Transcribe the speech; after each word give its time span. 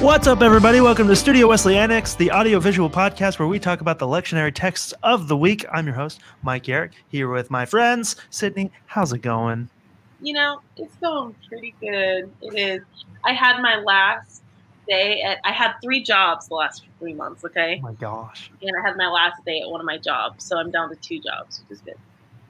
What's 0.00 0.28
up, 0.28 0.42
everybody? 0.42 0.80
Welcome 0.80 1.08
to 1.08 1.16
Studio 1.16 1.48
Wesley 1.48 1.76
Annex, 1.76 2.14
the 2.14 2.30
audiovisual 2.30 2.88
podcast 2.88 3.40
where 3.40 3.48
we 3.48 3.58
talk 3.58 3.80
about 3.80 3.98
the 3.98 4.06
lectionary 4.06 4.54
texts 4.54 4.94
of 5.02 5.26
the 5.26 5.36
week. 5.36 5.66
I'm 5.72 5.86
your 5.86 5.96
host, 5.96 6.20
Mike 6.42 6.62
Yarrick, 6.66 6.92
here 7.08 7.28
with 7.28 7.50
my 7.50 7.66
friends. 7.66 8.14
Sydney, 8.30 8.70
how's 8.86 9.12
it 9.12 9.22
going? 9.22 9.68
You 10.22 10.34
know, 10.34 10.60
it's 10.76 10.94
going 10.98 11.34
pretty 11.48 11.74
good. 11.80 12.30
It 12.42 12.56
is. 12.56 12.82
I 13.24 13.32
had 13.32 13.60
my 13.60 13.80
last 13.80 14.44
day 14.86 15.20
at, 15.22 15.40
I 15.42 15.50
had 15.50 15.72
three 15.82 16.04
jobs 16.04 16.46
the 16.46 16.54
last 16.54 16.84
three 17.00 17.14
months, 17.14 17.44
okay? 17.44 17.80
Oh 17.82 17.88
my 17.88 17.94
gosh. 17.94 18.52
And 18.62 18.70
I 18.76 18.86
had 18.86 18.96
my 18.96 19.08
last 19.08 19.44
day 19.44 19.62
at 19.62 19.68
one 19.68 19.80
of 19.80 19.86
my 19.86 19.98
jobs. 19.98 20.44
So 20.44 20.58
I'm 20.58 20.70
down 20.70 20.90
to 20.90 20.96
two 20.96 21.18
jobs, 21.18 21.64
which 21.68 21.78
is 21.78 21.82
good. 21.82 21.96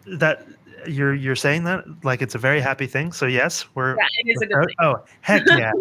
That 0.07 0.47
you're 0.87 1.15
you're 1.15 1.37
saying 1.37 1.65
that 1.65 1.85
like 2.05 2.23
it's 2.23 2.35
a 2.35 2.39
very 2.39 2.61
happy 2.61 2.87
thing. 2.87 3.13
So 3.13 3.27
yes, 3.27 3.67
we're 3.75 3.97
Yeah, 3.97 4.07
it 4.25 4.31
is 4.31 4.43
a 4.43 4.47
good 4.47 4.67
thing. 4.67 4.75
Oh, 4.81 5.03
heck 5.21 5.43
yeah. 5.49 5.73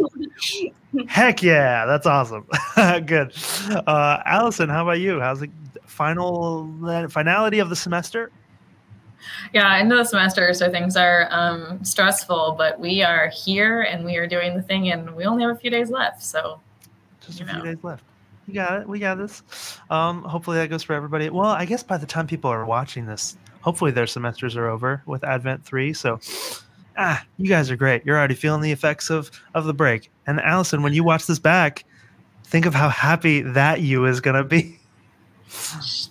heck 1.08 1.44
yeah. 1.44 1.86
That's 1.86 2.06
awesome. 2.06 2.46
good. 3.06 3.34
Uh 3.70 4.22
Allison, 4.26 4.70
how 4.70 4.84
about 4.84 5.00
you? 5.00 5.20
How's 5.20 5.40
the 5.40 5.50
final 5.86 6.70
finality 7.10 7.60
of 7.60 7.70
the 7.70 7.76
semester? 7.76 8.32
Yeah, 9.54 9.76
end 9.78 9.92
of 9.92 9.98
the 9.98 10.06
semester, 10.06 10.54
so 10.54 10.70
things 10.72 10.96
are 10.96 11.28
um, 11.32 11.84
stressful, 11.84 12.56
but 12.58 12.80
we 12.80 13.02
are 13.02 13.30
here 13.30 13.82
and 13.82 14.06
we 14.06 14.16
are 14.18 14.28
doing 14.28 14.56
the 14.56 14.62
thing, 14.62 14.92
and 14.92 15.16
we 15.16 15.26
only 15.26 15.44
have 15.44 15.56
a 15.56 15.60
few 15.60 15.70
days 15.70 15.90
left. 15.90 16.22
So, 16.24 16.60
Just 17.26 17.40
You 17.40 17.46
a 17.46 17.50
few 17.50 17.58
know. 17.58 17.66
days 17.66 17.84
left. 17.84 18.04
You 18.48 18.54
got 18.54 18.82
it. 18.82 18.88
We 18.88 19.00
got 19.00 19.18
this. 19.18 19.80
Um, 19.90 20.24
hopefully 20.24 20.58
that 20.58 20.70
goes 20.70 20.84
for 20.84 20.94
everybody. 20.94 21.30
Well, 21.30 21.50
I 21.50 21.66
guess 21.66 21.84
by 21.84 21.98
the 21.98 22.06
time 22.06 22.28
people 22.28 22.50
are 22.50 22.66
watching 22.66 23.06
this, 23.06 23.38
hopefully 23.68 23.92
their 23.92 24.08
semesters 24.08 24.56
are 24.56 24.70
over 24.70 25.04
with 25.06 25.26
Advent 25.26 25.66
three. 25.66 25.92
So, 25.92 26.22
ah, 26.98 27.22
you 27.36 27.50
guys 27.50 27.70
are 27.70 27.76
great. 27.76 28.06
You're 28.06 28.18
already 28.18 28.34
feeling 28.34 28.62
the 28.62 28.72
effects 28.72 29.10
of 29.10 29.30
of 29.56 29.66
the 29.66 29.74
break. 29.74 30.10
And 30.26 30.40
Allison, 30.40 30.84
when 30.84 30.94
you 30.94 31.04
watch 31.04 31.28
this 31.28 31.38
back, 31.38 31.84
think 32.46 32.66
of 32.66 32.74
how 32.74 32.88
happy 32.88 33.42
that 33.42 33.82
you 33.82 34.06
is 34.06 34.22
gonna 34.22 34.46
be. 34.46 34.80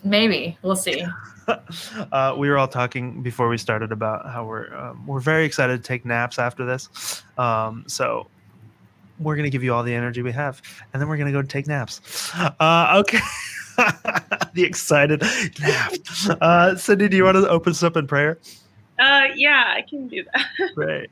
maybe 0.04 0.58
we'll 0.60 0.76
see. 0.76 1.02
uh, 2.12 2.34
we 2.36 2.50
were 2.50 2.58
all 2.58 2.68
talking 2.68 3.22
before 3.22 3.48
we 3.48 3.56
started 3.56 3.90
about 3.90 4.30
how 4.30 4.44
we're 4.44 4.76
um, 4.76 5.06
we're 5.06 5.18
very 5.18 5.46
excited 5.46 5.78
to 5.78 5.82
take 5.82 6.04
naps 6.04 6.38
after 6.38 6.66
this. 6.66 7.22
Um, 7.38 7.84
so 7.86 8.26
we're 9.18 9.36
gonna 9.36 9.48
give 9.48 9.64
you 9.64 9.72
all 9.72 9.82
the 9.82 9.94
energy 9.94 10.20
we 10.20 10.32
have, 10.32 10.60
and 10.92 11.00
then 11.00 11.08
we're 11.08 11.16
gonna 11.16 11.32
go 11.32 11.40
take 11.40 11.66
naps. 11.66 12.02
Uh, 12.60 13.02
okay. 13.02 13.20
the 14.56 14.64
excited 14.64 15.22
nap. 15.60 15.92
Uh, 16.40 16.74
Sydney, 16.74 17.08
do 17.08 17.16
you 17.16 17.24
want 17.24 17.36
to 17.36 17.48
open 17.48 17.70
us 17.70 17.82
up 17.82 17.96
in 17.96 18.06
prayer? 18.06 18.40
Uh, 18.98 19.26
yeah, 19.36 19.74
I 19.76 19.82
can 19.82 20.08
do 20.08 20.24
that. 20.32 20.46
Right. 20.76 21.10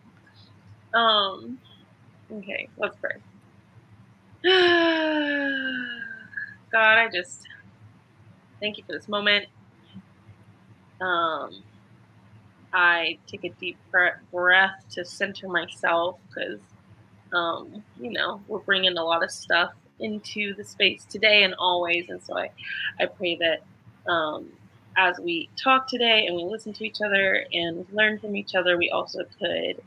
Um, 0.94 1.58
okay, 2.32 2.68
let's 2.76 2.96
pray. 2.96 3.16
God, 6.72 6.98
I 6.98 7.08
just 7.12 7.42
thank 8.60 8.78
you 8.78 8.84
for 8.84 8.92
this 8.92 9.08
moment. 9.08 9.46
Um, 11.00 11.62
I 12.72 13.18
take 13.26 13.44
a 13.44 13.50
deep 13.50 13.76
breath 13.90 14.84
to 14.92 15.04
center 15.04 15.48
myself 15.48 16.18
because, 16.28 16.60
um, 17.32 17.84
you 18.00 18.10
know, 18.10 18.40
we're 18.48 18.60
bringing 18.60 18.96
a 18.96 19.04
lot 19.04 19.22
of 19.22 19.30
stuff 19.30 19.72
into 20.00 20.54
the 20.54 20.64
space 20.64 21.04
today 21.04 21.42
and 21.44 21.54
always, 21.58 22.08
and 22.08 22.22
so 22.22 22.36
I, 22.36 22.50
I 23.00 23.06
pray 23.06 23.36
that 23.36 24.10
um, 24.10 24.48
as 24.96 25.18
we 25.18 25.48
talk 25.56 25.88
today 25.88 26.26
and 26.26 26.36
we 26.36 26.44
listen 26.44 26.72
to 26.74 26.84
each 26.84 27.00
other 27.04 27.44
and 27.52 27.86
learn 27.92 28.18
from 28.18 28.36
each 28.36 28.54
other, 28.54 28.76
we 28.76 28.90
also 28.90 29.20
could 29.38 29.82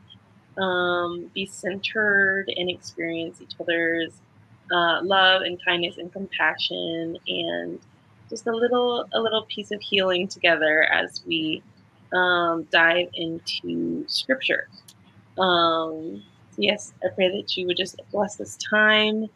um, 0.62 1.30
be 1.34 1.46
centered 1.46 2.46
and 2.56 2.68
experience 2.68 3.40
each 3.40 3.54
other's 3.60 4.20
uh, 4.72 5.00
love 5.02 5.42
and 5.42 5.62
kindness 5.64 5.96
and 5.98 6.12
compassion 6.12 7.16
and 7.26 7.78
just 8.28 8.46
a 8.46 8.52
little 8.52 9.06
a 9.12 9.20
little 9.20 9.44
piece 9.44 9.70
of 9.70 9.80
healing 9.80 10.28
together 10.28 10.82
as 10.84 11.22
we 11.26 11.62
um, 12.12 12.66
dive 12.70 13.08
into 13.14 14.04
scripture. 14.08 14.68
Um, 15.38 16.22
yes, 16.56 16.92
I 17.02 17.08
pray 17.14 17.30
that 17.30 17.56
you 17.56 17.66
would 17.66 17.76
just 17.76 18.00
bless 18.10 18.36
this 18.36 18.56
time 18.56 19.28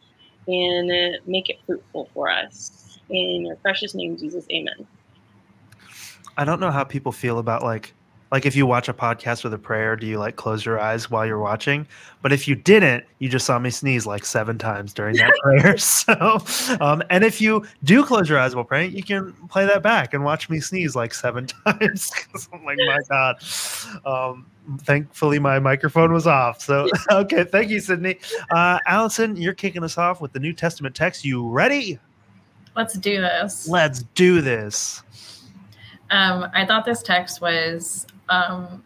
and 0.47 0.91
uh, 0.91 1.17
make 1.25 1.49
it 1.49 1.59
fruitful 1.65 2.09
for 2.13 2.29
us. 2.29 2.99
In 3.09 3.45
your 3.45 3.55
precious 3.57 3.93
name, 3.93 4.17
Jesus, 4.17 4.45
amen. 4.51 4.87
I 6.37 6.45
don't 6.45 6.59
know 6.59 6.71
how 6.71 6.83
people 6.83 7.11
feel 7.11 7.37
about 7.37 7.63
like 7.63 7.93
like 8.33 8.47
if 8.47 8.55
you 8.55 8.65
watch 8.65 8.89
a 8.89 8.93
podcast 8.95 9.43
with 9.43 9.53
a 9.53 9.59
prayer, 9.59 9.95
do 9.95 10.07
you 10.07 10.17
like 10.17 10.37
close 10.37 10.65
your 10.65 10.79
eyes 10.79 11.07
while 11.11 11.23
you're 11.23 11.37
watching? 11.37 11.85
But 12.23 12.33
if 12.33 12.47
you 12.47 12.55
didn't, 12.55 13.03
you 13.19 13.29
just 13.29 13.45
saw 13.45 13.59
me 13.59 13.69
sneeze 13.69 14.07
like 14.07 14.25
seven 14.25 14.57
times 14.57 14.91
during 14.91 15.15
that 15.17 15.31
prayer. 15.43 15.77
So, 15.83 16.39
um, 16.81 17.03
and 17.11 17.23
if 17.23 17.39
you 17.39 17.63
do 17.83 18.03
close 18.03 18.27
your 18.27 18.39
eyes 18.39 18.55
while 18.55 18.63
praying, 18.65 18.93
you 18.93 19.03
can 19.03 19.33
play 19.49 19.67
that 19.67 19.83
back 19.83 20.15
and 20.15 20.23
watch 20.23 20.49
me 20.49 20.59
sneeze 20.59 20.95
like 20.95 21.13
seven 21.13 21.45
times. 21.65 22.09
'Cause 22.09 22.49
I'm 22.51 22.65
like, 22.65 22.79
my 22.79 22.97
God. 23.07 23.35
Um, 24.03 24.47
thankfully, 24.79 25.37
my 25.37 25.59
microphone 25.59 26.11
was 26.11 26.25
off. 26.25 26.59
So, 26.59 26.89
okay, 27.11 27.43
thank 27.43 27.69
you, 27.69 27.79
Sydney. 27.79 28.17
Uh, 28.49 28.79
Allison, 28.87 29.35
you're 29.35 29.53
kicking 29.53 29.83
us 29.83 29.99
off 29.99 30.21
with 30.21 30.33
the 30.33 30.39
New 30.39 30.53
Testament 30.53 30.95
text. 30.95 31.23
You 31.23 31.47
ready? 31.47 31.99
Let's 32.75 32.95
do 32.95 33.21
this. 33.21 33.67
Let's 33.67 34.01
do 34.15 34.41
this. 34.41 35.03
Um, 36.09 36.49
I 36.53 36.65
thought 36.65 36.83
this 36.85 37.03
text 37.03 37.39
was 37.39 38.07
um, 38.29 38.83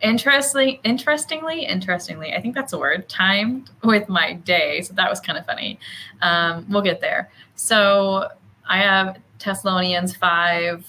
interestingly, 0.00 0.80
interestingly, 0.84 1.64
interestingly. 1.64 2.34
I 2.34 2.40
think 2.40 2.54
that's 2.54 2.72
a 2.72 2.78
word. 2.78 3.08
Timed 3.08 3.70
with 3.82 4.08
my 4.08 4.34
day, 4.34 4.82
so 4.82 4.94
that 4.94 5.08
was 5.08 5.20
kind 5.20 5.38
of 5.38 5.46
funny. 5.46 5.78
Um, 6.22 6.66
we'll 6.68 6.82
get 6.82 7.00
there. 7.00 7.30
So 7.54 8.28
I 8.68 8.78
have 8.78 9.18
Thessalonians 9.44 10.14
five. 10.16 10.86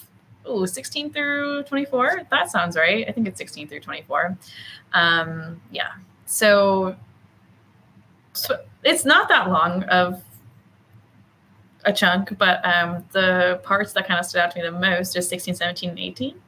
Ooh, 0.49 0.65
16 0.65 1.11
through 1.11 1.63
24. 1.63 2.21
That 2.31 2.49
sounds 2.49 2.77
right. 2.77 3.05
I 3.05 3.11
think 3.11 3.27
it's 3.27 3.37
16 3.37 3.67
through 3.67 3.81
24. 3.81 4.37
Um, 4.93 5.59
yeah. 5.71 5.91
So, 6.25 6.95
so 8.31 8.57
it's 8.83 9.03
not 9.03 9.27
that 9.27 9.49
long 9.49 9.83
of 9.83 10.23
a 11.83 11.91
chunk, 11.91 12.37
but 12.37 12.63
um, 12.65 13.03
the 13.11 13.59
parts 13.63 13.93
that 13.93 14.07
kind 14.07 14.19
of 14.19 14.25
stood 14.25 14.39
out 14.39 14.51
to 14.51 14.59
me 14.59 14.65
the 14.65 14.71
most 14.71 15.15
is 15.15 15.27
16, 15.27 15.55
17, 15.55 15.89
and 15.89 15.99
18. 15.99 16.39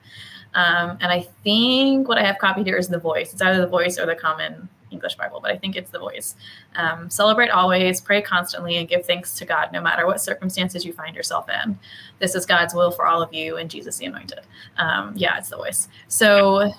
Um, 0.53 0.97
and 1.01 1.11
I 1.11 1.21
think 1.43 2.07
what 2.07 2.17
I 2.17 2.25
have 2.25 2.37
copied 2.39 2.65
here 2.65 2.77
is 2.77 2.87
the 2.87 2.99
voice. 2.99 3.33
It's 3.33 3.41
either 3.41 3.61
the 3.61 3.67
voice 3.67 3.99
or 3.99 4.05
the 4.05 4.15
common 4.15 4.67
English 4.91 5.15
Bible, 5.15 5.39
but 5.39 5.51
I 5.51 5.57
think 5.57 5.75
it's 5.75 5.91
the 5.91 5.99
voice. 5.99 6.35
Um, 6.75 7.09
celebrate 7.09 7.49
always, 7.49 8.01
pray 8.01 8.21
constantly, 8.21 8.77
and 8.77 8.87
give 8.87 9.05
thanks 9.05 9.35
to 9.35 9.45
God 9.45 9.71
no 9.71 9.81
matter 9.81 10.07
what 10.07 10.19
circumstances 10.21 10.83
you 10.83 10.93
find 10.93 11.15
yourself 11.15 11.47
in. 11.63 11.77
This 12.17 12.33
is 12.33 12.45
God's 12.45 12.73
will 12.73 12.91
for 12.91 13.05
all 13.05 13.21
of 13.21 13.33
you 13.33 13.57
and 13.57 13.69
Jesus 13.69 13.97
the 13.97 14.05
Anointed. 14.05 14.41
Um, 14.77 15.13
yeah, 15.15 15.37
it's 15.37 15.49
the 15.49 15.57
voice. 15.57 15.87
So 16.07 16.71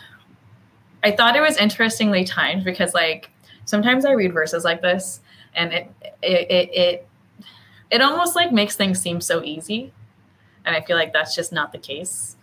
I 1.04 1.12
thought 1.12 1.36
it 1.36 1.40
was 1.40 1.56
interestingly 1.56 2.24
timed 2.24 2.64
because, 2.64 2.92
like, 2.94 3.30
sometimes 3.64 4.04
I 4.04 4.12
read 4.12 4.32
verses 4.32 4.64
like 4.64 4.82
this 4.82 5.20
and 5.54 5.72
it, 5.72 5.90
it, 6.22 6.50
it, 6.50 6.70
it 6.74 7.06
it 7.90 8.00
almost 8.00 8.36
like 8.36 8.52
makes 8.52 8.76
things 8.76 9.00
seem 9.00 9.20
so 9.20 9.42
easy 9.42 9.92
and 10.64 10.74
i 10.76 10.80
feel 10.80 10.96
like 10.96 11.12
that's 11.12 11.34
just 11.34 11.52
not 11.52 11.72
the 11.72 11.78
case 11.78 12.36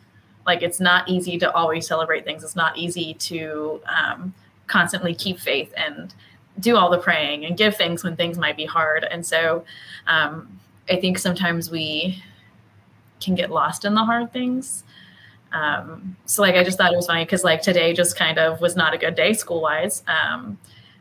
like 0.48 0.64
it's 0.64 0.80
not 0.80 1.08
easy 1.08 1.38
to 1.38 1.52
always 1.52 1.86
celebrate 1.86 2.24
things. 2.24 2.44
It's 2.44 2.56
not 2.56 2.78
easy 2.78 3.14
to 3.16 3.82
um, 3.86 4.34
constantly 4.66 5.14
keep 5.14 5.40
faith 5.40 5.74
and 5.76 6.14
do 6.60 6.76
all 6.76 6.90
the 6.90 6.98
praying 6.98 7.46
and 7.46 7.58
give 7.58 7.76
things 7.76 8.04
when 8.04 8.16
things 8.16 8.38
might 8.38 8.58
be 8.58 8.66
hard. 8.66 9.04
And 9.04 9.26
so 9.26 9.64
um, 10.08 10.60
i 10.90 10.96
think 10.96 11.20
sometimes 11.20 11.70
we 11.70 12.24
can 13.20 13.36
get 13.36 13.52
lost 13.52 13.84
in 13.84 13.94
the 13.94 14.04
hard 14.04 14.32
things. 14.32 14.84
Um, 15.52 16.18
so 16.26 16.42
like 16.42 16.56
i 16.56 16.64
just 16.64 16.78
thought 16.78 16.92
it 16.92 16.96
was 16.96 17.08
funny 17.08 17.24
because 17.24 17.44
like 17.44 17.62
today 17.62 17.94
just 17.94 18.18
kind 18.18 18.38
of 18.38 18.60
was 18.60 18.76
not 18.76 18.94
a 18.94 18.98
good 18.98 19.16
day 19.16 19.32
school 19.32 19.62
wise 19.62 20.04
um, 20.08 20.58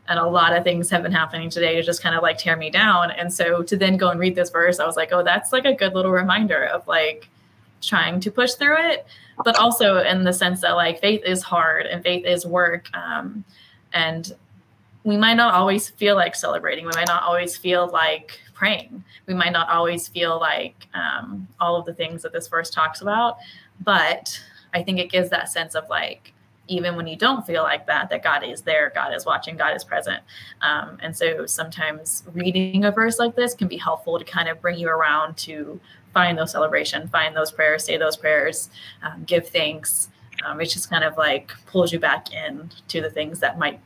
and 0.07 0.19
a 0.19 0.25
lot 0.25 0.55
of 0.55 0.63
things 0.63 0.89
have 0.89 1.03
been 1.03 1.11
happening 1.11 1.49
today 1.49 1.75
to 1.75 1.83
just 1.83 2.01
kind 2.01 2.15
of 2.15 2.23
like 2.23 2.37
tear 2.37 2.55
me 2.55 2.69
down. 2.69 3.11
And 3.11 3.33
so 3.33 3.61
to 3.63 3.75
then 3.75 3.97
go 3.97 4.09
and 4.09 4.19
read 4.19 4.35
this 4.35 4.49
verse 4.49 4.79
i 4.79 4.85
was 4.85 4.95
like 4.95 5.11
oh 5.11 5.23
that's 5.23 5.51
like 5.51 5.65
a 5.65 5.73
good 5.73 5.93
little 5.93 6.11
reminder 6.11 6.65
of 6.65 6.87
like 6.87 7.29
trying 7.81 8.19
to 8.21 8.31
push 8.31 8.53
through 8.53 8.77
it 8.91 9.05
but 9.43 9.55
also 9.57 9.97
in 9.97 10.23
the 10.23 10.33
sense 10.33 10.61
that 10.61 10.71
like 10.71 10.99
faith 10.99 11.21
is 11.25 11.43
hard 11.43 11.85
and 11.85 12.03
faith 12.03 12.25
is 12.25 12.45
work 12.45 12.89
um, 12.95 13.43
and 13.93 14.33
we 15.03 15.15
might 15.15 15.35
not 15.35 15.53
always 15.53 15.89
feel 15.89 16.15
like 16.15 16.35
celebrating 16.35 16.85
we 16.85 16.91
might 16.95 17.07
not 17.07 17.23
always 17.23 17.55
feel 17.55 17.87
like 17.87 18.39
praying 18.53 19.03
we 19.27 19.33
might 19.33 19.51
not 19.51 19.69
always 19.69 20.07
feel 20.07 20.39
like 20.39 20.87
um, 20.93 21.47
all 21.59 21.75
of 21.75 21.85
the 21.85 21.93
things 21.93 22.21
that 22.21 22.33
this 22.33 22.47
verse 22.47 22.69
talks 22.69 23.01
about 23.01 23.37
but 23.81 24.39
i 24.73 24.81
think 24.81 24.99
it 24.99 25.11
gives 25.11 25.29
that 25.29 25.49
sense 25.49 25.75
of 25.75 25.87
like 25.89 26.33
even 26.67 26.95
when 26.95 27.07
you 27.07 27.15
don't 27.15 27.45
feel 27.45 27.63
like 27.63 27.85
that, 27.87 28.09
that 28.09 28.23
God 28.23 28.43
is 28.43 28.61
there, 28.61 28.91
God 28.93 29.13
is 29.13 29.25
watching, 29.25 29.57
God 29.57 29.75
is 29.75 29.83
present. 29.83 30.21
Um, 30.61 30.97
and 31.01 31.15
so 31.15 31.45
sometimes 31.45 32.23
reading 32.33 32.85
a 32.85 32.91
verse 32.91 33.19
like 33.19 33.35
this 33.35 33.53
can 33.53 33.67
be 33.67 33.77
helpful 33.77 34.19
to 34.19 34.25
kind 34.25 34.49
of 34.49 34.61
bring 34.61 34.77
you 34.77 34.89
around 34.89 35.37
to 35.37 35.79
find 36.17 36.35
those 36.35 36.51
celebration, 36.51 37.07
find 37.09 37.35
those 37.35 37.51
prayers, 37.51 37.83
say 37.85 37.95
those 37.95 38.17
prayers, 38.17 38.71
um, 39.03 39.23
give 39.25 39.47
thanks. 39.49 40.09
Um, 40.43 40.59
it 40.59 40.65
just 40.65 40.89
kind 40.89 41.03
of 41.03 41.15
like 41.15 41.51
pulls 41.67 41.93
you 41.93 41.99
back 41.99 42.33
in 42.33 42.71
to 42.87 43.01
the 43.01 43.09
things 43.11 43.39
that 43.41 43.59
might 43.59 43.79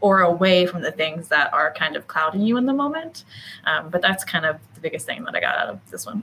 or 0.00 0.20
away 0.20 0.64
from 0.64 0.80
the 0.82 0.92
things 0.92 1.26
that 1.26 1.52
are 1.52 1.74
kind 1.74 1.96
of 1.96 2.06
clouding 2.06 2.42
you 2.42 2.56
in 2.56 2.66
the 2.66 2.72
moment. 2.72 3.24
Um, 3.64 3.90
but 3.90 4.00
that's 4.00 4.22
kind 4.22 4.46
of 4.46 4.60
the 4.74 4.80
biggest 4.80 5.06
thing 5.06 5.24
that 5.24 5.34
I 5.34 5.40
got 5.40 5.56
out 5.56 5.70
of 5.70 5.80
this 5.90 6.06
one. 6.06 6.22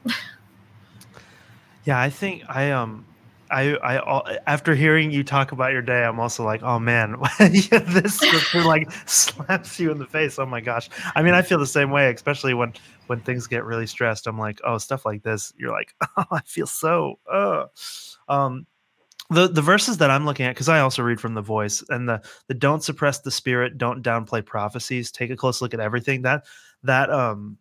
yeah, 1.83 1.99
I 1.99 2.09
think 2.09 2.43
I 2.47 2.71
um 2.71 3.05
I, 3.51 3.75
I, 3.77 4.37
after 4.47 4.75
hearing 4.75 5.11
you 5.11 5.23
talk 5.23 5.51
about 5.51 5.71
your 5.71 5.81
day, 5.81 6.03
I'm 6.03 6.19
also 6.19 6.43
like, 6.43 6.61
oh 6.63 6.79
man, 6.79 7.15
this 7.39 8.17
scripture 8.17 8.63
like 8.63 8.91
slaps 9.07 9.79
you 9.79 9.91
in 9.91 9.97
the 9.97 10.05
face. 10.05 10.39
Oh 10.39 10.45
my 10.45 10.61
gosh. 10.61 10.89
I 11.15 11.21
mean, 11.21 11.33
I 11.33 11.41
feel 11.41 11.57
the 11.57 11.65
same 11.65 11.91
way, 11.91 12.11
especially 12.11 12.53
when 12.53 12.73
when 13.07 13.21
things 13.21 13.47
get 13.47 13.65
really 13.65 13.87
stressed. 13.87 14.27
I'm 14.27 14.37
like, 14.37 14.59
oh, 14.63 14.77
stuff 14.77 15.05
like 15.05 15.23
this. 15.23 15.51
You're 15.57 15.71
like, 15.71 15.93
oh, 16.17 16.25
I 16.31 16.41
feel 16.41 16.67
so. 16.67 17.19
Uh. 17.31 17.65
Um, 18.27 18.67
the 19.31 19.47
the 19.47 19.61
verses 19.61 19.97
that 19.97 20.09
I'm 20.09 20.25
looking 20.25 20.45
at, 20.45 20.55
because 20.55 20.69
I 20.69 20.79
also 20.79 21.03
read 21.03 21.19
from 21.19 21.35
the 21.35 21.41
voice, 21.41 21.83
and 21.89 22.09
the 22.09 22.21
the 22.47 22.53
don't 22.53 22.83
suppress 22.83 23.19
the 23.19 23.31
spirit, 23.31 23.77
don't 23.77 24.03
downplay 24.03 24.43
prophecies. 24.43 25.11
Take 25.11 25.29
a 25.29 25.35
close 25.35 25.61
look 25.61 25.73
at 25.73 25.79
everything. 25.79 26.23
That 26.23 26.45
that 26.83 27.11
um, 27.11 27.57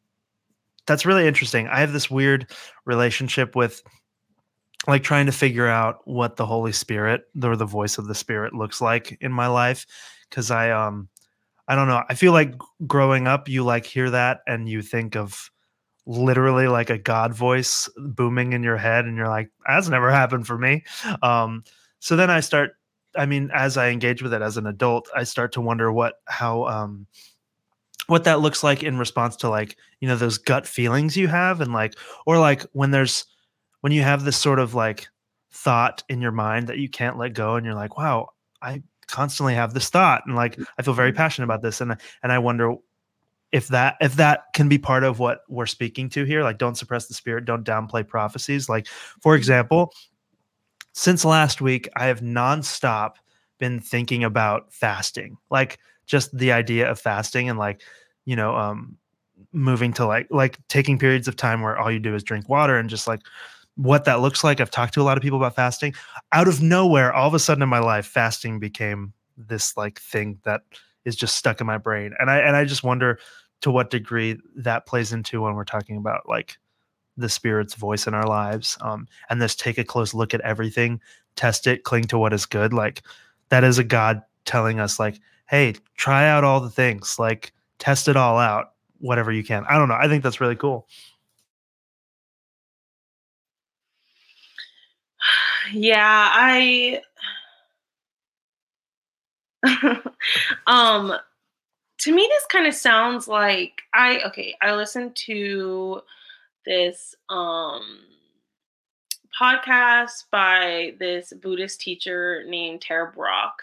that's 0.87 1.05
really 1.05 1.27
interesting. 1.27 1.69
I 1.69 1.81
have 1.81 1.93
this 1.93 2.11
weird 2.11 2.51
relationship 2.87 3.55
with 3.55 3.83
like 4.87 5.03
trying 5.03 5.27
to 5.27 5.33
figure 5.33 5.67
out 5.67 6.01
what 6.05 6.37
the 6.37 6.47
Holy 6.47 6.73
Spirit 6.73 7.23
or 7.43 7.57
the 7.57 7.67
voice 7.67 7.99
of 7.99 8.07
the 8.07 8.15
Spirit 8.15 8.55
looks 8.55 8.81
like 8.81 9.19
in 9.21 9.33
my 9.33 9.47
life 9.47 9.87
because 10.29 10.51
I 10.51 10.71
um 10.71 11.09
I 11.67 11.75
don't 11.75 11.89
know. 11.89 12.03
I 12.09 12.15
feel 12.15 12.33
like 12.33 12.55
growing 12.87 13.27
up, 13.27 13.49
you 13.49 13.63
like 13.63 13.85
hear 13.85 14.09
that 14.11 14.41
and 14.47 14.69
you 14.69 14.81
think 14.81 15.17
of 15.17 15.51
literally 16.07 16.67
like 16.67 16.89
a 16.89 16.97
God 16.97 17.35
voice 17.35 17.91
booming 17.99 18.55
in 18.55 18.63
your 18.63 18.79
head, 18.79 19.05
and 19.05 19.17
you're 19.17 19.29
like, 19.29 19.51
that's 19.67 19.89
never 19.89 20.11
happened 20.11 20.47
for 20.47 20.57
me. 20.57 20.85
Um, 21.23 21.65
so 22.01 22.17
then 22.17 22.31
I 22.31 22.41
start. 22.41 22.73
I 23.17 23.27
mean, 23.27 23.51
as 23.53 23.77
I 23.77 23.89
engage 23.89 24.23
with 24.23 24.33
it 24.33 24.43
as 24.43 24.57
an 24.57 24.67
adult, 24.67 25.09
I 25.15 25.25
start 25.25 25.53
to 25.53 25.61
wonder 25.61 25.93
what 25.93 26.15
how 26.27 26.65
um 26.67 27.07
what 28.07 28.25
that 28.25 28.41
looks 28.41 28.63
like 28.63 28.83
in 28.83 28.99
response 28.99 29.37
to 29.37 29.51
like 29.51 29.77
you 30.01 30.09
know 30.09 30.17
those 30.17 30.39
gut 30.39 30.67
feelings 30.67 31.17
you 31.17 31.29
have 31.29 31.61
and 31.61 31.73
like 31.75 31.95
or 32.27 32.39
like 32.39 32.63
when 32.73 32.91
there's 32.91 33.27
when 33.81 33.93
you 33.93 34.03
have 34.03 34.25
this 34.25 34.37
sort 34.37 34.59
of 34.59 34.75
like 34.75 35.09
thought 35.51 36.03
in 36.09 36.21
your 36.21 36.33
mind 36.33 36.69
that 36.69 36.79
you 36.79 36.89
can't 36.89 37.19
let 37.19 37.33
go 37.33 37.57
and 37.57 37.65
you're 37.65 37.75
like 37.75 37.97
wow 37.97 38.29
i 38.63 38.83
constantly 39.07 39.55
have 39.55 39.73
this 39.73 39.89
thought 39.89 40.23
and 40.27 40.37
like 40.37 40.59
i 40.79 40.83
feel 40.83 40.95
very 40.95 41.11
mm-hmm. 41.11 41.17
passionate 41.17 41.47
about 41.47 41.63
this 41.63 41.81
and 41.81 41.97
and 42.23 42.33
i 42.33 42.39
wonder 42.39 42.75
if 43.51 43.69
that 43.69 43.97
if 44.01 44.17
that 44.17 44.45
can 44.53 44.69
be 44.69 44.77
part 44.77 45.05
of 45.05 45.19
what 45.19 45.41
we're 45.49 45.67
speaking 45.67 46.11
to 46.11 46.25
here 46.25 46.43
like 46.43 46.59
don't 46.59 46.77
suppress 46.77 47.07
the 47.07 47.15
spirit 47.15 47.47
don't 47.47 47.65
downplay 47.65 48.07
prophecies 48.07 48.69
like 48.69 48.87
for 48.87 49.33
mm-hmm. 49.33 49.39
example 49.39 49.93
since 50.93 51.25
last 51.25 51.61
week 51.61 51.89
i 51.97 52.07
have 52.07 52.21
nonstop 52.21 53.13
been 53.59 53.81
thinking 53.81 54.23
about 54.23 54.73
fasting 54.73 55.39
like 55.51 55.79
just 56.07 56.37
the 56.37 56.53
idea 56.53 56.91
of 56.91 57.01
fasting 57.01 57.49
and 57.49 57.59
like 57.59 57.81
you 58.27 58.37
know 58.37 58.55
um 58.55 58.97
moving 59.53 59.93
to 59.93 60.05
like 60.05 60.27
like 60.31 60.59
taking 60.69 60.99
periods 60.99 61.29
of 61.29 61.37
time 61.37 61.63
where 61.63 61.79
all 61.79 61.91
you 61.91 61.99
do 61.99 62.15
is 62.15 62.23
drink 62.23 62.49
water 62.49 62.77
and 62.77 62.91
just 62.91 63.07
like 63.07 63.21
what 63.79 64.05
that 64.05 64.21
looks 64.21 64.43
like. 64.43 64.61
I've 64.61 64.73
talked 64.73 64.95
to 64.95 65.01
a 65.01 65.05
lot 65.05 65.17
of 65.17 65.23
people 65.23 65.39
about 65.39 65.55
fasting. 65.55 65.95
Out 66.33 66.49
of 66.49 66.61
nowhere, 66.61 67.13
all 67.13 67.29
of 67.29 67.35
a 67.35 67.39
sudden 67.39 67.63
in 67.63 67.69
my 67.69 67.79
life, 67.79 68.07
fasting 68.07 68.59
became 68.59 69.13
this 69.37 69.77
like 69.77 70.01
thing 70.01 70.39
that 70.43 70.63
is 71.05 71.15
just 71.15 71.37
stuck 71.37 71.61
in 71.61 71.67
my 71.67 71.79
brain. 71.79 72.13
And 72.19 72.29
I 72.29 72.39
and 72.39 72.57
I 72.57 72.65
just 72.65 72.83
wonder 72.83 73.21
to 73.61 73.71
what 73.71 73.91
degree 73.91 74.37
that 74.57 74.87
plays 74.87 75.13
into 75.13 75.43
when 75.43 75.55
we're 75.55 75.65
talking 75.65 75.97
about 75.97 76.29
like 76.29 76.59
the 77.17 77.29
spirit's 77.29 77.75
voice 77.75 78.09
in 78.09 78.15
our 78.15 78.27
lives. 78.27 78.77
Um, 78.81 79.07
and 79.31 79.41
this 79.41 79.55
take 79.55 79.79
a 79.79 79.85
close 79.85 80.13
look 80.13 80.35
at 80.35 80.41
everything, 80.41 81.01
test 81.37 81.69
it, 81.69 81.85
cling 81.85 82.05
to 82.05 82.19
what 82.19 82.33
is 82.33 82.47
good. 82.47 82.73
Like 82.73 83.03
that 83.51 83.63
is 83.63 83.79
a 83.79 83.85
God 83.85 84.23
telling 84.45 84.81
us, 84.81 84.99
like, 84.99 85.21
hey, 85.49 85.75
try 85.97 86.29
out 86.29 86.43
all 86.43 86.61
the 86.61 86.71
things, 86.71 87.17
like 87.17 87.53
test 87.79 88.09
it 88.09 88.17
all 88.17 88.39
out, 88.39 88.73
whatever 88.99 89.31
you 89.31 89.45
can. 89.45 89.65
I 89.69 89.79
don't 89.79 89.89
know. 89.89 89.99
I 90.01 90.09
think 90.09 90.25
that's 90.25 90.41
really 90.41 90.57
cool. 90.57 90.89
Yeah, 95.73 96.29
I 96.33 97.03
um 100.67 101.15
to 101.99 102.15
me 102.15 102.29
this 102.31 102.47
kind 102.47 102.67
of 102.67 102.75
sounds 102.75 103.29
like 103.29 103.83
I 103.95 104.21
okay, 104.27 104.55
I 104.63 104.75
listened 104.75 105.17
to 105.27 106.03
this 106.65 107.15
um 107.29 108.01
podcast 109.41 110.25
by 110.31 110.95
this 110.99 111.33
Buddhist 111.33 111.81
teacher 111.81 112.45
named 112.47 112.83
Tara 112.83 113.13
Brach 113.13 113.55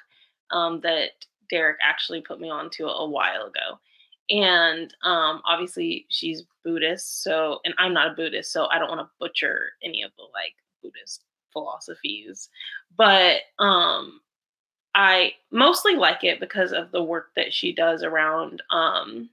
um, 0.51 0.79
that 0.81 1.11
Derek 1.49 1.77
actually 1.81 2.21
put 2.21 2.39
me 2.39 2.49
on 2.49 2.69
to 2.71 2.87
a 2.87 3.07
while 3.07 3.47
ago. 3.47 3.79
And 4.29 4.93
um, 5.03 5.41
obviously 5.45 6.05
she's 6.09 6.43
Buddhist, 6.63 7.23
so 7.23 7.59
and 7.65 7.75
I'm 7.77 7.93
not 7.93 8.11
a 8.11 8.15
Buddhist, 8.15 8.51
so 8.51 8.67
I 8.67 8.79
don't 8.79 8.89
want 8.89 9.01
to 9.01 9.09
butcher 9.19 9.71
any 9.83 10.01
of 10.01 10.11
the 10.17 10.23
like 10.33 10.55
Buddhist 10.81 11.23
philosophies. 11.55 12.49
But 12.97 13.37
um 13.59 14.19
I 14.93 15.33
mostly 15.51 15.95
like 15.95 16.23
it 16.23 16.39
because 16.39 16.71
of 16.73 16.91
the 16.91 17.03
work 17.03 17.29
that 17.35 17.53
she 17.53 17.73
does 17.73 18.03
around 18.03 18.61
um 18.71 19.29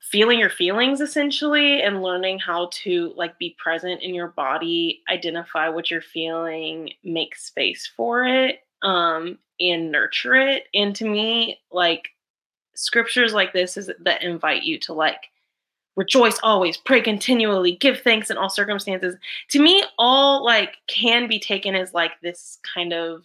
feeling 0.00 0.38
your 0.38 0.50
feelings 0.50 1.00
essentially 1.00 1.82
and 1.82 2.02
learning 2.02 2.38
how 2.38 2.68
to 2.72 3.12
like 3.16 3.38
be 3.38 3.56
present 3.58 4.02
in 4.02 4.14
your 4.14 4.28
body, 4.28 5.02
identify 5.10 5.68
what 5.68 5.90
you're 5.90 6.00
feeling, 6.00 6.90
make 7.02 7.34
space 7.34 7.90
for 7.96 8.24
it, 8.24 8.60
um 8.82 9.38
and 9.60 9.90
nurture 9.90 10.36
it. 10.36 10.64
And 10.74 10.94
to 10.96 11.04
me, 11.08 11.58
like 11.72 12.08
scriptures 12.76 13.34
like 13.34 13.52
this 13.52 13.76
is 13.76 13.90
that 14.00 14.22
invite 14.22 14.62
you 14.64 14.78
to 14.80 14.92
like 14.92 15.30
rejoice 15.96 16.38
always, 16.42 16.76
pray 16.76 17.00
continually, 17.00 17.76
give 17.76 18.00
thanks 18.00 18.30
in 18.30 18.36
all 18.36 18.50
circumstances. 18.50 19.16
To 19.50 19.60
me, 19.60 19.84
all 19.98 20.44
like 20.44 20.78
can 20.86 21.28
be 21.28 21.38
taken 21.38 21.74
as 21.74 21.94
like 21.94 22.12
this 22.22 22.58
kind 22.74 22.92
of 22.92 23.24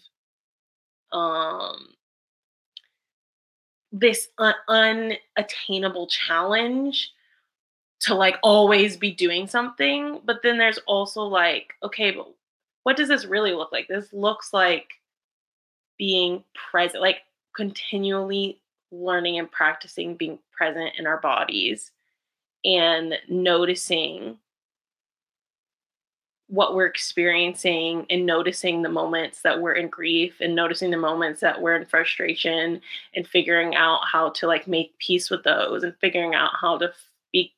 um 1.12 1.90
this 3.92 4.28
un- 4.38 4.54
unattainable 5.36 6.08
challenge 6.08 7.12
to 8.02 8.14
like 8.14 8.38
always 8.44 8.96
be 8.98 9.12
doing 9.12 9.48
something. 9.48 10.22
But 10.24 10.42
then 10.44 10.58
there's 10.58 10.80
also 10.88 11.24
like 11.24 11.74
okay 11.84 12.12
but 12.12 12.28
what 12.84 12.98
does 12.98 13.10
this 13.10 13.26
really 13.26 13.54
look 13.54 13.72
like? 13.72 13.88
This 13.88 14.14
looks 14.14 14.54
like 14.54 14.88
being 15.98 16.44
present 16.72 17.02
like 17.02 17.18
continually 17.56 18.62
learning 18.92 19.38
and 19.38 19.52
practicing 19.52 20.16
being 20.16 20.40
present 20.56 20.92
in 20.98 21.06
our 21.06 21.20
bodies 21.20 21.92
and 22.66 23.16
noticing 23.28 24.38
what 26.50 26.74
we're 26.74 26.88
experiencing 26.88 28.08
and 28.10 28.26
noticing 28.26 28.82
the 28.82 28.90
moments 28.90 29.44
that 29.44 29.62
we're 29.62 29.74
in 29.74 29.88
grief 29.88 30.36
and 30.42 30.56
noticing 30.56 30.90
the 30.90 30.98
moments 30.98 31.42
that 31.42 31.62
we're 31.62 31.76
in 31.76 31.86
frustration 31.86 32.82
and 33.16 33.28
figuring 33.28 33.76
out 33.76 34.02
how 34.12 34.32
to 34.32 34.48
like 34.48 34.68
make 34.68 34.98
peace 34.98 35.30
with 35.30 35.44
those 35.44 35.84
and 35.84 35.96
figuring 36.02 36.34
out 36.34 36.50
how 36.60 36.76
to 36.76 36.92
be 37.32 37.54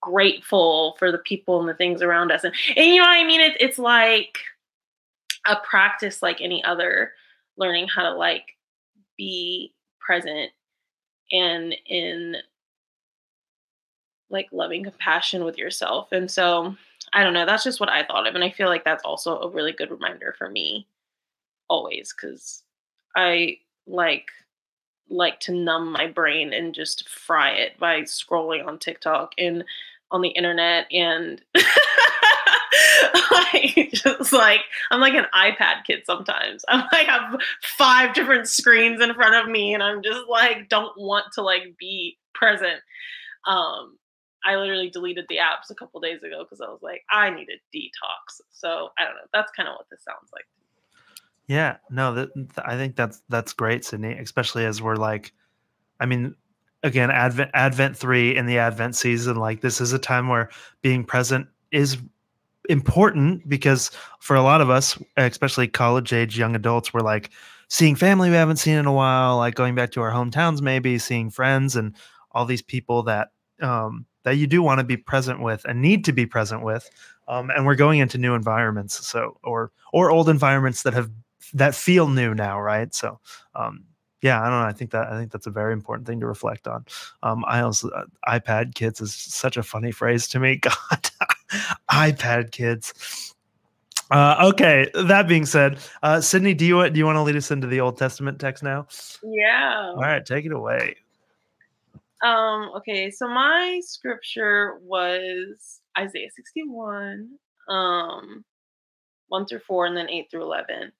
grateful 0.00 0.96
for 0.98 1.12
the 1.12 1.18
people 1.18 1.60
and 1.60 1.68
the 1.68 1.74
things 1.74 2.00
around 2.00 2.32
us. 2.32 2.44
And, 2.44 2.54
and 2.76 2.86
you 2.86 2.96
know 2.96 3.02
what 3.02 3.18
i 3.18 3.24
mean? 3.24 3.42
It, 3.42 3.58
it's 3.60 3.78
like 3.78 4.38
a 5.46 5.56
practice 5.56 6.22
like 6.22 6.40
any 6.40 6.64
other 6.64 7.12
learning 7.58 7.88
how 7.88 8.04
to 8.04 8.14
like 8.14 8.56
be 9.18 9.74
present 10.00 10.50
and 11.30 11.74
in 11.86 12.36
like 14.34 14.48
loving 14.52 14.84
compassion 14.84 15.44
with 15.44 15.56
yourself. 15.56 16.12
And 16.12 16.30
so 16.30 16.76
I 17.14 17.22
don't 17.22 17.32
know, 17.32 17.46
that's 17.46 17.64
just 17.64 17.80
what 17.80 17.88
I 17.88 18.04
thought 18.04 18.26
of. 18.26 18.34
And 18.34 18.44
I 18.44 18.50
feel 18.50 18.68
like 18.68 18.84
that's 18.84 19.04
also 19.04 19.38
a 19.38 19.48
really 19.48 19.72
good 19.72 19.90
reminder 19.90 20.34
for 20.36 20.50
me 20.50 20.86
always 21.68 22.12
because 22.12 22.62
I 23.16 23.58
like 23.86 24.26
like 25.08 25.38
to 25.38 25.52
numb 25.52 25.92
my 25.92 26.06
brain 26.06 26.52
and 26.52 26.74
just 26.74 27.08
fry 27.08 27.50
it 27.50 27.78
by 27.78 28.00
scrolling 28.00 28.66
on 28.66 28.78
TikTok 28.78 29.32
and 29.38 29.64
on 30.10 30.22
the 30.22 30.30
internet 30.30 30.86
and 30.90 31.42
like 33.30 33.90
just 33.92 34.32
like 34.32 34.60
I'm 34.90 35.00
like 35.00 35.14
an 35.14 35.26
iPad 35.34 35.84
kid 35.86 36.02
sometimes. 36.04 36.64
I'm 36.68 36.86
like 36.92 37.06
have 37.06 37.38
five 37.62 38.14
different 38.14 38.48
screens 38.48 39.00
in 39.00 39.14
front 39.14 39.34
of 39.34 39.50
me 39.50 39.74
and 39.74 39.82
I'm 39.82 40.02
just 40.02 40.26
like 40.28 40.68
don't 40.68 40.96
want 40.96 41.26
to 41.34 41.42
like 41.42 41.76
be 41.78 42.18
present. 42.34 42.80
Um 43.46 43.98
I 44.44 44.56
literally 44.56 44.90
deleted 44.90 45.26
the 45.28 45.36
apps 45.36 45.70
a 45.70 45.74
couple 45.74 46.00
days 46.00 46.22
ago 46.22 46.44
because 46.44 46.60
I 46.60 46.68
was 46.68 46.80
like, 46.82 47.02
I 47.10 47.30
need 47.30 47.48
a 47.48 47.76
detox. 47.76 48.40
So 48.52 48.90
I 48.98 49.04
don't 49.04 49.14
know. 49.14 49.28
That's 49.32 49.50
kind 49.52 49.68
of 49.68 49.74
what 49.76 49.86
this 49.90 50.04
sounds 50.04 50.30
like. 50.32 50.44
Yeah, 51.46 51.76
no, 51.90 52.14
that, 52.14 52.30
I 52.64 52.76
think 52.76 52.96
that's 52.96 53.22
that's 53.28 53.52
great, 53.52 53.84
Sydney. 53.84 54.12
Especially 54.18 54.64
as 54.64 54.80
we're 54.80 54.96
like, 54.96 55.32
I 56.00 56.06
mean, 56.06 56.34
again, 56.82 57.10
Advent 57.10 57.50
Advent 57.54 57.96
three 57.96 58.36
in 58.36 58.46
the 58.46 58.58
Advent 58.58 58.96
season. 58.96 59.36
Like 59.36 59.60
this 59.60 59.80
is 59.80 59.92
a 59.92 59.98
time 59.98 60.28
where 60.28 60.50
being 60.82 61.04
present 61.04 61.46
is 61.70 61.98
important 62.68 63.46
because 63.48 63.90
for 64.20 64.36
a 64.36 64.42
lot 64.42 64.60
of 64.60 64.70
us, 64.70 64.98
especially 65.16 65.68
college 65.68 66.12
age 66.12 66.38
young 66.38 66.54
adults, 66.56 66.94
we're 66.94 67.00
like 67.00 67.30
seeing 67.68 67.94
family 67.94 68.30
we 68.30 68.36
haven't 68.36 68.56
seen 68.56 68.76
in 68.76 68.86
a 68.86 68.92
while, 68.92 69.36
like 69.36 69.54
going 69.54 69.74
back 69.74 69.90
to 69.92 70.00
our 70.00 70.12
hometowns, 70.12 70.62
maybe 70.62 70.98
seeing 70.98 71.30
friends 71.30 71.76
and 71.76 71.94
all 72.32 72.46
these 72.46 72.62
people 72.62 73.02
that 73.02 73.28
um, 73.60 74.06
that 74.24 74.36
you 74.36 74.46
do 74.46 74.62
want 74.62 74.80
to 74.80 74.84
be 74.84 74.96
present 74.96 75.40
with 75.40 75.64
and 75.64 75.80
need 75.80 76.04
to 76.06 76.12
be 76.12 76.26
present 76.26 76.62
with. 76.62 76.90
Um, 77.28 77.50
and 77.50 77.64
we're 77.64 77.76
going 77.76 78.00
into 78.00 78.18
new 78.18 78.34
environments, 78.34 79.06
so 79.06 79.38
or 79.42 79.70
or 79.92 80.10
old 80.10 80.28
environments 80.28 80.82
that 80.82 80.92
have 80.92 81.10
that 81.54 81.74
feel 81.74 82.08
new 82.08 82.34
now, 82.34 82.60
right? 82.60 82.92
So 82.94 83.20
um, 83.54 83.84
yeah, 84.20 84.40
I 84.40 84.48
don't 84.48 84.60
know. 84.60 84.66
I 84.66 84.72
think 84.72 84.90
that 84.90 85.08
I 85.08 85.18
think 85.18 85.32
that's 85.32 85.46
a 85.46 85.50
very 85.50 85.72
important 85.72 86.06
thing 86.06 86.20
to 86.20 86.26
reflect 86.26 86.66
on. 86.66 86.84
Um, 87.22 87.44
I 87.46 87.60
also 87.60 87.90
uh, 87.90 88.04
iPad 88.26 88.74
kids 88.74 89.00
is 89.00 89.14
such 89.14 89.56
a 89.56 89.62
funny 89.62 89.92
phrase 89.92 90.28
to 90.28 90.40
me. 90.40 90.56
God, 90.62 91.10
iPad 91.90 92.50
kids. 92.50 93.34
Uh, 94.10 94.50
okay. 94.52 94.90
That 94.94 95.28
being 95.28 95.46
said, 95.46 95.78
uh, 96.02 96.20
Sydney, 96.20 96.54
do 96.54 96.64
you 96.64 96.88
do 96.90 96.98
you 96.98 97.04
want 97.04 97.16
to 97.16 97.22
lead 97.22 97.36
us 97.36 97.50
into 97.50 97.66
the 97.66 97.80
Old 97.80 97.98
Testament 97.98 98.38
text 98.38 98.62
now? 98.62 98.86
Yeah. 99.22 99.92
All 99.94 100.00
right, 100.00 100.24
take 100.24 100.44
it 100.44 100.52
away. 100.52 100.96
Um. 102.24 102.70
Okay. 102.76 103.10
So 103.10 103.28
my 103.28 103.80
scripture 103.84 104.78
was 104.82 105.80
Isaiah 105.98 106.30
sixty-one, 106.34 107.30
um, 107.68 108.44
one 109.28 109.46
through 109.46 109.60
four, 109.60 109.86
and 109.86 109.96
then 109.96 110.10
eight 110.10 110.28
through 110.30 110.42
eleven. 110.42 110.92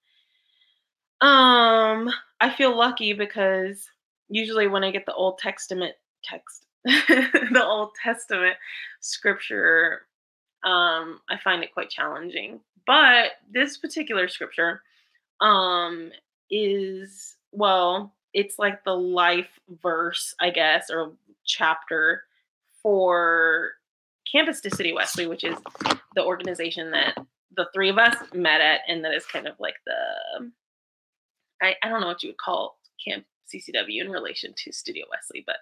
Um, 1.20 2.10
I 2.40 2.50
feel 2.54 2.76
lucky 2.76 3.14
because 3.14 3.88
usually 4.28 4.66
when 4.66 4.84
I 4.84 4.90
get 4.90 5.06
the 5.06 5.14
Old 5.14 5.38
Testament 5.38 5.94
text, 6.24 6.66
the 6.84 7.64
Old 7.64 7.92
Testament 8.02 8.56
scripture, 9.00 10.02
um, 10.64 11.20
I 11.30 11.38
find 11.42 11.62
it 11.62 11.72
quite 11.72 11.90
challenging. 11.90 12.60
But 12.86 13.32
this 13.50 13.78
particular 13.78 14.28
scripture, 14.28 14.82
um, 15.40 16.10
is 16.50 17.36
well, 17.52 18.14
it's 18.34 18.58
like 18.58 18.84
the 18.84 18.96
life 18.96 19.60
verse, 19.82 20.34
I 20.40 20.50
guess, 20.50 20.90
or 20.90 21.12
chapter 21.46 22.24
for 22.82 23.72
Campus 24.30 24.60
to 24.62 24.70
City 24.70 24.92
Wesley, 24.92 25.26
which 25.26 25.44
is 25.44 25.56
the 26.14 26.24
organization 26.24 26.90
that 26.90 27.16
the 27.56 27.68
three 27.72 27.88
of 27.88 27.98
us 27.98 28.16
met 28.34 28.60
at, 28.60 28.80
and 28.88 29.04
that 29.04 29.14
is 29.14 29.24
kind 29.24 29.46
of 29.46 29.54
like 29.60 29.76
the 29.86 30.50
I, 31.62 31.76
I 31.82 31.88
don't 31.88 32.00
know 32.00 32.08
what 32.08 32.22
you 32.22 32.30
would 32.30 32.38
call 32.38 32.78
Camp 33.06 33.24
CCW 33.52 34.00
in 34.00 34.10
relation 34.10 34.52
to 34.56 34.72
Studio 34.72 35.06
Wesley, 35.10 35.44
but 35.46 35.56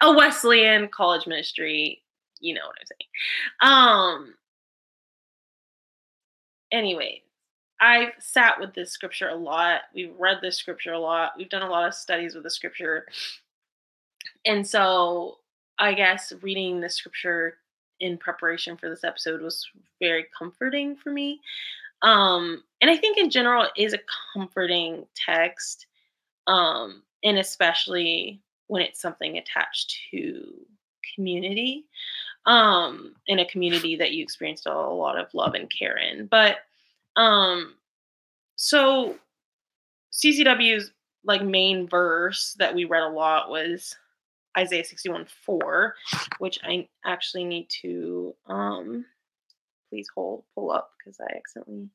a 0.00 0.12
Wesleyan 0.12 0.88
college 0.88 1.26
ministry, 1.26 2.02
you 2.40 2.54
know 2.54 2.62
what 2.64 2.76
I'm 2.80 2.86
saying. 2.86 4.24
Um 4.24 4.34
anyway, 6.72 7.22
I've 7.80 8.12
sat 8.18 8.58
with 8.58 8.74
this 8.74 8.92
scripture 8.92 9.28
a 9.28 9.34
lot. 9.34 9.82
We've 9.94 10.14
read 10.18 10.38
this 10.40 10.56
scripture 10.56 10.92
a 10.92 10.98
lot. 10.98 11.32
We've 11.36 11.48
done 11.48 11.62
a 11.62 11.70
lot 11.70 11.86
of 11.86 11.94
studies 11.94 12.34
with 12.34 12.44
the 12.44 12.50
scripture. 12.50 13.06
And 14.44 14.66
so 14.66 15.38
I 15.78 15.92
guess 15.92 16.32
reading 16.42 16.80
the 16.80 16.88
scripture 16.88 17.58
in 18.00 18.18
preparation 18.18 18.76
for 18.76 18.88
this 18.88 19.04
episode 19.04 19.40
was 19.40 19.66
very 20.00 20.26
comforting 20.36 20.96
for 20.96 21.10
me. 21.10 21.40
Um, 22.02 22.62
and 22.80 22.90
I 22.90 22.96
think 22.96 23.18
in 23.18 23.30
general 23.30 23.64
it 23.64 23.72
is 23.76 23.94
a 23.94 24.00
comforting 24.32 25.06
text, 25.14 25.86
um, 26.46 27.02
and 27.24 27.38
especially 27.38 28.40
when 28.68 28.82
it's 28.82 29.00
something 29.00 29.38
attached 29.38 29.98
to 30.10 30.44
community, 31.14 31.86
um, 32.46 33.14
in 33.26 33.38
a 33.38 33.48
community 33.48 33.96
that 33.96 34.12
you 34.12 34.22
experienced 34.22 34.66
a 34.66 34.72
lot 34.72 35.18
of 35.18 35.32
love 35.34 35.54
and 35.54 35.70
care 35.70 35.96
in. 35.96 36.26
But 36.26 36.58
um, 37.16 37.74
so 38.56 39.16
CCW's 40.12 40.92
like 41.24 41.42
main 41.44 41.88
verse 41.88 42.54
that 42.58 42.74
we 42.74 42.84
read 42.84 43.02
a 43.02 43.08
lot 43.08 43.50
was 43.50 43.96
Isaiah 44.56 44.84
61 44.84 45.26
4, 45.44 45.94
which 46.38 46.58
I 46.62 46.88
actually 47.04 47.44
need 47.44 47.68
to 47.82 48.34
um 48.46 49.04
please 49.90 50.08
hold, 50.14 50.44
pull 50.54 50.70
up 50.70 50.90
because 50.98 51.20
I 51.20 51.36
accidentally 51.36 51.88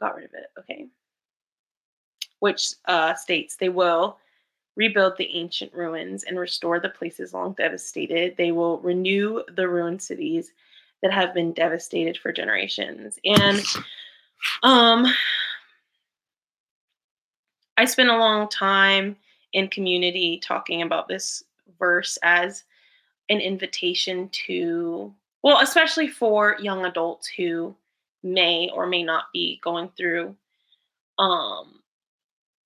got 0.00 0.16
rid 0.16 0.26
of 0.26 0.34
it. 0.34 0.46
Okay. 0.58 0.86
Which 2.40 2.72
uh, 2.86 3.14
states 3.14 3.56
they 3.56 3.68
will 3.68 4.18
rebuild 4.76 5.16
the 5.16 5.28
ancient 5.34 5.72
ruins 5.74 6.24
and 6.24 6.38
restore 6.38 6.78
the 6.78 6.88
places 6.88 7.34
long 7.34 7.52
devastated. 7.54 8.36
They 8.36 8.52
will 8.52 8.78
renew 8.78 9.42
the 9.56 9.68
ruined 9.68 10.00
cities 10.00 10.52
that 11.02 11.12
have 11.12 11.34
been 11.34 11.52
devastated 11.52 12.18
for 12.18 12.32
generations. 12.32 13.18
And 13.24 13.64
um 14.62 15.06
I 17.76 17.84
spent 17.84 18.08
a 18.08 18.18
long 18.18 18.48
time 18.48 19.16
in 19.52 19.68
community 19.68 20.40
talking 20.42 20.82
about 20.82 21.08
this 21.08 21.42
verse 21.78 22.18
as 22.22 22.64
an 23.28 23.40
invitation 23.40 24.28
to 24.46 25.14
well, 25.42 25.60
especially 25.60 26.08
for 26.08 26.56
young 26.60 26.84
adults 26.84 27.28
who 27.28 27.76
may 28.22 28.68
or 28.74 28.86
may 28.86 29.02
not 29.02 29.26
be 29.32 29.60
going 29.62 29.88
through 29.96 30.34
um, 31.18 31.77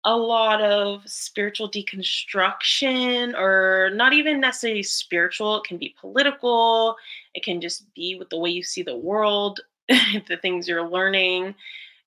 a 0.04 0.16
lot 0.16 0.60
of 0.60 1.02
spiritual 1.06 1.70
deconstruction, 1.70 3.38
or 3.38 3.90
not 3.94 4.12
even 4.12 4.40
necessarily 4.40 4.82
spiritual. 4.82 5.58
It 5.58 5.64
can 5.64 5.78
be 5.78 5.94
political, 6.00 6.96
it 7.34 7.44
can 7.44 7.60
just 7.60 7.92
be 7.94 8.16
with 8.16 8.28
the 8.30 8.38
way 8.38 8.50
you 8.50 8.62
see 8.62 8.82
the 8.82 8.96
world, 8.96 9.60
the 9.88 10.38
things 10.40 10.66
you're 10.66 10.88
learning, 10.88 11.54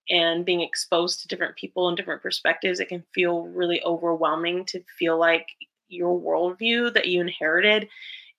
and 0.09 0.45
being 0.45 0.61
exposed 0.61 1.21
to 1.21 1.27
different 1.27 1.55
people 1.55 1.87
and 1.87 1.95
different 1.95 2.21
perspectives. 2.21 2.79
It 2.79 2.89
can 2.89 3.03
feel 3.13 3.43
really 3.47 3.81
overwhelming 3.83 4.65
to 4.65 4.83
feel 4.99 5.17
like 5.17 5.47
your 5.87 6.19
worldview 6.19 6.93
that 6.93 7.07
you 7.07 7.21
inherited 7.21 7.87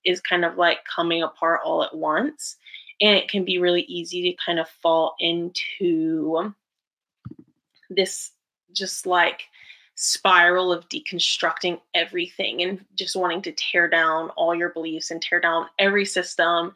is 0.05 0.21
kind 0.21 0.45
of 0.45 0.57
like 0.57 0.79
coming 0.85 1.23
apart 1.23 1.61
all 1.63 1.83
at 1.83 1.95
once. 1.95 2.57
And 3.01 3.15
it 3.15 3.29
can 3.29 3.43
be 3.45 3.59
really 3.59 3.83
easy 3.83 4.23
to 4.23 4.37
kind 4.43 4.59
of 4.59 4.67
fall 4.69 5.15
into 5.19 6.53
this 7.89 8.31
just 8.73 9.05
like 9.05 9.43
spiral 9.95 10.71
of 10.71 10.87
deconstructing 10.89 11.79
everything 11.95 12.61
and 12.61 12.85
just 12.95 13.15
wanting 13.15 13.41
to 13.41 13.51
tear 13.53 13.89
down 13.89 14.29
all 14.31 14.53
your 14.53 14.69
beliefs 14.69 15.09
and 15.09 15.21
tear 15.21 15.39
down 15.39 15.65
every 15.79 16.05
system 16.05 16.73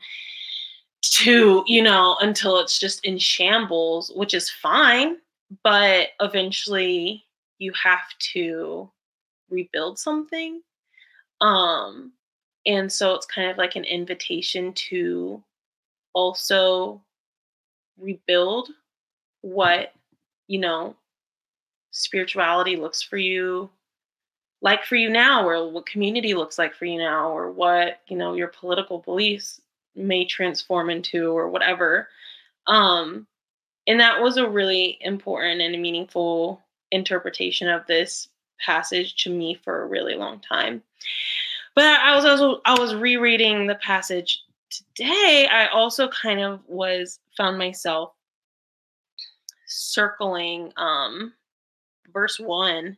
to, 1.02 1.64
you 1.68 1.84
know, 1.84 2.18
until 2.22 2.60
it's 2.60 2.80
just 2.80 3.06
in 3.06 3.18
shambles, 3.18 4.12
which 4.16 4.34
is 4.34 4.50
fine. 4.50 5.18
But 5.64 6.10
eventually 6.20 7.26
you 7.60 7.74
have 7.74 8.08
to 8.34 8.90
rebuild 9.50 10.00
something. 10.00 10.62
Um, 11.42 12.14
and 12.66 12.92
so 12.92 13.14
it's 13.14 13.26
kind 13.26 13.52
of 13.52 13.58
like 13.58 13.76
an 13.76 13.84
invitation 13.84 14.74
to 14.90 15.44
also 16.14 17.02
rebuild 18.00 18.70
what, 19.42 19.94
you 20.48 20.60
know, 20.60 20.96
spirituality 21.92 22.76
looks 22.76 23.02
for 23.02 23.18
you 23.18 23.70
like 24.62 24.86
for 24.86 24.96
you 24.96 25.10
now 25.10 25.48
or 25.48 25.70
what 25.70 25.86
community 25.86 26.34
looks 26.34 26.58
like 26.58 26.74
for 26.74 26.86
you 26.86 26.98
now 26.98 27.30
or 27.30 27.52
what, 27.52 28.02
you 28.08 28.16
know, 28.16 28.34
your 28.34 28.48
political 28.48 29.00
beliefs 29.00 29.60
may 29.96 30.24
transform 30.24 30.90
into 30.90 31.36
or 31.36 31.50
whatever. 31.50 32.08
Um 32.68 33.28
and 33.88 34.00
that 34.00 34.22
was 34.22 34.38
a 34.38 34.48
really 34.48 35.00
important 35.02 35.62
and 35.62 35.82
meaningful 35.82 36.62
interpretation 36.92 37.68
of 37.68 37.86
this 37.88 38.30
passage 38.64 39.16
to 39.24 39.30
me 39.30 39.60
for 39.64 39.82
a 39.82 39.88
really 39.88 40.16
long 40.16 40.40
time. 40.40 40.84
But 41.76 42.00
I 42.00 42.16
was 42.16 42.26
also 42.26 42.62
I 42.66 42.80
was 42.80 42.94
rereading 42.94 43.68
the 43.68 43.76
passage 43.76 44.44
today. 44.70 45.48
I 45.52 45.68
also 45.68 46.08
kind 46.10 46.40
of 46.40 46.62
was 46.68 47.20
found 47.36 47.58
myself 47.58 48.14
circling 49.66 50.72
um 50.78 51.34
verse 52.14 52.40
1 52.40 52.98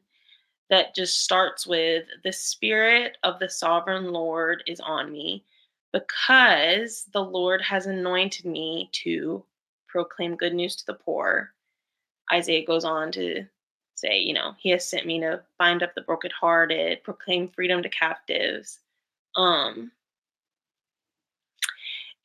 that 0.69 0.95
just 0.95 1.23
starts 1.23 1.67
with 1.67 2.05
the 2.23 2.31
spirit 2.31 3.17
of 3.23 3.39
the 3.39 3.49
sovereign 3.49 4.11
Lord 4.11 4.63
is 4.67 4.79
on 4.79 5.11
me 5.11 5.43
because 5.91 7.05
the 7.13 7.23
Lord 7.23 7.61
has 7.61 7.85
anointed 7.85 8.45
me 8.45 8.89
to 9.03 9.43
proclaim 9.87 10.35
good 10.35 10.53
news 10.53 10.75
to 10.77 10.85
the 10.87 10.95
poor. 10.95 11.53
Isaiah 12.31 12.65
goes 12.65 12.85
on 12.85 13.11
to 13.13 13.45
say, 13.95 14.19
you 14.19 14.33
know, 14.33 14.53
he 14.57 14.69
has 14.71 14.87
sent 14.87 15.05
me 15.05 15.19
to 15.19 15.41
bind 15.59 15.83
up 15.83 15.93
the 15.93 16.01
brokenhearted, 16.01 17.03
proclaim 17.03 17.47
freedom 17.47 17.83
to 17.83 17.89
captives. 17.89 18.79
Um, 19.35 19.91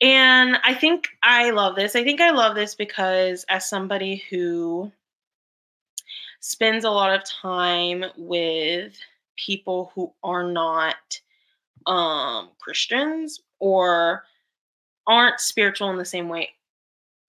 and 0.01 0.57
I 0.63 0.73
think 0.73 1.09
I 1.21 1.51
love 1.51 1.75
this. 1.75 1.95
I 1.95 2.03
think 2.03 2.21
I 2.21 2.31
love 2.31 2.55
this 2.55 2.73
because 2.73 3.45
as 3.49 3.69
somebody 3.69 4.23
who 4.29 4.91
spends 6.39 6.85
a 6.85 6.89
lot 6.89 7.13
of 7.13 7.23
time 7.25 8.05
with 8.17 8.93
people 9.37 9.91
who 9.95 10.13
are 10.23 10.43
not 10.49 11.19
um 11.85 12.49
Christians 12.59 13.41
or 13.59 14.23
aren't 15.07 15.39
spiritual 15.39 15.89
in 15.89 15.97
the 15.97 16.05
same 16.05 16.29
way 16.29 16.49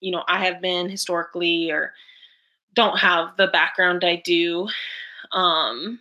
you 0.00 0.10
know 0.10 0.24
I 0.28 0.44
have 0.44 0.60
been 0.60 0.88
historically 0.88 1.70
or 1.70 1.92
don't 2.74 2.98
have 2.98 3.36
the 3.36 3.48
background 3.48 4.04
I 4.04 4.16
do. 4.16 4.68
Um, 5.32 6.00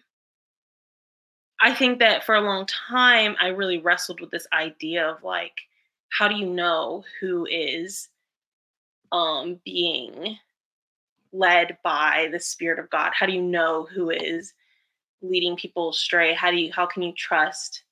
I 1.62 1.74
think 1.74 2.00
that 2.00 2.24
for 2.24 2.36
a 2.36 2.42
long 2.42 2.66
time, 2.68 3.36
I 3.40 3.48
really 3.48 3.80
wrestled 3.80 4.22
with 4.22 4.32
this 4.32 4.48
idea 4.54 5.08
of 5.08 5.24
like, 5.24 5.54
how 6.10 6.28
do 6.28 6.36
you 6.36 6.46
know 6.46 7.04
who 7.20 7.46
is 7.46 8.10
um, 9.12 9.60
being 9.66 10.38
led 11.32 11.78
by 11.84 12.30
the 12.32 12.40
Spirit 12.40 12.80
of 12.80 12.90
God? 12.90 13.12
How 13.18 13.26
do 13.26 13.34
you 13.34 13.42
know 13.42 13.88
who 13.94 14.10
is 14.10 14.54
leading 15.22 15.56
people 15.56 15.90
astray? 15.90 16.34
How 16.34 16.52
do 16.52 16.58
you 16.58 16.72
how 16.72 16.86
can 16.86 17.04
you 17.04 17.14
trust 17.14 17.84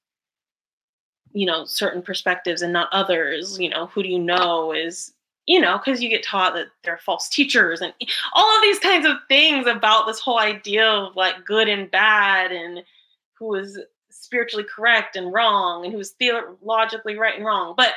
you 1.33 1.45
know 1.45 1.65
certain 1.65 2.01
perspectives 2.01 2.61
and 2.61 2.73
not 2.73 2.89
others? 2.91 3.59
You 3.59 3.69
know, 3.69 3.87
who 3.87 4.03
do 4.03 4.09
you 4.09 4.19
know 4.19 4.71
is 4.73 5.13
you 5.47 5.61
know, 5.61 5.77
because 5.77 6.03
you 6.03 6.09
get 6.09 6.23
taught 6.23 6.53
that 6.55 6.67
they're 6.83 6.97
false 6.97 7.29
teachers 7.29 7.81
and 7.81 7.93
all 8.33 8.55
of 8.57 8.61
these 8.61 8.79
kinds 8.79 9.07
of 9.07 9.15
things 9.29 9.65
about 9.65 10.05
this 10.05 10.19
whole 10.19 10.39
idea 10.39 10.85
of 10.85 11.15
like 11.15 11.45
good 11.45 11.69
and 11.69 11.89
bad 11.89 12.51
and 12.51 12.83
who 13.33 13.55
is 13.55 13.79
spiritually 14.09 14.65
correct 14.65 15.15
and 15.15 15.31
wrong 15.31 15.85
and 15.85 15.93
who 15.93 15.99
is 15.99 16.11
theologically 16.11 17.17
right 17.17 17.35
and 17.37 17.45
wrong. 17.45 17.73
But 17.77 17.93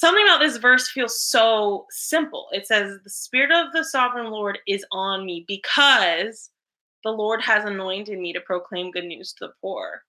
something 0.00 0.24
about 0.24 0.40
this 0.40 0.56
verse 0.56 0.88
feels 0.88 1.20
so 1.20 1.86
simple. 1.90 2.48
It 2.52 2.66
says, 2.66 2.98
The 3.04 3.10
Spirit 3.10 3.52
of 3.52 3.72
the 3.72 3.84
sovereign 3.84 4.30
Lord 4.30 4.58
is 4.66 4.84
on 4.90 5.26
me 5.26 5.44
because 5.46 6.50
the 7.04 7.10
Lord 7.10 7.42
has 7.42 7.66
anointed 7.66 8.18
me 8.18 8.32
to 8.32 8.40
proclaim 8.40 8.90
good 8.90 9.04
news 9.04 9.34
to 9.34 9.46
the 9.46 9.52
poor. 9.60 10.02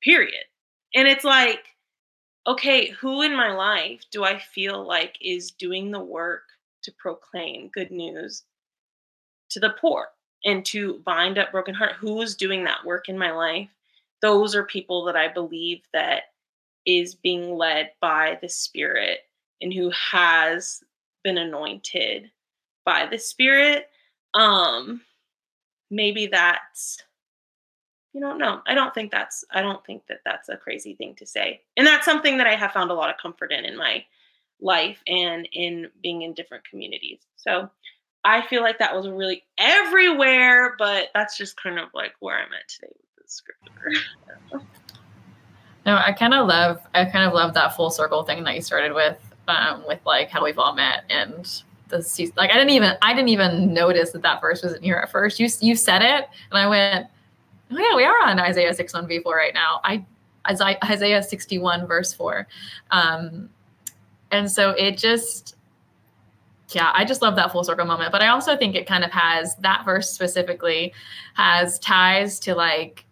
Period. 0.00 0.44
And 0.94 1.08
it's 1.08 1.24
like, 1.24 1.64
okay, 2.46 2.90
who 2.90 3.22
in 3.22 3.34
my 3.34 3.52
life 3.52 4.00
do 4.12 4.24
I 4.24 4.38
feel 4.38 4.86
like 4.86 5.16
is 5.20 5.50
doing 5.50 5.90
the 5.90 6.00
work 6.00 6.44
to 6.84 6.92
proclaim 6.98 7.68
good 7.74 7.90
news 7.90 8.44
to 9.50 9.58
the 9.58 9.74
poor 9.80 10.08
and 10.44 10.64
to 10.66 11.00
bind 11.04 11.36
up 11.36 11.50
broken 11.50 11.74
heart? 11.74 11.94
Who's 11.98 12.36
doing 12.36 12.62
that 12.64 12.84
work 12.84 13.08
in 13.08 13.18
my 13.18 13.32
life? 13.32 13.68
Those 14.22 14.54
are 14.54 14.64
people 14.64 15.04
that 15.04 15.16
I 15.16 15.26
believe 15.26 15.82
that 15.92 16.24
is 16.86 17.14
being 17.14 17.56
led 17.56 17.92
by 18.00 18.38
the 18.40 18.48
Spirit 18.48 19.20
and 19.60 19.72
who 19.72 19.90
has 19.90 20.82
been 21.22 21.38
anointed 21.38 22.30
by 22.84 23.06
the 23.06 23.18
Spirit. 23.18 23.88
Um, 24.34 25.02
maybe 25.90 26.26
that's 26.26 27.02
you 28.12 28.20
don't 28.20 28.38
know. 28.38 28.56
No 28.56 28.62
i 28.66 28.74
don't 28.74 28.92
think 28.92 29.12
that's 29.12 29.44
i 29.52 29.62
don't 29.62 29.84
think 29.84 30.02
that 30.08 30.20
that's 30.24 30.48
a 30.48 30.56
crazy 30.56 30.94
thing 30.94 31.14
to 31.16 31.26
say. 31.26 31.60
And 31.76 31.86
that's 31.86 32.04
something 32.04 32.38
that 32.38 32.46
i 32.46 32.56
have 32.56 32.72
found 32.72 32.90
a 32.90 32.94
lot 32.94 33.10
of 33.10 33.20
comfort 33.20 33.52
in 33.52 33.64
in 33.64 33.76
my 33.76 34.04
life 34.60 34.98
and 35.06 35.48
in 35.52 35.88
being 36.02 36.22
in 36.22 36.34
different 36.34 36.64
communities. 36.64 37.20
So 37.36 37.70
i 38.24 38.42
feel 38.46 38.62
like 38.62 38.78
that 38.78 38.94
was 38.94 39.08
really 39.08 39.44
everywhere 39.58 40.74
but 40.78 41.08
that's 41.14 41.36
just 41.36 41.60
kind 41.60 41.78
of 41.78 41.88
like 41.94 42.12
where 42.20 42.36
i'm 42.38 42.52
at 42.52 42.68
today 42.68 42.92
with 42.92 43.24
the 43.24 43.30
scripture 43.30 44.04
no 45.86 45.96
i 45.96 46.12
kind 46.12 46.34
of 46.34 46.46
love 46.46 46.80
i 46.94 47.04
kind 47.04 47.24
of 47.24 47.32
love 47.32 47.54
that 47.54 47.74
full 47.76 47.90
circle 47.90 48.22
thing 48.22 48.44
that 48.44 48.54
you 48.54 48.62
started 48.62 48.92
with 48.92 49.16
um, 49.48 49.84
with 49.86 50.00
like 50.04 50.30
how 50.30 50.44
we've 50.44 50.58
all 50.58 50.74
met 50.74 51.04
and 51.10 51.62
the 51.90 52.02
season. 52.02 52.34
Like 52.36 52.50
I 52.50 52.54
didn't 52.54 52.70
even 52.70 52.94
I 53.02 53.12
didn't 53.12 53.28
even 53.28 53.74
notice 53.74 54.12
that 54.12 54.22
that 54.22 54.40
verse 54.40 54.62
was 54.62 54.74
in 54.74 54.82
here 54.82 54.96
at 54.96 55.10
first. 55.10 55.38
You 55.38 55.48
you 55.60 55.76
said 55.76 56.02
it, 56.02 56.28
and 56.50 56.58
I 56.58 56.66
went, 56.66 57.06
oh 57.70 57.78
yeah, 57.78 57.96
we 57.96 58.04
are 58.04 58.22
on 58.22 58.38
Isaiah 58.38 58.72
six 58.72 58.94
one 58.94 59.06
v 59.06 59.20
four 59.20 59.36
right 59.36 59.54
now. 59.54 59.80
I 59.84 60.04
Isaiah 60.48 61.22
sixty 61.22 61.58
one 61.58 61.86
verse 61.86 62.14
four, 62.14 62.46
um, 62.90 63.50
and 64.30 64.50
so 64.50 64.70
it 64.70 64.96
just 64.96 65.56
yeah, 66.70 66.92
I 66.94 67.04
just 67.04 67.20
love 67.20 67.34
that 67.36 67.50
full 67.50 67.64
circle 67.64 67.84
moment. 67.84 68.12
But 68.12 68.22
I 68.22 68.28
also 68.28 68.56
think 68.56 68.76
it 68.76 68.86
kind 68.86 69.02
of 69.02 69.10
has 69.10 69.56
that 69.56 69.84
verse 69.84 70.08
specifically 70.08 70.94
has 71.34 71.80
ties 71.80 72.38
to 72.40 72.54
like, 72.54 73.04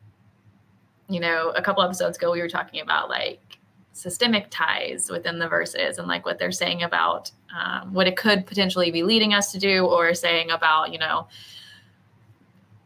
you 1.09 1.21
know, 1.21 1.51
a 1.51 1.63
couple 1.63 1.83
episodes 1.83 2.19
ago 2.19 2.31
we 2.33 2.41
were 2.41 2.49
talking 2.49 2.81
about 2.81 3.09
like 3.09 3.59
systemic 3.99 4.47
ties 4.51 5.11
within 5.11 5.39
the 5.39 5.49
verses 5.49 5.99
and 5.99 6.07
like 6.07 6.25
what 6.25 6.39
they're 6.39 6.53
saying 6.53 6.85
about 6.85 7.31
um, 7.59 7.93
what 7.93 8.07
it 8.07 8.17
could 8.17 8.47
potentially 8.47 8.91
be 8.91 9.03
leading 9.03 9.35
us 9.35 9.51
to 9.51 9.59
do 9.59 9.87
or 9.87 10.15
saying 10.15 10.51
about 10.51 10.93
you 10.93 10.99
know 10.99 11.27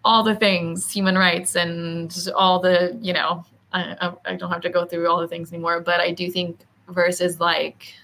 all 0.05 0.23
the 0.23 0.35
things 0.35 0.91
human 0.91 1.17
rights 1.17 1.55
and 1.55 2.29
all 2.35 2.59
the 2.59 2.99
you 3.03 3.13
know 3.13 3.45
I, 3.75 4.13
I 4.25 4.37
don't 4.37 4.51
have 4.51 4.63
to 4.63 4.71
go 4.71 4.87
through 4.87 5.09
all 5.09 5.21
the 5.21 5.29
things 5.29 5.53
anymore 5.53 5.81
but 5.81 6.01
i 6.01 6.11
do 6.11 6.31
think 6.31 6.61
verses 6.89 7.41
like 7.41 7.95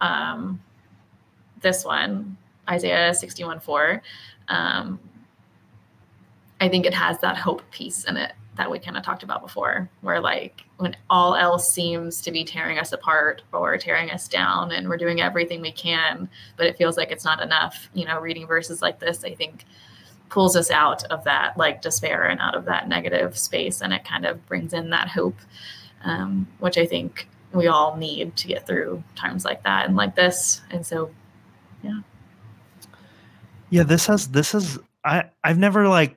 um, 0.00 0.62
this 1.60 1.84
one 1.84 2.36
isaiah 2.68 3.12
61 3.14 3.60
4 3.60 4.02
um, 4.48 5.00
i 6.60 6.68
think 6.68 6.86
it 6.86 6.94
has 6.94 7.18
that 7.18 7.36
hope 7.36 7.68
piece 7.72 8.04
in 8.04 8.16
it 8.16 8.32
that 8.56 8.70
we 8.70 8.78
kind 8.78 8.96
of 8.96 9.02
talked 9.02 9.22
about 9.22 9.42
before, 9.42 9.88
where 10.00 10.20
like 10.20 10.62
when 10.78 10.96
all 11.08 11.34
else 11.34 11.72
seems 11.72 12.20
to 12.22 12.30
be 12.30 12.44
tearing 12.44 12.78
us 12.78 12.92
apart 12.92 13.42
or 13.52 13.76
tearing 13.76 14.10
us 14.10 14.28
down 14.28 14.72
and 14.72 14.88
we're 14.88 14.96
doing 14.96 15.20
everything 15.20 15.60
we 15.60 15.72
can, 15.72 16.28
but 16.56 16.66
it 16.66 16.76
feels 16.76 16.96
like 16.96 17.10
it's 17.10 17.24
not 17.24 17.42
enough, 17.42 17.88
you 17.94 18.04
know, 18.04 18.18
reading 18.18 18.46
verses 18.46 18.82
like 18.82 18.98
this, 18.98 19.24
I 19.24 19.34
think 19.34 19.64
pulls 20.28 20.56
us 20.56 20.70
out 20.70 21.04
of 21.04 21.24
that 21.24 21.56
like 21.56 21.82
despair 21.82 22.24
and 22.24 22.40
out 22.40 22.54
of 22.54 22.64
that 22.64 22.88
negative 22.88 23.38
space. 23.38 23.80
And 23.80 23.92
it 23.92 24.04
kind 24.04 24.26
of 24.26 24.44
brings 24.46 24.72
in 24.72 24.90
that 24.90 25.08
hope, 25.08 25.36
um, 26.04 26.48
which 26.58 26.78
I 26.78 26.86
think 26.86 27.28
we 27.52 27.68
all 27.68 27.96
need 27.96 28.36
to 28.36 28.48
get 28.48 28.66
through 28.66 29.02
times 29.14 29.44
like 29.44 29.62
that 29.64 29.86
and 29.86 29.96
like 29.96 30.16
this. 30.16 30.62
And 30.70 30.84
so, 30.84 31.10
yeah. 31.82 32.00
Yeah, 33.70 33.82
this 33.82 34.06
has, 34.06 34.28
this 34.28 34.54
is, 34.54 34.78
I, 35.04 35.24
I've 35.44 35.58
never 35.58 35.88
like 35.88 36.16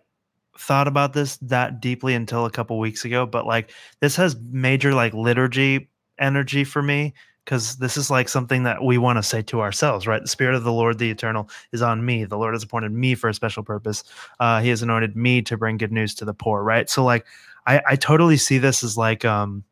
thought 0.60 0.88
about 0.88 1.14
this 1.14 1.38
that 1.38 1.80
deeply 1.80 2.14
until 2.14 2.46
a 2.46 2.52
couple 2.52 2.78
weeks 2.80 3.06
ago, 3.06 3.26
but 3.26 3.46
like 3.46 3.72
this 4.02 4.16
has 4.18 4.36
major 4.52 4.94
like 4.94 5.14
liturgy 5.14 5.90
energy 6.20 6.64
for 6.64 6.82
me 6.82 7.14
because 7.46 7.78
this 7.78 7.98
is 7.98 8.12
like 8.12 8.30
something 8.30 8.64
that 8.64 8.84
we 8.84 8.98
want 8.98 9.18
to 9.18 9.24
say 9.24 9.42
to 9.42 9.62
ourselves, 9.62 10.06
right? 10.06 10.22
The 10.22 10.28
Spirit 10.28 10.56
of 10.56 10.64
the 10.64 10.72
Lord, 10.72 11.00
the 11.00 11.10
Eternal, 11.10 11.50
is 11.72 11.82
on 11.82 12.06
me. 12.06 12.26
The 12.26 12.38
Lord 12.38 12.54
has 12.54 12.62
appointed 12.62 12.92
me 12.92 13.16
for 13.16 13.30
a 13.30 13.34
special 13.34 13.64
purpose. 13.64 14.04
Uh, 14.40 14.60
he 14.62 14.70
has 14.70 14.82
anointed 14.84 15.16
me 15.16 15.42
to 15.44 15.58
bring 15.58 15.78
good 15.78 15.92
news 15.92 16.14
to 16.16 16.26
the 16.26 16.34
poor, 16.34 16.62
right? 16.62 16.90
So 16.90 17.04
like, 17.04 17.26
I, 17.66 17.82
I 17.88 17.96
totally 17.96 18.38
see 18.38 18.58
this 18.58 18.84
as 18.84 18.98
like 18.98 19.26
um 19.26 19.64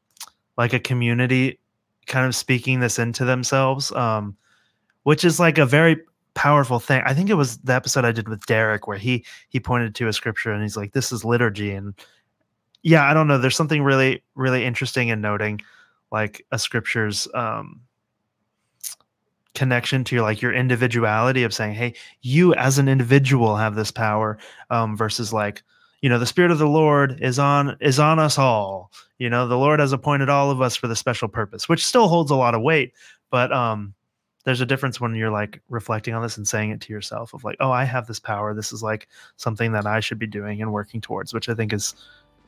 like 0.57 0.73
a 0.73 0.79
community 0.79 1.59
kind 2.07 2.25
of 2.25 2.35
speaking 2.35 2.79
this 2.79 2.97
into 2.97 3.25
themselves, 3.25 3.91
um, 3.91 4.35
which 5.03 5.23
is 5.23 5.39
like 5.39 5.57
a 5.57 5.65
very 5.65 5.97
powerful 6.37 6.79
thing. 6.79 7.01
I 7.03 7.15
think 7.15 7.31
it 7.31 7.33
was 7.33 7.57
the 7.57 7.73
episode 7.73 8.05
I 8.05 8.11
did 8.11 8.29
with 8.29 8.45
Derek 8.45 8.87
where 8.87 8.97
he 8.97 9.25
he 9.49 9.59
pointed 9.59 9.95
to 9.95 10.07
a 10.07 10.13
scripture 10.13 10.51
and 10.51 10.61
he's 10.61 10.77
like, 10.77 10.93
"This 10.93 11.11
is 11.11 11.25
liturgy." 11.25 11.71
And 11.71 11.95
yeah, 12.83 13.09
I 13.09 13.13
don't 13.15 13.27
know. 13.27 13.39
There's 13.39 13.55
something 13.55 13.83
really 13.83 14.23
really 14.35 14.63
interesting 14.63 15.07
in 15.07 15.19
noting 15.19 15.61
like 16.11 16.45
a 16.51 16.59
scripture's 16.59 17.27
um, 17.33 17.81
connection 19.55 20.03
to 20.03 20.15
your 20.15 20.23
like 20.23 20.41
your 20.41 20.53
individuality 20.53 21.43
of 21.43 21.55
saying, 21.55 21.73
"Hey, 21.73 21.95
you 22.21 22.53
as 22.53 22.77
an 22.77 22.87
individual 22.87 23.55
have 23.55 23.73
this 23.73 23.89
power," 23.89 24.37
um, 24.69 24.95
versus 24.95 25.33
like 25.33 25.63
you 26.01 26.09
know 26.09 26.19
the 26.19 26.27
spirit 26.27 26.51
of 26.51 26.59
the 26.59 26.67
lord 26.67 27.19
is 27.21 27.39
on 27.39 27.75
is 27.81 27.97
on 27.97 28.19
us 28.19 28.37
all 28.37 28.91
you 29.17 29.29
know 29.29 29.47
the 29.47 29.57
lord 29.57 29.79
has 29.79 29.91
appointed 29.91 30.29
all 30.29 30.51
of 30.51 30.61
us 30.61 30.75
for 30.75 30.87
the 30.87 30.95
special 30.95 31.27
purpose 31.27 31.67
which 31.67 31.83
still 31.83 32.07
holds 32.07 32.29
a 32.29 32.35
lot 32.35 32.53
of 32.53 32.61
weight 32.61 32.93
but 33.31 33.51
um 33.51 33.95
there's 34.47 34.61
a 34.61 34.65
difference 34.65 35.01
when 35.01 35.13
you're 35.13 35.29
like 35.29 35.59
reflecting 35.67 36.13
on 36.13 36.21
this 36.21 36.37
and 36.37 36.47
saying 36.47 36.69
it 36.69 36.79
to 36.79 36.93
yourself 36.93 37.33
of 37.33 37.43
like, 37.43 37.57
oh, 37.59 37.69
I 37.69 37.83
have 37.83 38.07
this 38.07 38.17
power. 38.17 38.53
This 38.53 38.71
is 38.71 38.81
like 38.81 39.09
something 39.35 39.73
that 39.73 39.85
I 39.85 39.99
should 39.99 40.19
be 40.19 40.25
doing 40.25 40.61
and 40.61 40.71
working 40.71 41.01
towards, 41.01 41.33
which 41.33 41.49
I 41.49 41.53
think 41.53 41.73
is 41.73 41.95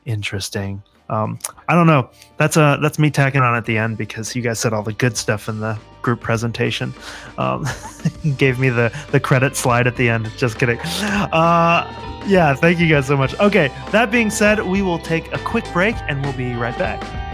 interesting. 0.06 0.82
Um, 1.10 1.38
I 1.68 1.74
don't 1.74 1.86
know. 1.86 2.08
That's 2.38 2.56
uh, 2.56 2.78
that's 2.80 2.98
me 2.98 3.10
tacking 3.10 3.42
on 3.42 3.54
at 3.54 3.66
the 3.66 3.76
end 3.76 3.98
because 3.98 4.34
you 4.34 4.40
guys 4.40 4.58
said 4.58 4.72
all 4.72 4.82
the 4.82 4.94
good 4.94 5.14
stuff 5.18 5.46
in 5.46 5.60
the 5.60 5.78
group 6.00 6.22
presentation. 6.22 6.94
Um, 7.36 7.66
gave 8.38 8.58
me 8.58 8.70
the 8.70 8.90
the 9.10 9.20
credit 9.20 9.54
slide 9.54 9.86
at 9.86 9.96
the 9.96 10.08
end. 10.08 10.32
Just 10.38 10.58
kidding. 10.58 10.78
Uh, 10.78 12.22
yeah, 12.26 12.54
thank 12.54 12.80
you 12.80 12.88
guys 12.88 13.08
so 13.08 13.16
much. 13.18 13.38
Okay, 13.40 13.68
that 13.92 14.10
being 14.10 14.30
said, 14.30 14.66
we 14.66 14.80
will 14.80 15.00
take 15.00 15.30
a 15.34 15.38
quick 15.40 15.70
break 15.74 15.96
and 16.08 16.22
we'll 16.22 16.32
be 16.32 16.54
right 16.54 16.78
back. 16.78 17.29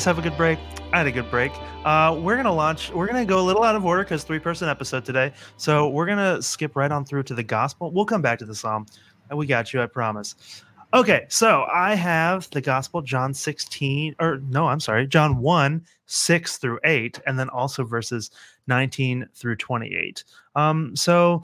Guys 0.00 0.06
have 0.06 0.18
a 0.18 0.22
good 0.22 0.36
break? 0.38 0.58
I 0.94 0.96
had 0.96 1.06
a 1.06 1.12
good 1.12 1.30
break. 1.30 1.52
uh, 1.84 2.18
we're 2.18 2.36
gonna 2.36 2.50
launch. 2.50 2.90
We're 2.90 3.06
gonna 3.06 3.26
go 3.26 3.38
a 3.38 3.44
little 3.44 3.62
out 3.62 3.76
of 3.76 3.84
order 3.84 4.02
because 4.02 4.24
three-person 4.24 4.66
episode 4.66 5.04
today. 5.04 5.30
So 5.58 5.90
we're 5.90 6.06
gonna 6.06 6.40
skip 6.40 6.74
right 6.74 6.90
on 6.90 7.04
through 7.04 7.24
to 7.24 7.34
the 7.34 7.42
gospel. 7.42 7.90
We'll 7.90 8.06
come 8.06 8.22
back 8.22 8.38
to 8.38 8.46
the 8.46 8.54
psalm. 8.54 8.86
We 9.30 9.44
got 9.44 9.74
you, 9.74 9.82
I 9.82 9.86
promise. 9.86 10.62
Okay, 10.94 11.26
so 11.28 11.66
I 11.70 11.96
have 11.96 12.48
the 12.48 12.62
gospel, 12.62 13.02
John 13.02 13.34
16, 13.34 14.16
or 14.20 14.38
no, 14.48 14.68
I'm 14.68 14.80
sorry, 14.80 15.06
John 15.06 15.36
1, 15.36 15.84
6 16.06 16.56
through 16.56 16.80
8, 16.82 17.20
and 17.26 17.38
then 17.38 17.50
also 17.50 17.84
verses 17.84 18.30
19 18.68 19.28
through 19.34 19.56
28. 19.56 20.24
Um, 20.56 20.96
so 20.96 21.42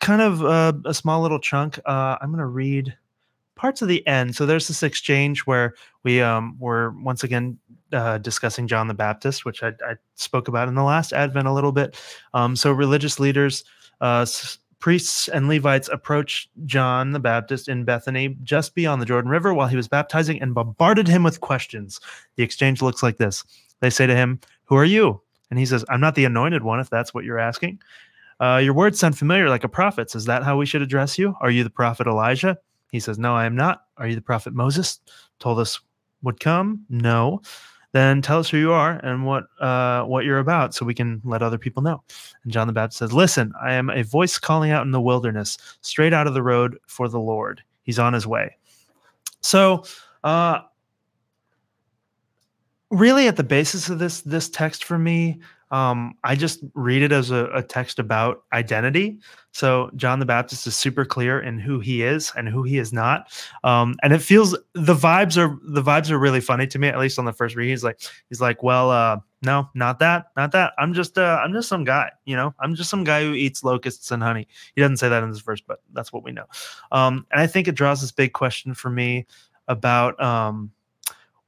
kind 0.00 0.20
of 0.20 0.42
a 0.84 0.92
small 0.92 1.22
little 1.22 1.40
chunk. 1.40 1.78
Uh, 1.86 2.18
I'm 2.20 2.28
going 2.28 2.40
to 2.40 2.46
read 2.46 2.94
parts 3.56 3.82
of 3.82 3.88
the 3.88 4.06
end. 4.06 4.36
So 4.36 4.46
there's 4.46 4.68
this 4.68 4.84
exchange 4.84 5.40
where 5.40 5.74
we 6.04 6.20
um, 6.20 6.56
were 6.60 6.90
once 7.02 7.24
again 7.24 7.58
uh, 7.92 8.18
discussing 8.18 8.66
John 8.66 8.88
the 8.88 8.94
Baptist, 8.94 9.44
which 9.44 9.62
I, 9.62 9.68
I, 9.68 9.94
spoke 10.14 10.48
about 10.48 10.68
in 10.68 10.74
the 10.74 10.82
last 10.82 11.12
Advent 11.12 11.46
a 11.46 11.52
little 11.52 11.72
bit. 11.72 11.96
Um, 12.34 12.56
so 12.56 12.72
religious 12.72 13.20
leaders, 13.20 13.64
uh, 14.00 14.26
priests, 14.78 15.28
and 15.28 15.48
Levites 15.48 15.88
approached 15.92 16.50
John 16.64 17.12
the 17.12 17.20
Baptist 17.20 17.68
in 17.68 17.84
Bethany, 17.84 18.36
just 18.42 18.74
beyond 18.74 19.00
the 19.00 19.06
Jordan 19.06 19.30
River, 19.30 19.54
while 19.54 19.68
he 19.68 19.76
was 19.76 19.88
baptizing, 19.88 20.40
and 20.40 20.54
bombarded 20.54 21.08
him 21.08 21.22
with 21.22 21.40
questions. 21.40 22.00
The 22.36 22.42
exchange 22.42 22.82
looks 22.82 23.02
like 23.02 23.18
this: 23.18 23.44
They 23.80 23.90
say 23.90 24.06
to 24.06 24.16
him, 24.16 24.40
"Who 24.64 24.76
are 24.76 24.84
you?" 24.84 25.20
And 25.50 25.58
he 25.58 25.66
says, 25.66 25.84
"I'm 25.88 26.00
not 26.00 26.14
the 26.14 26.24
anointed 26.24 26.64
one, 26.64 26.80
if 26.80 26.90
that's 26.90 27.14
what 27.14 27.24
you're 27.24 27.38
asking." 27.38 27.80
Uh, 28.38 28.60
your 28.62 28.74
words 28.74 28.98
sound 28.98 29.16
familiar 29.16 29.48
like 29.48 29.64
a 29.64 29.68
prophet's. 29.68 30.14
Is 30.14 30.26
that 30.26 30.42
how 30.42 30.58
we 30.58 30.66
should 30.66 30.82
address 30.82 31.18
you? 31.18 31.34
Are 31.40 31.50
you 31.50 31.64
the 31.64 31.70
prophet 31.70 32.06
Elijah? 32.06 32.58
He 32.92 33.00
says, 33.00 33.18
No, 33.18 33.34
I 33.34 33.46
am 33.46 33.56
not. 33.56 33.84
Are 33.96 34.06
you 34.06 34.14
the 34.14 34.20
prophet 34.20 34.54
Moses? 34.54 35.00
Told 35.38 35.58
us 35.58 35.80
would 36.22 36.40
come? 36.40 36.84
No. 36.88 37.40
Then 37.96 38.20
tell 38.20 38.38
us 38.38 38.50
who 38.50 38.58
you 38.58 38.72
are 38.72 39.00
and 39.04 39.24
what 39.24 39.44
uh, 39.58 40.02
what 40.02 40.26
you're 40.26 40.38
about, 40.38 40.74
so 40.74 40.84
we 40.84 40.92
can 40.92 41.22
let 41.24 41.42
other 41.42 41.56
people 41.56 41.82
know. 41.82 42.02
And 42.44 42.52
John 42.52 42.66
the 42.66 42.72
Baptist 42.74 42.98
says, 42.98 43.14
Listen, 43.14 43.54
I 43.58 43.72
am 43.72 43.88
a 43.88 44.02
voice 44.02 44.38
calling 44.38 44.70
out 44.70 44.84
in 44.84 44.90
the 44.90 45.00
wilderness, 45.00 45.56
straight 45.80 46.12
out 46.12 46.26
of 46.26 46.34
the 46.34 46.42
road 46.42 46.76
for 46.86 47.08
the 47.08 47.18
Lord. 47.18 47.62
He's 47.84 47.98
on 47.98 48.12
his 48.12 48.26
way. 48.26 48.54
So, 49.40 49.84
uh, 50.24 50.60
really, 52.90 53.28
at 53.28 53.36
the 53.36 53.42
basis 53.42 53.88
of 53.88 53.98
this 53.98 54.20
this 54.20 54.50
text 54.50 54.84
for 54.84 54.98
me, 54.98 55.40
um, 55.70 56.14
I 56.22 56.36
just 56.36 56.60
read 56.74 57.02
it 57.02 57.10
as 57.12 57.30
a, 57.30 57.46
a, 57.46 57.62
text 57.62 57.98
about 57.98 58.44
identity. 58.52 59.18
So 59.50 59.90
John 59.96 60.20
the 60.20 60.26
Baptist 60.26 60.66
is 60.66 60.76
super 60.76 61.04
clear 61.04 61.40
in 61.40 61.58
who 61.58 61.80
he 61.80 62.02
is 62.02 62.30
and 62.36 62.48
who 62.48 62.62
he 62.62 62.78
is 62.78 62.92
not, 62.92 63.32
um, 63.64 63.96
and 64.02 64.12
it 64.12 64.20
feels 64.20 64.52
the 64.74 64.94
vibes 64.94 65.36
are 65.36 65.58
the 65.62 65.82
vibes 65.82 66.10
are 66.10 66.18
really 66.18 66.40
funny 66.40 66.66
to 66.68 66.78
me. 66.78 66.88
At 66.88 66.98
least 66.98 67.18
on 67.18 67.24
the 67.24 67.32
first 67.32 67.56
read, 67.56 67.68
he's 67.68 67.82
like 67.82 68.00
he's 68.28 68.40
like, 68.40 68.62
well, 68.62 68.90
uh, 68.90 69.18
no, 69.42 69.68
not 69.74 69.98
that, 69.98 70.26
not 70.36 70.52
that. 70.52 70.72
I'm 70.78 70.94
just 70.94 71.18
uh, 71.18 71.40
I'm 71.42 71.52
just 71.52 71.68
some 71.68 71.82
guy, 71.82 72.10
you 72.26 72.36
know. 72.36 72.54
I'm 72.60 72.74
just 72.74 72.90
some 72.90 73.02
guy 73.02 73.24
who 73.24 73.32
eats 73.32 73.64
locusts 73.64 74.10
and 74.12 74.22
honey. 74.22 74.46
He 74.74 74.80
doesn't 74.80 74.98
say 74.98 75.08
that 75.08 75.22
in 75.22 75.30
this 75.30 75.40
verse, 75.40 75.60
but 75.60 75.80
that's 75.92 76.12
what 76.12 76.22
we 76.22 76.32
know. 76.32 76.46
Um, 76.92 77.26
and 77.32 77.40
I 77.40 77.46
think 77.48 77.66
it 77.66 77.74
draws 77.74 78.00
this 78.00 78.12
big 78.12 78.34
question 78.34 78.72
for 78.72 78.90
me 78.90 79.26
about 79.66 80.20
um, 80.22 80.70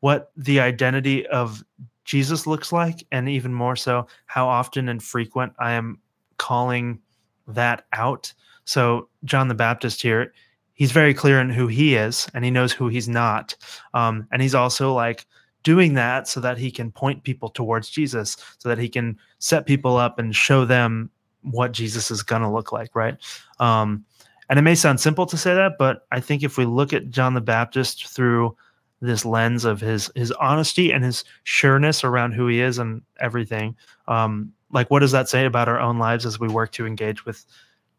what 0.01 0.33
the 0.37 0.61
identity 0.61 1.27
of 1.27 1.63
Jesus 2.09 2.47
looks 2.47 2.73
like, 2.73 3.07
and 3.13 3.29
even 3.29 3.53
more 3.53 3.77
so, 3.77 4.07
how 4.25 4.49
often 4.49 4.89
and 4.89 5.03
frequent 5.03 5.53
I 5.59 5.73
am 5.73 5.99
calling 6.39 7.01
that 7.47 7.85
out. 7.93 8.33
So, 8.65 9.11
John 9.25 9.49
the 9.49 9.55
Baptist 9.55 10.01
here, 10.01 10.33
he's 10.73 10.91
very 10.91 11.13
clear 11.13 11.39
in 11.39 11.51
who 11.51 11.67
he 11.67 11.97
is, 11.97 12.27
and 12.33 12.47
he 12.47 12.51
knows 12.51 12.73
who 12.73 12.89
he's 12.89 13.11
not. 13.11 13.55
Um, 13.93 14.27
and 14.33 14.41
he's 14.41 14.55
also 14.55 14.95
like 14.95 15.27
doing 15.65 15.93
that 15.95 16.27
so 16.27 16.41
that 16.41 16.57
he 16.57 16.71
can 16.71 16.91
point 16.91 17.25
people 17.25 17.51
towards 17.51 17.91
Jesus, 17.91 18.39
so 18.57 18.71
that 18.71 18.79
he 18.79 18.89
can 18.89 19.19
set 19.39 19.67
people 19.67 19.99
up 19.99 20.19
and 20.19 20.35
show 20.35 20.65
them 20.65 21.11
what 21.43 21.73
Jesus 21.73 22.11
is 22.11 22.23
going 22.23 22.41
to 22.41 22.51
look 22.51 22.73
like, 22.73 22.97
right? 22.97 23.19
Um, 23.61 24.07
and 24.49 24.59
it 24.59 24.63
may 24.63 24.75
sound 24.75 24.99
simple 24.99 25.27
to 25.27 25.37
say 25.37 25.55
that, 25.55 25.73
but 25.79 26.07
I 26.11 26.21
think 26.21 26.43
if 26.43 26.57
we 26.57 26.65
look 26.65 26.95
at 26.95 27.11
John 27.11 27.35
the 27.35 27.43
Baptist 27.43 28.07
through 28.07 28.57
this 29.01 29.25
lens 29.25 29.65
of 29.65 29.81
his 29.81 30.11
his 30.15 30.33
honesty 30.33 30.93
and 30.93 31.05
his 31.05 31.25
sureness 31.45 32.05
around 32.05 32.33
who 32.33 32.47
he 32.47 32.61
is 32.61 32.79
and 32.79 33.03
everything. 33.21 33.77
Um 34.07 34.53
like 34.71 34.91
what 34.91 35.01
does 35.01 35.13
that 35.13 35.29
say 35.29 35.47
about 35.47 35.69
our 35.69 35.81
own 35.81 35.99
lives 35.99 36.27
as 36.27 36.39
we 36.39 36.49
work 36.49 36.73
to 36.73 36.87
engage 36.87 37.25
with 37.25 37.47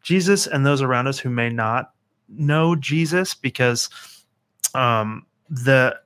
jesus 0.02 0.46
and 0.46 0.64
those 0.64 0.80
around 0.80 1.08
us 1.08 1.18
who 1.18 1.30
may 1.30 1.48
not 1.48 1.92
know 2.28 2.76
jesus? 2.76 3.34
Because 3.34 3.88
um 4.74 5.26
the 5.48 5.98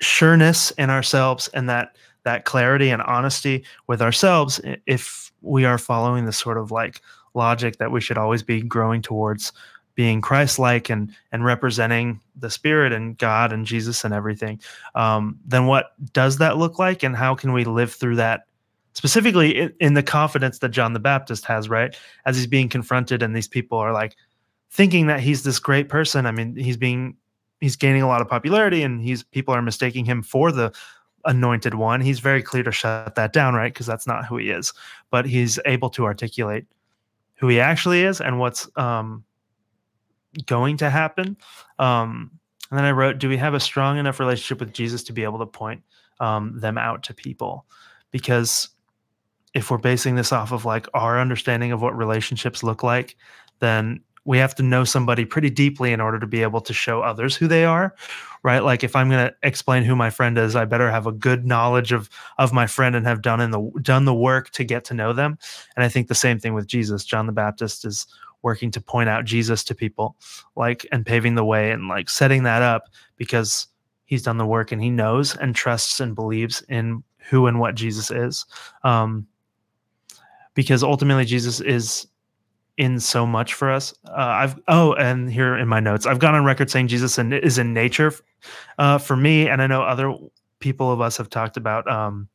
sureness 0.00 0.70
in 0.72 0.90
ourselves 0.90 1.48
and 1.54 1.68
that 1.68 1.96
that 2.24 2.44
clarity 2.44 2.90
and 2.90 3.02
honesty 3.02 3.64
with 3.86 4.00
ourselves 4.00 4.60
if 4.86 5.32
we 5.40 5.64
are 5.64 5.78
following 5.78 6.24
the 6.24 6.32
sort 6.32 6.58
of 6.58 6.70
like 6.70 7.00
logic 7.34 7.78
that 7.78 7.90
we 7.90 8.00
should 8.00 8.18
always 8.18 8.42
be 8.42 8.60
growing 8.62 9.02
towards 9.02 9.52
being 9.94 10.20
Christ-like 10.20 10.90
and 10.90 11.14
and 11.32 11.44
representing 11.44 12.20
the 12.34 12.50
Spirit 12.50 12.92
and 12.92 13.16
God 13.18 13.52
and 13.52 13.66
Jesus 13.66 14.04
and 14.04 14.14
everything, 14.14 14.60
um, 14.94 15.38
then 15.44 15.66
what 15.66 15.92
does 16.12 16.38
that 16.38 16.56
look 16.56 16.78
like, 16.78 17.02
and 17.02 17.16
how 17.16 17.34
can 17.34 17.52
we 17.52 17.64
live 17.64 17.92
through 17.92 18.16
that? 18.16 18.46
Specifically, 18.94 19.58
in, 19.58 19.72
in 19.80 19.94
the 19.94 20.02
confidence 20.02 20.58
that 20.58 20.68
John 20.68 20.92
the 20.92 21.00
Baptist 21.00 21.44
has, 21.46 21.68
right, 21.68 21.96
as 22.26 22.36
he's 22.36 22.46
being 22.46 22.68
confronted, 22.68 23.22
and 23.22 23.34
these 23.34 23.48
people 23.48 23.78
are 23.78 23.92
like 23.92 24.16
thinking 24.70 25.06
that 25.06 25.20
he's 25.20 25.42
this 25.42 25.58
great 25.58 25.88
person. 25.88 26.26
I 26.26 26.30
mean, 26.30 26.56
he's 26.56 26.76
being 26.76 27.16
he's 27.60 27.76
gaining 27.76 28.02
a 28.02 28.08
lot 28.08 28.20
of 28.20 28.28
popularity, 28.28 28.82
and 28.82 29.00
he's 29.00 29.22
people 29.22 29.54
are 29.54 29.62
mistaking 29.62 30.04
him 30.04 30.22
for 30.22 30.52
the 30.52 30.72
anointed 31.24 31.74
one. 31.74 32.00
He's 32.00 32.18
very 32.18 32.42
clear 32.42 32.62
to 32.64 32.72
shut 32.72 33.14
that 33.14 33.32
down, 33.32 33.54
right? 33.54 33.72
Because 33.72 33.86
that's 33.86 34.06
not 34.06 34.26
who 34.26 34.38
he 34.38 34.50
is. 34.50 34.72
But 35.10 35.24
he's 35.24 35.58
able 35.66 35.88
to 35.90 36.04
articulate 36.04 36.66
who 37.36 37.48
he 37.48 37.60
actually 37.60 38.02
is 38.02 38.20
and 38.20 38.38
what's 38.38 38.68
um, 38.76 39.24
going 40.46 40.76
to 40.78 40.90
happen. 40.90 41.36
Um, 41.78 42.30
and 42.70 42.78
then 42.78 42.84
I 42.84 42.92
wrote, 42.92 43.18
Do 43.18 43.28
we 43.28 43.36
have 43.36 43.54
a 43.54 43.60
strong 43.60 43.98
enough 43.98 44.20
relationship 44.20 44.60
with 44.60 44.72
Jesus 44.72 45.02
to 45.04 45.12
be 45.12 45.24
able 45.24 45.38
to 45.38 45.46
point 45.46 45.82
um, 46.20 46.58
them 46.58 46.78
out 46.78 47.02
to 47.04 47.14
people? 47.14 47.66
Because 48.10 48.68
if 49.54 49.70
we're 49.70 49.78
basing 49.78 50.14
this 50.14 50.32
off 50.32 50.52
of 50.52 50.64
like 50.64 50.86
our 50.94 51.20
understanding 51.20 51.72
of 51.72 51.82
what 51.82 51.96
relationships 51.96 52.62
look 52.62 52.82
like, 52.82 53.16
then 53.60 54.00
we 54.24 54.38
have 54.38 54.54
to 54.54 54.62
know 54.62 54.84
somebody 54.84 55.24
pretty 55.24 55.50
deeply 55.50 55.92
in 55.92 56.00
order 56.00 56.18
to 56.18 56.26
be 56.26 56.42
able 56.42 56.60
to 56.60 56.72
show 56.72 57.02
others 57.02 57.34
who 57.34 57.48
they 57.48 57.64
are 57.64 57.94
right 58.42 58.60
like 58.60 58.84
if 58.84 58.94
i'm 58.94 59.08
going 59.08 59.26
to 59.26 59.34
explain 59.42 59.82
who 59.82 59.96
my 59.96 60.10
friend 60.10 60.38
is 60.38 60.54
i 60.54 60.64
better 60.64 60.90
have 60.90 61.06
a 61.06 61.12
good 61.12 61.44
knowledge 61.44 61.92
of 61.92 62.08
of 62.38 62.52
my 62.52 62.66
friend 62.66 62.94
and 62.94 63.06
have 63.06 63.22
done 63.22 63.40
in 63.40 63.50
the 63.50 63.70
done 63.82 64.04
the 64.04 64.14
work 64.14 64.50
to 64.50 64.64
get 64.64 64.84
to 64.84 64.94
know 64.94 65.12
them 65.12 65.38
and 65.76 65.84
i 65.84 65.88
think 65.88 66.08
the 66.08 66.14
same 66.14 66.38
thing 66.38 66.54
with 66.54 66.66
jesus 66.66 67.04
john 67.04 67.26
the 67.26 67.32
baptist 67.32 67.84
is 67.84 68.06
working 68.42 68.70
to 68.72 68.80
point 68.80 69.08
out 69.08 69.24
Jesus 69.24 69.64
to 69.64 69.74
people, 69.74 70.16
like 70.56 70.86
and 70.92 71.06
paving 71.06 71.34
the 71.34 71.44
way 71.44 71.70
and 71.70 71.88
like 71.88 72.10
setting 72.10 72.42
that 72.42 72.62
up 72.62 72.84
because 73.16 73.68
he's 74.04 74.22
done 74.22 74.36
the 74.36 74.46
work 74.46 74.72
and 74.72 74.82
he 74.82 74.90
knows 74.90 75.36
and 75.36 75.54
trusts 75.54 76.00
and 76.00 76.14
believes 76.14 76.62
in 76.68 77.02
who 77.30 77.46
and 77.46 77.58
what 77.58 77.74
Jesus 77.74 78.10
is. 78.10 78.44
Um, 78.84 79.26
because 80.54 80.82
ultimately 80.82 81.24
Jesus 81.24 81.60
is 81.60 82.06
in 82.76 83.00
so 83.00 83.26
much 83.26 83.54
for 83.54 83.70
us. 83.70 83.94
Uh, 84.06 84.12
I've 84.16 84.60
oh, 84.68 84.94
and 84.94 85.30
here 85.30 85.56
in 85.56 85.68
my 85.68 85.80
notes, 85.80 86.06
I've 86.06 86.18
gone 86.18 86.34
on 86.34 86.44
record 86.44 86.70
saying 86.70 86.88
Jesus 86.88 87.18
is 87.18 87.58
in 87.58 87.72
nature 87.72 88.12
uh, 88.78 88.98
for 88.98 89.16
me, 89.16 89.48
and 89.48 89.62
I 89.62 89.66
know 89.66 89.82
other 89.82 90.14
people 90.58 90.90
of 90.90 91.00
us 91.00 91.16
have 91.16 91.30
talked 91.30 91.56
about 91.56 91.88
um, 91.90 92.28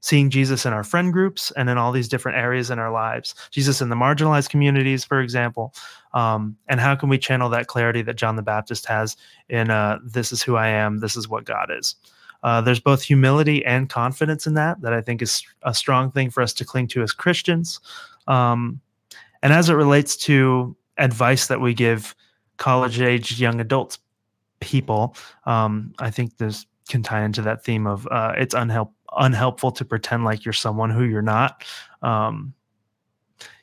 seeing 0.00 0.30
Jesus 0.30 0.64
in 0.64 0.72
our 0.72 0.84
friend 0.84 1.12
groups 1.12 1.50
and 1.56 1.68
in 1.68 1.78
all 1.78 1.92
these 1.92 2.08
different 2.08 2.38
areas 2.38 2.70
in 2.70 2.78
our 2.78 2.90
lives, 2.90 3.34
Jesus 3.50 3.80
in 3.80 3.88
the 3.88 3.96
marginalized 3.96 4.48
communities, 4.48 5.04
for 5.04 5.20
example. 5.20 5.74
Um, 6.14 6.56
and 6.68 6.80
how 6.80 6.94
can 6.94 7.08
we 7.08 7.18
channel 7.18 7.48
that 7.50 7.66
clarity 7.66 8.02
that 8.02 8.16
John 8.16 8.36
the 8.36 8.42
Baptist 8.42 8.86
has 8.86 9.16
in 9.48 9.70
uh, 9.70 9.98
this 10.04 10.32
is 10.32 10.42
who 10.42 10.56
I 10.56 10.68
am, 10.68 10.98
this 10.98 11.16
is 11.16 11.28
what 11.28 11.44
God 11.44 11.70
is? 11.76 11.96
Uh, 12.42 12.60
there's 12.60 12.80
both 12.80 13.02
humility 13.02 13.64
and 13.64 13.88
confidence 13.88 14.46
in 14.46 14.54
that, 14.54 14.80
that 14.82 14.92
I 14.92 15.00
think 15.00 15.22
is 15.22 15.42
a 15.62 15.74
strong 15.74 16.10
thing 16.12 16.30
for 16.30 16.42
us 16.42 16.52
to 16.54 16.64
cling 16.64 16.86
to 16.88 17.02
as 17.02 17.12
Christians. 17.12 17.80
Um, 18.28 18.80
and 19.42 19.52
as 19.52 19.68
it 19.68 19.74
relates 19.74 20.16
to 20.18 20.76
advice 20.98 21.48
that 21.48 21.60
we 21.60 21.74
give 21.74 22.14
college 22.56 23.00
age 23.00 23.40
young 23.40 23.60
adults 23.60 23.98
people, 24.60 25.16
um, 25.46 25.92
I 25.98 26.10
think 26.10 26.36
this 26.38 26.66
can 26.88 27.02
tie 27.02 27.24
into 27.24 27.42
that 27.42 27.64
theme 27.64 27.86
of 27.86 28.06
uh, 28.10 28.32
it's 28.36 28.54
unhelp 28.54 28.90
unhelpful 29.16 29.72
to 29.72 29.84
pretend 29.84 30.24
like 30.24 30.44
you're 30.44 30.52
someone 30.52 30.90
who 30.90 31.04
you're 31.04 31.22
not. 31.22 31.64
Um, 32.02 32.54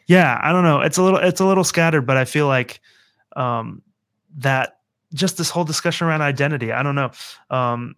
yeah, 0.07 0.39
I 0.43 0.51
don't 0.51 0.63
know. 0.63 0.81
It's 0.81 0.97
a 0.97 1.03
little 1.03 1.19
it's 1.19 1.39
a 1.39 1.45
little 1.45 1.63
scattered, 1.63 2.05
but 2.05 2.17
I 2.17 2.25
feel 2.25 2.47
like 2.47 2.79
um, 3.35 3.81
that 4.37 4.79
just 5.13 5.37
this 5.37 5.49
whole 5.49 5.63
discussion 5.63 6.07
around 6.07 6.21
identity. 6.21 6.71
I 6.71 6.83
don't 6.83 6.95
know. 6.95 7.11
Um, 7.49 7.95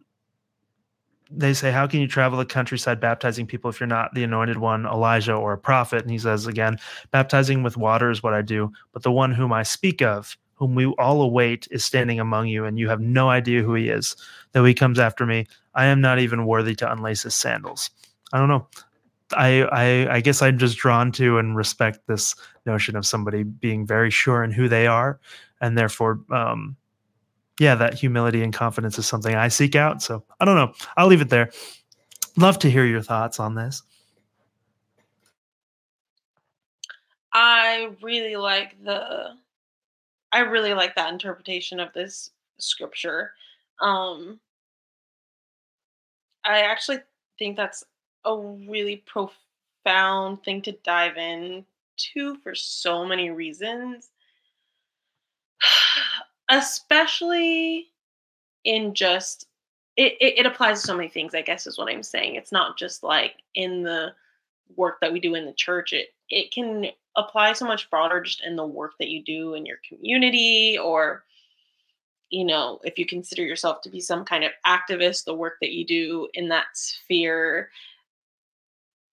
they 1.30 1.54
say, 1.54 1.72
How 1.72 1.88
can 1.88 2.00
you 2.00 2.08
travel 2.08 2.38
the 2.38 2.46
countryside 2.46 3.00
baptizing 3.00 3.48
people 3.48 3.70
if 3.70 3.80
you're 3.80 3.88
not 3.88 4.14
the 4.14 4.24
anointed 4.24 4.58
one, 4.58 4.86
Elijah 4.86 5.34
or 5.34 5.54
a 5.54 5.58
prophet? 5.58 6.02
And 6.02 6.12
he 6.12 6.18
says 6.18 6.48
again, 6.48 6.78
Baptizing 7.12 7.64
with 7.64 7.78
water 7.78 8.10
is 8.10 8.24
what 8.24 8.34
I 8.34 8.42
do, 8.42 8.72
but 8.94 9.04
the 9.04 9.12
one 9.12 9.34
whom 9.34 9.52
I 9.52 9.64
speak 9.64 10.02
of, 10.02 10.38
whom 10.58 10.76
we 10.76 10.86
all 10.98 11.22
await, 11.22 11.68
is 11.72 11.86
standing 11.86 12.20
among 12.20 12.48
you, 12.48 12.66
and 12.66 12.78
you 12.78 12.90
have 12.90 13.00
no 13.00 13.30
idea 13.30 13.64
who 13.64 13.74
he 13.74 13.90
is. 13.90 14.16
Though 14.52 14.66
he 14.66 14.74
comes 14.74 15.00
after 15.00 15.26
me, 15.26 15.48
I 15.76 15.86
am 15.86 16.02
not 16.02 16.20
even 16.20 16.46
worthy 16.46 16.76
to 16.76 16.92
unlace 16.92 17.24
his 17.24 17.36
sandals. 17.36 17.90
I 18.34 18.40
don't 18.40 18.50
know. 18.50 18.68
I, 19.36 19.64
I 19.64 20.16
I 20.16 20.22
guess 20.22 20.42
I'm 20.42 20.58
just 20.58 20.78
drawn 20.78 21.12
to 21.14 21.38
and 21.38 21.56
respect 21.56 22.08
this 22.08 22.36
notion 22.66 22.96
of 22.96 23.06
somebody 23.06 23.44
being 23.44 23.86
very 23.86 24.10
sure 24.10 24.44
in 24.44 24.52
who 24.52 24.68
they 24.68 24.88
are, 24.88 25.20
and 25.62 25.78
therefore, 25.78 26.22
um, 26.32 26.76
yeah, 27.60 27.76
that 27.76 27.94
humility 27.94 28.42
and 28.42 28.54
confidence 28.54 28.98
is 28.98 29.06
something 29.06 29.36
I 29.36 29.50
seek 29.50 29.76
out. 29.76 30.02
So 30.02 30.24
I 30.40 30.46
don't 30.46 30.56
know. 30.56 30.74
I'll 30.96 31.08
leave 31.08 31.22
it 31.22 31.30
there. 31.30 31.52
Love 32.38 32.60
to 32.60 32.70
hear 32.70 32.86
your 32.86 33.02
thoughts 33.02 33.40
on 33.40 33.56
this. 33.56 33.82
I 37.34 37.90
really 38.02 38.36
like 38.36 38.82
the 38.84 39.36
I 40.32 40.40
really 40.40 40.74
like 40.74 40.96
that 40.96 41.12
interpretation 41.12 41.80
of 41.80 41.94
this 41.94 42.32
scripture. 42.60 43.32
Um 43.82 44.40
I 46.44 46.62
actually 46.62 47.00
think 47.38 47.58
that's 47.58 47.84
a 48.26 48.38
really 48.38 49.04
profound 49.06 50.44
thing 50.44 50.62
to 50.64 50.72
dive 50.84 51.18
into 51.18 52.38
for 52.44 52.56
so 52.56 53.06
many 53.06 53.30
reasons. 53.30 54.10
Especially 56.50 57.88
in 58.64 58.94
just 58.94 59.48
it, 59.98 60.14
it, 60.22 60.40
it 60.40 60.46
applies 60.46 60.82
to 60.82 60.88
so 60.88 60.96
many 60.96 61.10
things, 61.10 61.34
I 61.34 61.42
guess 61.42 61.66
is 61.66 61.78
what 61.78 61.90
I'm 61.92 62.04
saying. 62.04 62.36
It's 62.36 62.52
not 62.52 62.78
just 62.78 63.02
like 63.02 63.42
in 63.56 63.82
the 63.82 64.14
work 64.76 65.00
that 65.02 65.12
we 65.12 65.20
do 65.20 65.36
in 65.36 65.46
the 65.46 65.54
church. 65.54 65.92
It 65.94 66.10
it 66.30 66.52
can 66.52 66.88
apply 67.18 67.54
so 67.54 67.66
much 67.66 67.90
broader 67.90 68.22
just 68.22 68.42
in 68.44 68.56
the 68.56 68.66
work 68.66 68.94
that 69.00 69.10
you 69.10 69.24
do 69.24 69.56
in 69.56 69.66
your 69.66 69.80
community 69.88 70.78
or 70.78 71.24
you 72.30 72.44
know, 72.44 72.80
if 72.84 72.98
you 73.00 73.06
consider 73.06 73.44
yourself 73.44 73.82
to 73.82 73.90
be 73.90 74.02
some 74.02 74.26
kind 74.26 74.44
of 74.44 74.52
activist, 74.66 75.24
the 75.24 75.34
work 75.34 75.56
that 75.62 75.72
you 75.72 75.86
do 75.86 76.28
in 76.34 76.50
that 76.50 76.66
sphere, 76.74 77.70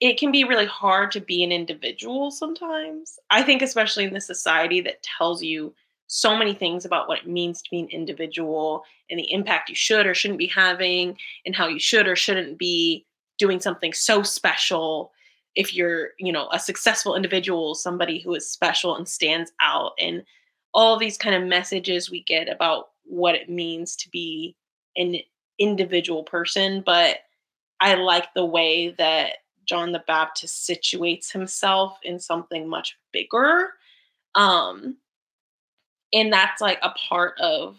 it 0.01 0.19
can 0.19 0.33
be 0.33 0.45
really 0.45 0.67
hard 0.67 1.13
to 1.13 1.21
be 1.21 1.45
an 1.45 1.53
individual 1.53 2.31
sometimes. 2.31 3.19
I 3.31 3.43
think, 3.43 3.63
especially 3.63 4.05
in 4.05 4.15
the 4.15 4.21
society 4.21 4.81
that 4.83 5.03
tells 5.03 5.43
you 5.43 5.73
so 6.07 6.37
many 6.37 6.55
things 6.55 6.85
about 6.85 7.09
what 7.09 7.21
it 7.21 7.29
means 7.29 7.63
to 7.63 7.71
be 7.71 7.81
an 7.81 7.89
individual 7.89 8.85
and 9.09 9.19
the 9.19 9.33
impact 9.33 9.69
you 9.69 9.75
should 9.75 10.07
or 10.07 10.15
shouldn't 10.15 10.39
be 10.39 10.49
having, 10.49 11.17
and 11.47 11.55
how 11.55 11.69
you 11.69 11.79
should 11.79 12.09
or 12.09 12.17
shouldn't 12.17 12.59
be 12.59 13.07
doing 13.39 13.61
something 13.61 13.93
so 13.93 14.23
special 14.23 15.13
if 15.55 15.75
you're 15.75 16.11
you 16.19 16.33
know 16.33 16.49
a 16.53 16.59
successful 16.59 17.15
individual 17.15 17.75
somebody 17.75 18.19
who 18.19 18.35
is 18.35 18.49
special 18.49 18.97
and 18.97 19.09
stands 19.09 19.53
out 19.61 19.93
and 19.99 20.25
all 20.75 20.99
these 20.99 21.17
kind 21.17 21.35
of 21.35 21.49
messages 21.49 22.11
we 22.11 22.23
get 22.25 22.49
about 22.49 22.89
what 23.05 23.35
it 23.35 23.49
means 23.49 23.95
to 23.97 24.09
be 24.11 24.57
an 24.97 25.17
individual 25.59 26.25
person, 26.25 26.83
but 26.85 27.19
I 27.81 27.95
like 27.95 28.33
the 28.35 28.45
way 28.45 28.91
that 28.99 29.37
John 29.67 29.93
the 29.93 30.03
Baptist 30.07 30.69
situates 30.69 31.33
himself 31.33 31.99
in 32.03 32.19
something 32.19 32.69
much 32.69 32.97
bigger. 33.13 33.71
Um, 34.35 34.97
and 36.13 36.33
that's 36.33 36.61
like 36.61 36.79
a 36.83 36.91
part 36.91 37.39
of 37.41 37.77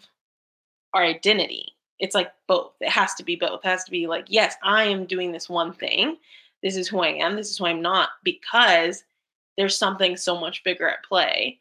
our 0.94 1.02
identity. 1.02 1.72
It's 1.98 2.14
like 2.14 2.32
both. 2.46 2.72
It 2.80 2.90
has 2.90 3.14
to 3.14 3.24
be 3.24 3.36
both. 3.36 3.60
It 3.64 3.68
has 3.68 3.84
to 3.84 3.90
be 3.90 4.06
like, 4.06 4.26
yes, 4.28 4.54
I 4.62 4.84
am 4.84 5.06
doing 5.06 5.32
this 5.32 5.48
one 5.48 5.72
thing. 5.72 6.16
This 6.66 6.76
is 6.76 6.88
who 6.88 6.98
I 6.98 7.10
am. 7.10 7.36
This 7.36 7.48
is 7.48 7.58
who 7.58 7.66
I'm 7.66 7.80
not 7.80 8.08
because 8.24 9.04
there's 9.56 9.78
something 9.78 10.16
so 10.16 10.36
much 10.36 10.64
bigger 10.64 10.88
at 10.88 11.04
play. 11.04 11.60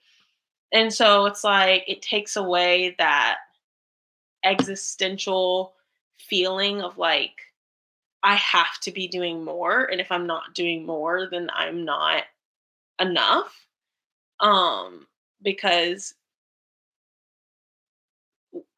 And 0.74 0.92
so 0.92 1.28
it's 1.28 1.44
like 1.44 1.84
it 1.88 2.02
takes 2.02 2.36
away 2.36 2.96
that 2.98 3.38
existential 4.44 5.76
feeling 6.18 6.82
of 6.82 6.98
like 6.98 7.34
I 8.24 8.34
have 8.34 8.80
to 8.82 8.92
be 8.92 9.08
doing 9.08 9.46
more 9.46 9.84
and 9.86 10.02
if 10.02 10.12
I'm 10.12 10.26
not 10.26 10.56
doing 10.56 10.88
more 10.88 11.28
then 11.30 11.52
I'm 11.54 11.86
not 11.86 12.24
enough 13.00 13.68
um 14.40 15.06
because 15.44 16.16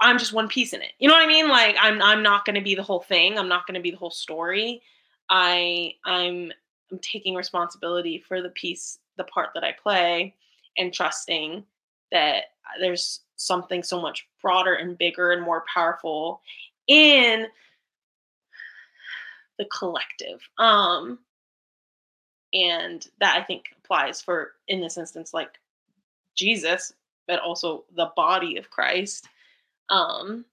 I'm 0.02 0.18
just 0.18 0.34
one 0.34 0.50
piece 0.50 0.74
in 0.74 0.82
it. 0.82 0.92
You 1.00 1.08
know 1.08 1.14
what 1.14 1.24
I 1.24 1.28
mean? 1.28 1.48
Like 1.48 1.78
I'm 1.80 2.02
I'm 2.02 2.22
not 2.22 2.44
to 2.56 2.62
be 2.62 2.76
the 2.76 2.84
whole 2.84 3.00
thing. 3.00 3.38
I'm 3.40 3.48
not 3.48 3.66
to 3.76 3.82
be 3.82 3.92
the 3.92 3.98
whole 3.98 4.12
story. 4.12 4.82
I 5.30 5.94
I'm 6.06 6.52
I'm 6.92 7.00
taking 7.00 7.36
responsibility 7.36 8.24
for 8.28 8.42
the 8.42 8.50
piece 8.50 9.00
the 9.18 9.24
part 9.26 9.50
that 9.56 9.64
I 9.64 9.72
play 9.72 10.36
and 10.78 10.94
trusting 10.94 11.64
that 12.12 12.46
there's 12.80 13.22
something 13.36 13.84
so 13.84 14.02
much 14.02 14.28
broader 14.42 14.74
and 14.74 14.98
bigger 14.98 15.32
and 15.32 15.42
more 15.42 15.64
powerful 15.74 16.42
in 16.88 17.48
the 19.58 19.66
collective 19.66 20.40
um 20.60 21.20
and 22.54 23.08
that 23.20 23.38
i 23.38 23.44
think 23.44 23.66
applies 23.84 24.22
for 24.22 24.54
in 24.68 24.80
this 24.80 24.98
instance 24.98 25.34
like 25.34 25.60
jesus 26.36 26.94
but 27.28 27.40
also 27.40 27.84
the 27.96 28.12
body 28.16 28.58
of 28.58 28.70
christ 28.70 29.28
um 29.90 30.46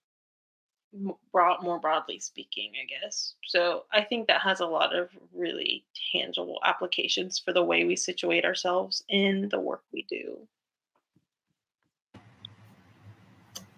broad, 1.32 1.62
more 1.62 1.78
broadly 1.80 2.18
speaking 2.18 2.72
i 2.80 2.86
guess 2.86 3.34
so 3.46 3.84
i 3.92 4.00
think 4.00 4.26
that 4.26 4.40
has 4.40 4.60
a 4.60 4.66
lot 4.66 4.94
of 4.94 5.08
really 5.34 5.84
tangible 6.12 6.60
applications 6.64 7.38
for 7.38 7.52
the 7.52 7.62
way 7.62 7.84
we 7.84 7.96
situate 7.96 8.44
ourselves 8.44 9.04
in 9.08 9.48
the 9.50 9.58
work 9.58 9.82
we 9.92 10.06
do 10.08 10.38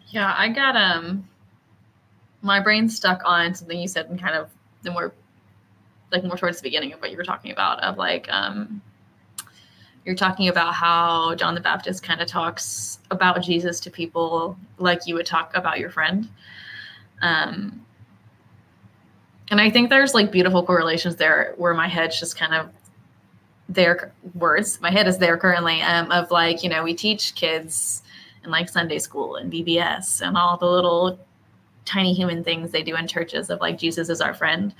Yeah, 0.08 0.34
I 0.36 0.48
got 0.48 0.76
um 0.76 1.28
my 2.42 2.60
brain 2.60 2.88
stuck 2.88 3.22
on 3.24 3.54
something 3.54 3.78
you 3.78 3.88
said 3.88 4.08
and 4.08 4.20
kind 4.20 4.34
of 4.34 4.50
the 4.82 4.90
more 4.90 5.12
like 6.12 6.22
more 6.22 6.36
towards 6.36 6.58
the 6.58 6.62
beginning 6.62 6.92
of 6.92 7.00
what 7.00 7.10
you 7.10 7.16
were 7.16 7.24
talking 7.24 7.50
about 7.50 7.82
of 7.82 7.98
like 7.98 8.28
um 8.30 8.80
you're 10.04 10.14
talking 10.14 10.48
about 10.48 10.72
how 10.72 11.34
John 11.34 11.56
the 11.56 11.60
Baptist 11.60 12.04
kind 12.04 12.20
of 12.20 12.28
talks 12.28 13.00
about 13.10 13.42
Jesus 13.42 13.80
to 13.80 13.90
people 13.90 14.56
like 14.78 15.00
you 15.06 15.16
would 15.16 15.26
talk 15.26 15.50
about 15.56 15.80
your 15.80 15.90
friend. 15.90 16.28
Um 17.22 17.86
and 19.50 19.60
I 19.60 19.70
think 19.70 19.90
there's 19.90 20.14
like 20.14 20.32
beautiful 20.32 20.64
correlations 20.64 21.16
there 21.16 21.54
where 21.56 21.74
my 21.74 21.88
head's 21.88 22.18
just 22.18 22.36
kind 22.36 22.54
of 22.54 22.68
their 23.68 24.12
words. 24.34 24.80
My 24.80 24.90
head 24.90 25.06
is 25.06 25.18
there 25.18 25.36
currently 25.36 25.80
um, 25.82 26.10
of 26.10 26.30
like, 26.30 26.62
you 26.62 26.68
know, 26.68 26.82
we 26.82 26.94
teach 26.94 27.34
kids 27.34 28.02
in 28.44 28.50
like 28.50 28.68
Sunday 28.68 28.98
school 28.98 29.36
and 29.36 29.52
VBS 29.52 30.20
and 30.20 30.36
all 30.36 30.56
the 30.56 30.66
little 30.66 31.18
tiny 31.84 32.12
human 32.12 32.42
things 32.42 32.70
they 32.72 32.82
do 32.82 32.96
in 32.96 33.06
churches 33.06 33.50
of 33.50 33.60
like 33.60 33.78
Jesus 33.78 34.08
is 34.08 34.20
our 34.20 34.34
friend. 34.34 34.74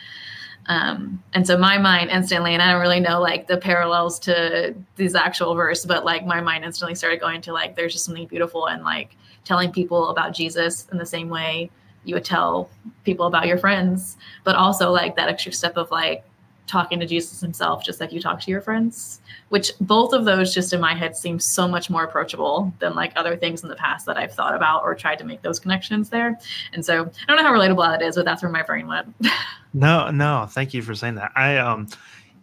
Um, 0.68 1.22
and 1.33 1.46
so 1.46 1.57
my 1.57 1.79
mind 1.79 2.11
instantly, 2.11 2.53
and 2.53 2.61
I 2.61 2.72
don't 2.72 2.81
really 2.81 2.99
know 2.99 3.20
like 3.20 3.46
the 3.46 3.57
parallels 3.57 4.18
to 4.20 4.75
these 4.96 5.14
actual 5.14 5.55
verse, 5.55 5.85
but 5.85 6.05
like 6.05 6.27
my 6.27 6.40
mind 6.40 6.64
instantly 6.64 6.96
started 6.96 7.20
going 7.20 7.40
to 7.42 7.53
like 7.53 7.77
there's 7.77 7.92
just 7.92 8.05
something 8.05 8.27
beautiful 8.27 8.66
and 8.66 8.83
like 8.83 9.16
telling 9.44 9.70
people 9.70 10.11
about 10.11 10.35
Jesus 10.35 10.88
in 10.90 10.99
the 10.99 11.07
same 11.07 11.29
way 11.29 11.70
you 12.06 12.14
would 12.14 12.24
tell 12.24 12.70
people 13.04 13.26
about 13.26 13.46
your 13.46 13.58
friends, 13.58 14.16
but 14.44 14.54
also 14.54 14.90
like 14.90 15.16
that 15.16 15.28
extra 15.28 15.52
step 15.52 15.76
of 15.76 15.90
like 15.90 16.24
talking 16.66 17.00
to 17.00 17.06
Jesus 17.06 17.40
himself, 17.40 17.84
just 17.84 18.00
like 18.00 18.12
you 18.12 18.20
talk 18.20 18.40
to 18.40 18.50
your 18.50 18.60
friends, 18.60 19.20
which 19.48 19.72
both 19.80 20.12
of 20.12 20.24
those 20.24 20.54
just 20.54 20.72
in 20.72 20.80
my 20.80 20.94
head 20.94 21.16
seem 21.16 21.38
so 21.38 21.66
much 21.68 21.90
more 21.90 22.04
approachable 22.04 22.72
than 22.78 22.94
like 22.94 23.12
other 23.16 23.36
things 23.36 23.62
in 23.62 23.68
the 23.68 23.76
past 23.76 24.06
that 24.06 24.16
I've 24.16 24.32
thought 24.32 24.54
about 24.54 24.82
or 24.82 24.94
tried 24.94 25.18
to 25.18 25.24
make 25.24 25.42
those 25.42 25.58
connections 25.58 26.10
there. 26.10 26.38
And 26.72 26.84
so 26.84 27.02
I 27.02 27.26
don't 27.26 27.36
know 27.36 27.42
how 27.42 27.52
relatable 27.52 27.98
that 27.98 28.02
is, 28.02 28.16
but 28.16 28.24
that's 28.24 28.42
where 28.42 28.50
my 28.50 28.62
brain 28.62 28.86
went. 28.86 29.14
no, 29.74 30.10
no, 30.10 30.46
thank 30.50 30.74
you 30.74 30.82
for 30.82 30.94
saying 30.94 31.16
that. 31.16 31.32
I, 31.36 31.58
um, 31.58 31.88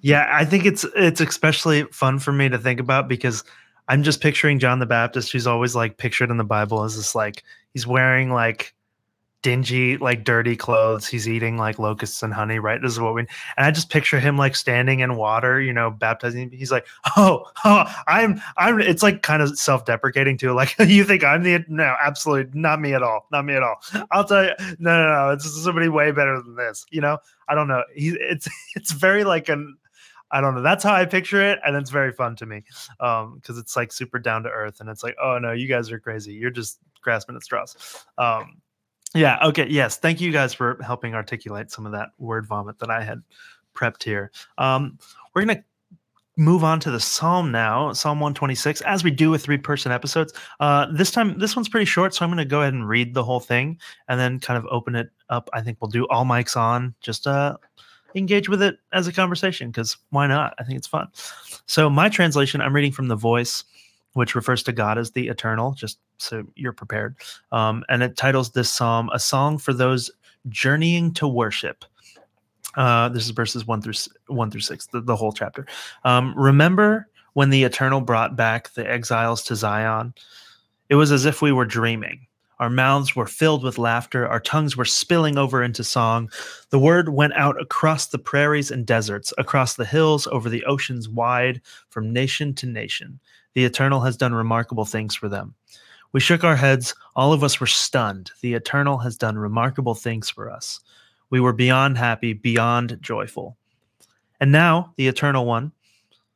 yeah, 0.01 0.29
I 0.31 0.45
think 0.45 0.65
it's, 0.65 0.85
it's 0.95 1.21
especially 1.21 1.83
fun 1.83 2.19
for 2.19 2.31
me 2.31 2.49
to 2.49 2.57
think 2.57 2.79
about 2.79 3.07
because 3.07 3.43
I'm 3.87 4.03
just 4.03 4.21
picturing 4.21 4.59
John 4.59 4.79
the 4.79 4.85
Baptist, 4.85 5.31
who's 5.31 5.47
always 5.47 5.75
like 5.75 5.97
pictured 5.97 6.31
in 6.31 6.37
the 6.37 6.43
Bible 6.43 6.83
as 6.83 6.95
this 6.95 7.15
like, 7.15 7.43
he's 7.73 7.85
wearing 7.85 8.29
like, 8.29 8.73
dingy, 9.43 9.97
like 9.97 10.23
dirty 10.23 10.55
clothes. 10.55 11.05
He's 11.05 11.29
eating 11.29 11.57
like 11.57 11.77
locusts 11.77 12.23
and 12.23 12.33
honey, 12.33 12.57
right? 12.57 12.81
This 12.81 12.93
is 12.93 12.99
what 12.99 13.13
we 13.13 13.21
and 13.21 13.29
I 13.57 13.69
just 13.69 13.91
picture 13.91 14.19
him 14.19 14.37
like 14.37 14.55
standing 14.55 15.01
in 15.01 15.15
water, 15.15 15.61
you 15.61 15.71
know, 15.71 15.91
baptizing. 15.91 16.49
He's 16.49 16.71
like, 16.71 16.87
oh, 17.15 17.45
oh 17.63 17.85
I'm 18.07 18.41
I'm 18.57 18.79
it's 18.79 19.03
like 19.03 19.21
kind 19.21 19.43
of 19.43 19.59
self-deprecating 19.59 20.37
too. 20.39 20.53
Like, 20.53 20.75
you 20.79 21.03
think 21.03 21.23
I'm 21.23 21.43
the 21.43 21.63
no, 21.67 21.95
absolutely 22.01 22.59
not 22.59 22.81
me 22.81 22.93
at 22.93 23.03
all. 23.03 23.27
Not 23.31 23.45
me 23.45 23.53
at 23.53 23.61
all. 23.61 23.75
I'll 24.09 24.25
tell 24.25 24.45
you, 24.45 24.53
no, 24.79 25.03
no, 25.03 25.27
no, 25.27 25.29
it's 25.29 25.45
somebody 25.63 25.89
way 25.89 26.11
better 26.11 26.41
than 26.41 26.55
this. 26.55 26.85
You 26.89 27.01
know, 27.01 27.19
I 27.47 27.53
don't 27.53 27.67
know. 27.67 27.83
He 27.93 28.17
it's 28.19 28.49
it's 28.75 28.91
very 28.93 29.23
like 29.23 29.49
an 29.49 29.77
I 30.31 30.41
don't 30.41 30.55
know. 30.55 30.63
That's 30.63 30.83
how 30.83 30.95
I 30.95 31.05
picture 31.05 31.41
it, 31.41 31.59
and 31.63 31.75
it's 31.75 31.91
very 31.91 32.11
fun 32.11 32.35
to 32.37 32.47
me 32.47 32.63
Um, 32.99 33.35
because 33.35 33.57
um, 33.57 33.61
it's 33.61 33.75
like 33.75 33.91
super 33.91 34.17
down 34.17 34.41
to 34.43 34.49
earth, 34.49 34.79
and 34.79 34.89
it's 34.89 35.03
like, 35.03 35.15
oh 35.21 35.37
no, 35.37 35.51
you 35.51 35.67
guys 35.67 35.91
are 35.91 35.99
crazy. 35.99 36.33
You're 36.33 36.49
just 36.49 36.79
grasping 37.03 37.35
at 37.35 37.43
straws. 37.43 38.05
Um, 38.17 38.62
yeah. 39.13 39.39
Okay. 39.43 39.67
Yes. 39.67 39.97
Thank 39.97 40.21
you 40.21 40.31
guys 40.31 40.53
for 40.53 40.79
helping 40.83 41.13
articulate 41.15 41.71
some 41.71 41.85
of 41.85 41.91
that 41.91 42.09
word 42.17 42.45
vomit 42.47 42.79
that 42.79 42.89
I 42.89 43.03
had 43.03 43.21
prepped 43.73 44.03
here. 44.03 44.31
Um, 44.57 44.97
we're 45.33 45.43
going 45.45 45.57
to 45.57 45.63
move 46.35 46.63
on 46.63 46.79
to 46.79 46.89
the 46.89 46.99
psalm 46.99 47.51
now 47.51 47.93
psalm 47.93 48.19
126 48.19 48.81
as 48.81 49.03
we 49.03 49.11
do 49.11 49.29
with 49.29 49.43
three 49.43 49.55
person 49.55 49.91
episodes 49.91 50.33
uh, 50.61 50.87
this 50.91 51.11
time 51.11 51.37
this 51.37 51.55
one's 51.55 51.69
pretty 51.69 51.85
short 51.85 52.11
so 52.11 52.25
i'm 52.25 52.31
going 52.31 52.39
to 52.39 52.43
go 52.43 52.61
ahead 52.61 52.73
and 52.73 52.89
read 52.89 53.13
the 53.13 53.23
whole 53.23 53.39
thing 53.39 53.77
and 54.07 54.19
then 54.19 54.39
kind 54.39 54.57
of 54.57 54.65
open 54.71 54.95
it 54.95 55.11
up 55.29 55.47
i 55.53 55.61
think 55.61 55.77
we'll 55.79 55.91
do 55.91 56.07
all 56.07 56.25
mics 56.25 56.57
on 56.57 56.91
just 57.01 57.27
uh 57.27 57.55
engage 58.15 58.49
with 58.49 58.61
it 58.61 58.77
as 58.91 59.07
a 59.07 59.13
conversation 59.13 59.69
because 59.69 59.97
why 60.09 60.27
not? 60.27 60.53
I 60.59 60.63
think 60.63 60.77
it's 60.77 60.87
fun. 60.87 61.07
So, 61.65 61.89
my 61.89 62.09
translation, 62.09 62.61
I'm 62.61 62.73
reading 62.73 62.91
from 62.91 63.07
The 63.07 63.15
Voice, 63.15 63.63
which 64.13 64.35
refers 64.35 64.63
to 64.63 64.71
God 64.71 64.97
as 64.97 65.11
the 65.11 65.27
eternal, 65.27 65.73
just 65.73 65.99
so 66.17 66.45
you're 66.55 66.73
prepared. 66.73 67.15
Um, 67.51 67.83
and 67.89 68.01
it 68.03 68.15
titles 68.15 68.51
this 68.51 68.69
psalm 68.69 69.09
A 69.13 69.19
Song 69.19 69.57
for 69.57 69.73
Those 69.73 70.11
Journeying 70.49 71.13
to 71.15 71.27
Worship. 71.27 71.85
Uh, 72.75 73.09
this 73.09 73.25
is 73.25 73.31
verses 73.31 73.67
one 73.67 73.81
through 73.81 73.93
one 74.27 74.49
through 74.49 74.61
six, 74.61 74.87
the, 74.87 75.01
the 75.01 75.15
whole 75.15 75.31
chapter. 75.31 75.65
Um, 76.03 76.33
remember 76.35 77.07
when 77.33 77.49
the 77.49 77.63
Eternal 77.63 78.01
brought 78.01 78.35
back 78.35 78.73
the 78.73 78.89
exiles 78.89 79.43
to 79.43 79.55
Zion? 79.55 80.13
It 80.89 80.95
was 80.95 81.11
as 81.11 81.25
if 81.25 81.41
we 81.41 81.51
were 81.51 81.65
dreaming. 81.65 82.27
Our 82.59 82.69
mouths 82.69 83.15
were 83.15 83.25
filled 83.25 83.63
with 83.63 83.77
laughter. 83.77 84.27
Our 84.27 84.39
tongues 84.39 84.77
were 84.77 84.85
spilling 84.85 85.37
over 85.37 85.63
into 85.63 85.83
song. 85.83 86.29
The 86.69 86.79
word 86.79 87.09
went 87.09 87.33
out 87.33 87.59
across 87.61 88.07
the 88.07 88.19
prairies 88.19 88.71
and 88.71 88.85
deserts, 88.85 89.33
across 89.37 89.75
the 89.75 89.85
hills, 89.85 90.27
over 90.27 90.49
the 90.49 90.63
oceans 90.65 91.09
wide, 91.09 91.61
from 91.89 92.13
nation 92.13 92.53
to 92.55 92.65
nation. 92.65 93.19
The 93.53 93.65
Eternal 93.65 94.01
has 94.01 94.17
done 94.17 94.33
remarkable 94.33 94.85
things 94.85 95.15
for 95.15 95.29
them. 95.29 95.55
We 96.11 96.19
shook 96.19 96.43
our 96.43 96.55
heads. 96.55 96.93
All 97.15 97.33
of 97.33 97.43
us 97.43 97.59
were 97.59 97.67
stunned. 97.67 98.31
The 98.41 98.53
Eternal 98.53 98.99
has 98.99 99.17
done 99.17 99.37
remarkable 99.37 99.95
things 99.95 100.29
for 100.29 100.49
us. 100.49 100.79
We 101.29 101.39
were 101.39 101.53
beyond 101.53 101.97
happy, 101.97 102.33
beyond 102.33 102.97
joyful. 103.01 103.57
And 104.39 104.51
now, 104.51 104.93
the 104.97 105.07
Eternal 105.07 105.45
One, 105.45 105.71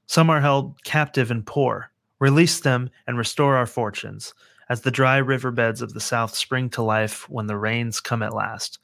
some 0.07 0.29
are 0.29 0.41
held 0.41 0.83
captive 0.83 1.29
and 1.29 1.45
poor. 1.45 1.91
Release 2.19 2.61
them 2.61 2.89
and 3.05 3.17
restore 3.17 3.55
our 3.55 3.67
fortunes, 3.67 4.33
as 4.69 4.81
the 4.81 4.91
dry 4.91 5.17
riverbeds 5.17 5.81
of 5.81 5.93
the 5.93 5.99
south 5.99 6.35
spring 6.35 6.69
to 6.71 6.81
life 6.81 7.29
when 7.29 7.47
the 7.47 7.57
rains 7.57 7.99
come 7.99 8.21
at 8.21 8.33
last. 8.33 8.79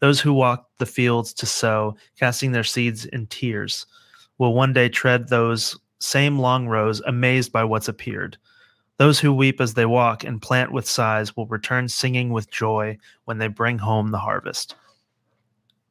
Those 0.00 0.20
who 0.20 0.34
walk 0.34 0.68
the 0.78 0.86
fields 0.86 1.32
to 1.34 1.46
sow, 1.46 1.96
casting 2.18 2.52
their 2.52 2.64
seeds 2.64 3.06
in 3.06 3.26
tears, 3.28 3.86
will 4.38 4.54
one 4.54 4.72
day 4.72 4.88
tread 4.88 5.28
those 5.28 5.78
same 6.00 6.38
long 6.38 6.66
rows, 6.68 7.00
amazed 7.06 7.52
by 7.52 7.64
what's 7.64 7.88
appeared. 7.88 8.36
Those 8.98 9.18
who 9.18 9.32
weep 9.32 9.60
as 9.60 9.74
they 9.74 9.86
walk 9.86 10.22
and 10.22 10.42
plant 10.42 10.72
with 10.72 10.88
sighs 10.88 11.36
will 11.36 11.46
return 11.46 11.88
singing 11.88 12.30
with 12.30 12.50
joy 12.50 12.98
when 13.24 13.38
they 13.38 13.48
bring 13.48 13.78
home 13.78 14.10
the 14.10 14.18
harvest. 14.18 14.76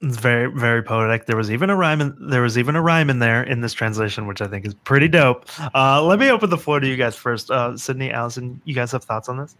It's 0.04 0.18
very, 0.18 0.52
very 0.52 0.84
poetic. 0.84 1.28
There 1.28 1.38
was 1.38 1.50
even 1.50 1.70
a 1.70 1.78
rhyme. 1.78 2.02
In, 2.02 2.18
there 2.20 2.42
was 2.42 2.58
even 2.58 2.76
a 2.76 2.82
rhyme 2.82 3.10
in 3.10 3.20
there 3.20 3.42
in 3.42 3.62
this 3.62 3.72
translation, 3.72 4.28
which 4.28 4.42
I 4.42 4.48
think 4.48 4.66
is 4.66 4.74
pretty 4.74 5.08
dope. 5.08 5.46
Uh, 5.74 6.04
let 6.04 6.20
me 6.20 6.30
open 6.30 6.50
the 6.50 6.58
floor 6.58 6.82
to 6.82 6.88
you 6.88 6.98
guys 6.98 7.16
first. 7.16 7.50
Uh, 7.50 7.78
Sydney, 7.78 8.12
Allison, 8.12 8.62
you 8.66 8.76
guys 8.76 8.92
have 8.92 9.06
thoughts 9.06 9.30
on 9.30 9.38
this? 9.38 9.56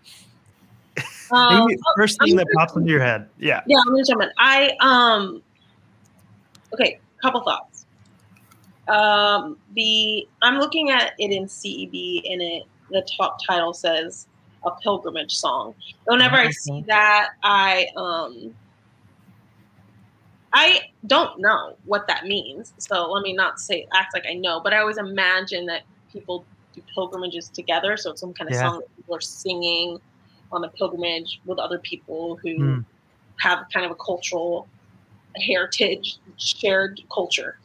Um, 1.32 1.68
first 1.96 2.20
thing 2.22 2.36
that 2.36 2.46
pops 2.54 2.76
into 2.76 2.92
your 2.92 3.02
head. 3.02 3.28
Yeah. 3.40 3.62
Yeah, 3.66 3.78
I'm 3.80 3.92
gonna 3.92 4.04
jump 4.04 4.22
in. 4.22 4.30
I 4.38 4.72
um. 4.82 5.42
Okay, 6.72 7.00
couple 7.24 7.42
thoughts. 7.42 7.88
Um, 8.88 9.58
the 9.74 10.28
I'm 10.44 10.60
looking 10.60 10.92
at 10.92 11.14
it 11.18 11.32
in 11.32 11.46
CEB, 11.46 12.32
and 12.32 12.40
it 12.40 12.64
the 12.92 13.08
top 13.18 13.40
title 13.44 13.74
says 13.74 14.28
a 14.64 14.70
pilgrimage 14.84 15.34
song. 15.34 15.74
Whenever 16.06 16.36
I 16.36 16.52
see 16.52 16.84
that, 16.86 17.30
I 17.42 17.88
um 17.96 18.54
I 20.54 20.82
don't 21.08 21.40
know 21.40 21.76
what 21.86 22.08
that 22.08 22.26
means. 22.26 22.74
So 22.78 23.12
let 23.12 23.24
me 23.24 23.34
not 23.34 23.60
say 23.60 23.88
act 23.94 24.14
like 24.14 24.26
I 24.30 24.34
know, 24.34 24.60
but 24.60 24.74
I 24.74 24.78
always 24.78 24.98
imagine 24.98 25.66
that 25.66 25.82
people 26.12 26.46
do 26.74 26.82
pilgrimages 26.94 27.50
together. 27.50 27.98
So 27.98 28.12
it's 28.12 28.22
some 28.22 28.34
kind 28.34 28.50
of 28.50 28.56
yeah. 28.56 28.62
song 28.62 28.80
that 28.80 28.96
people 28.96 29.16
are 29.16 29.22
singing 29.22 30.00
on 30.52 30.64
a 30.64 30.70
pilgrimage 30.70 31.42
with 31.46 31.58
other 31.58 31.80
people 31.80 32.38
who 32.38 32.58
mm. 32.58 32.86
have 33.40 33.66
kind 33.74 33.86
of 33.86 33.92
a 33.92 33.96
cultural 33.96 34.68
heritage, 35.36 36.18
shared 36.38 37.02
culture. 37.12 37.58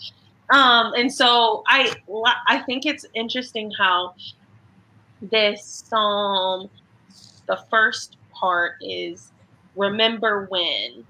Um, 0.51 0.94
and 0.94 1.12
so 1.12 1.62
I 1.66 1.94
I 2.46 2.61
think 2.61 2.87
it's 2.87 3.05
interesting 3.14 3.70
how 3.70 4.14
this 5.20 5.85
psalm, 5.87 6.70
the 7.46 7.59
first 7.70 8.16
part 8.33 8.77
is 8.81 9.31
remember 9.77 10.46
when 10.46 11.05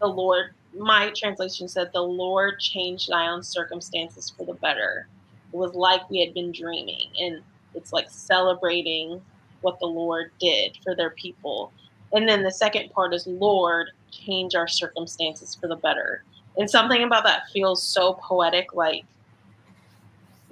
the 0.00 0.08
Lord 0.08 0.54
my 0.76 1.12
translation 1.16 1.68
said 1.68 1.90
the 1.92 2.00
Lord 2.00 2.58
changed 2.58 3.06
Zion's 3.06 3.48
circumstances 3.48 4.32
for 4.36 4.46
the 4.46 4.54
better. 4.54 5.06
It 5.52 5.56
was 5.56 5.74
like 5.74 6.08
we 6.08 6.20
had 6.20 6.34
been 6.34 6.52
dreaming, 6.52 7.08
and 7.20 7.42
it's 7.74 7.92
like 7.92 8.10
celebrating 8.10 9.20
what 9.60 9.78
the 9.80 9.86
Lord 9.86 10.30
did 10.40 10.78
for 10.82 10.94
their 10.94 11.10
people. 11.10 11.72
And 12.12 12.28
then 12.28 12.42
the 12.42 12.50
second 12.50 12.90
part 12.90 13.14
is 13.14 13.26
Lord, 13.26 13.90
change 14.10 14.54
our 14.54 14.68
circumstances 14.68 15.54
for 15.54 15.68
the 15.68 15.76
better. 15.76 16.24
And 16.56 16.68
something 16.68 17.02
about 17.02 17.24
that 17.24 17.48
feels 17.52 17.82
so 17.82 18.14
poetic, 18.14 18.74
like 18.74 19.04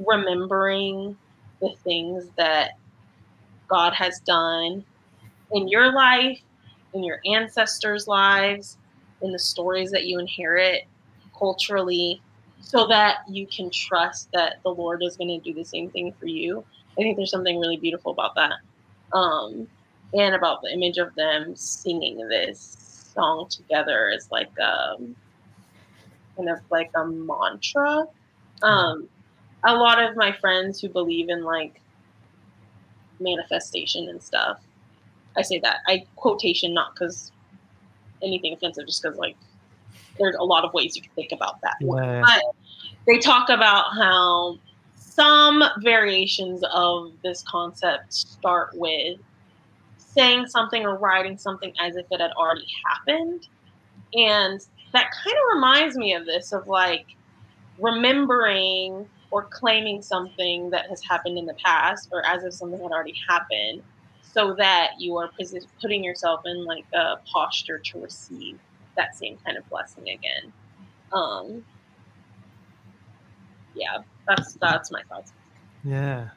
remembering 0.07 1.17
the 1.61 1.75
things 1.85 2.27
that 2.37 2.73
God 3.69 3.93
has 3.93 4.21
done 4.21 4.85
in 5.53 5.69
your 5.69 5.93
life, 5.93 6.41
in 6.95 7.05
your 7.05 7.21
ancestors' 7.27 8.09
lives, 8.09 8.79
in 9.23 9.33
the 9.33 9.39
stories 9.39 9.91
that 9.91 10.05
you 10.05 10.19
inherit 10.19 10.85
culturally 11.39 12.21
so 12.61 12.87
that 12.87 13.19
you 13.29 13.47
can 13.47 13.71
trust 13.71 14.29
that 14.33 14.57
the 14.63 14.69
Lord 14.71 15.03
is 15.03 15.17
going 15.17 15.29
to 15.29 15.39
do 15.39 15.55
the 15.55 15.65
same 15.65 15.91
thing 15.91 16.13
for 16.19 16.27
you. 16.27 16.65
I 16.93 17.03
think 17.03 17.17
there's 17.17 17.31
something 17.31 17.59
really 17.59 17.77
beautiful 17.77 18.13
about 18.13 18.35
that. 18.35 18.55
Um, 19.13 19.67
and 20.13 20.35
about 20.35 20.63
the 20.63 20.73
image 20.73 20.99
of 20.99 21.15
them 21.15 21.55
singing 21.57 22.17
this 22.29 23.11
song 23.15 23.49
together 23.49 24.09
is 24.09 24.29
like 24.31 24.51
um, 24.61 25.15
kind 26.37 26.51
of 26.51 26.61
like 26.71 26.91
a 26.97 27.07
mantra. 27.07 28.07
Um, 28.63 29.09
a 29.65 29.75
lot 29.75 30.03
of 30.03 30.17
my 30.17 30.33
friends 30.33 30.81
who 30.81 30.89
believe 30.89 31.29
in 31.29 31.45
like 31.45 31.81
manifestation 33.21 34.09
and 34.09 34.23
stuff, 34.23 34.61
I 35.37 35.43
say 35.43 35.61
that 35.61 35.79
I 35.87 36.05
quotation 36.17 36.75
not 36.75 36.95
because 36.95 37.31
anything 38.23 38.53
offensive, 38.53 38.87
just 38.87 39.03
because 39.03 39.19
like 39.19 39.37
there's 40.19 40.37
a 40.37 40.45
lot 40.45 40.65
of 40.65 40.73
ways 40.73 40.97
you 40.97 41.03
can 41.03 41.13
think 41.13 41.33
about 41.33 41.61
that. 41.63 41.75
Yeah. 41.81 42.23
But 42.25 42.43
they 43.07 43.19
talk 43.19 43.49
about 43.49 43.95
how 43.95 44.59
some 44.95 45.63
variations 45.83 46.63
of 46.73 47.13
this 47.23 47.43
concept 47.49 48.13
start 48.13 48.71
with 48.75 49.19
saying 49.97 50.47
something 50.47 50.85
or 50.85 50.97
writing 50.97 51.39
something 51.39 51.73
as 51.81 51.97
if 51.97 52.07
it 52.11 52.21
had 52.21 52.33
already 52.33 52.67
happened. 52.87 53.47
And 54.15 54.61
that 54.93 55.11
kind 55.25 55.37
of 55.37 55.55
reminds 55.55 55.97
me 55.97 56.15
of 56.15 56.27
this 56.27 56.53
of 56.53 56.67
like 56.67 57.07
remembering 57.79 59.09
or 59.31 59.45
claiming 59.45 60.03
something 60.03 60.71
that 60.71 60.89
has 60.89 61.03
happened 61.03 61.39
in 61.39 61.47
the 61.47 61.55
past 61.55 62.09
or 62.13 62.27
as 62.27 62.43
if 62.45 62.55
something 62.55 62.81
had 62.81 62.91
already 62.91 63.15
happened 63.29 63.83
so 64.33 64.55
that 64.55 64.93
you 64.99 65.17
are 65.17 65.31
putting 65.81 66.05
yourself 66.05 66.43
in 66.45 66.65
like 66.65 66.85
a 66.95 67.17
posture 67.31 67.79
to 67.79 68.01
receive 68.01 68.59
that 68.97 69.17
same 69.17 69.39
kind 69.45 69.57
of 69.57 69.69
blessing 69.69 70.09
again. 70.09 70.53
Um, 71.13 71.65
yeah, 73.75 73.99
that's 74.27 74.55
that's 74.55 74.91
my 74.91 75.03
thoughts. 75.09 75.33
Yeah. 75.85 76.29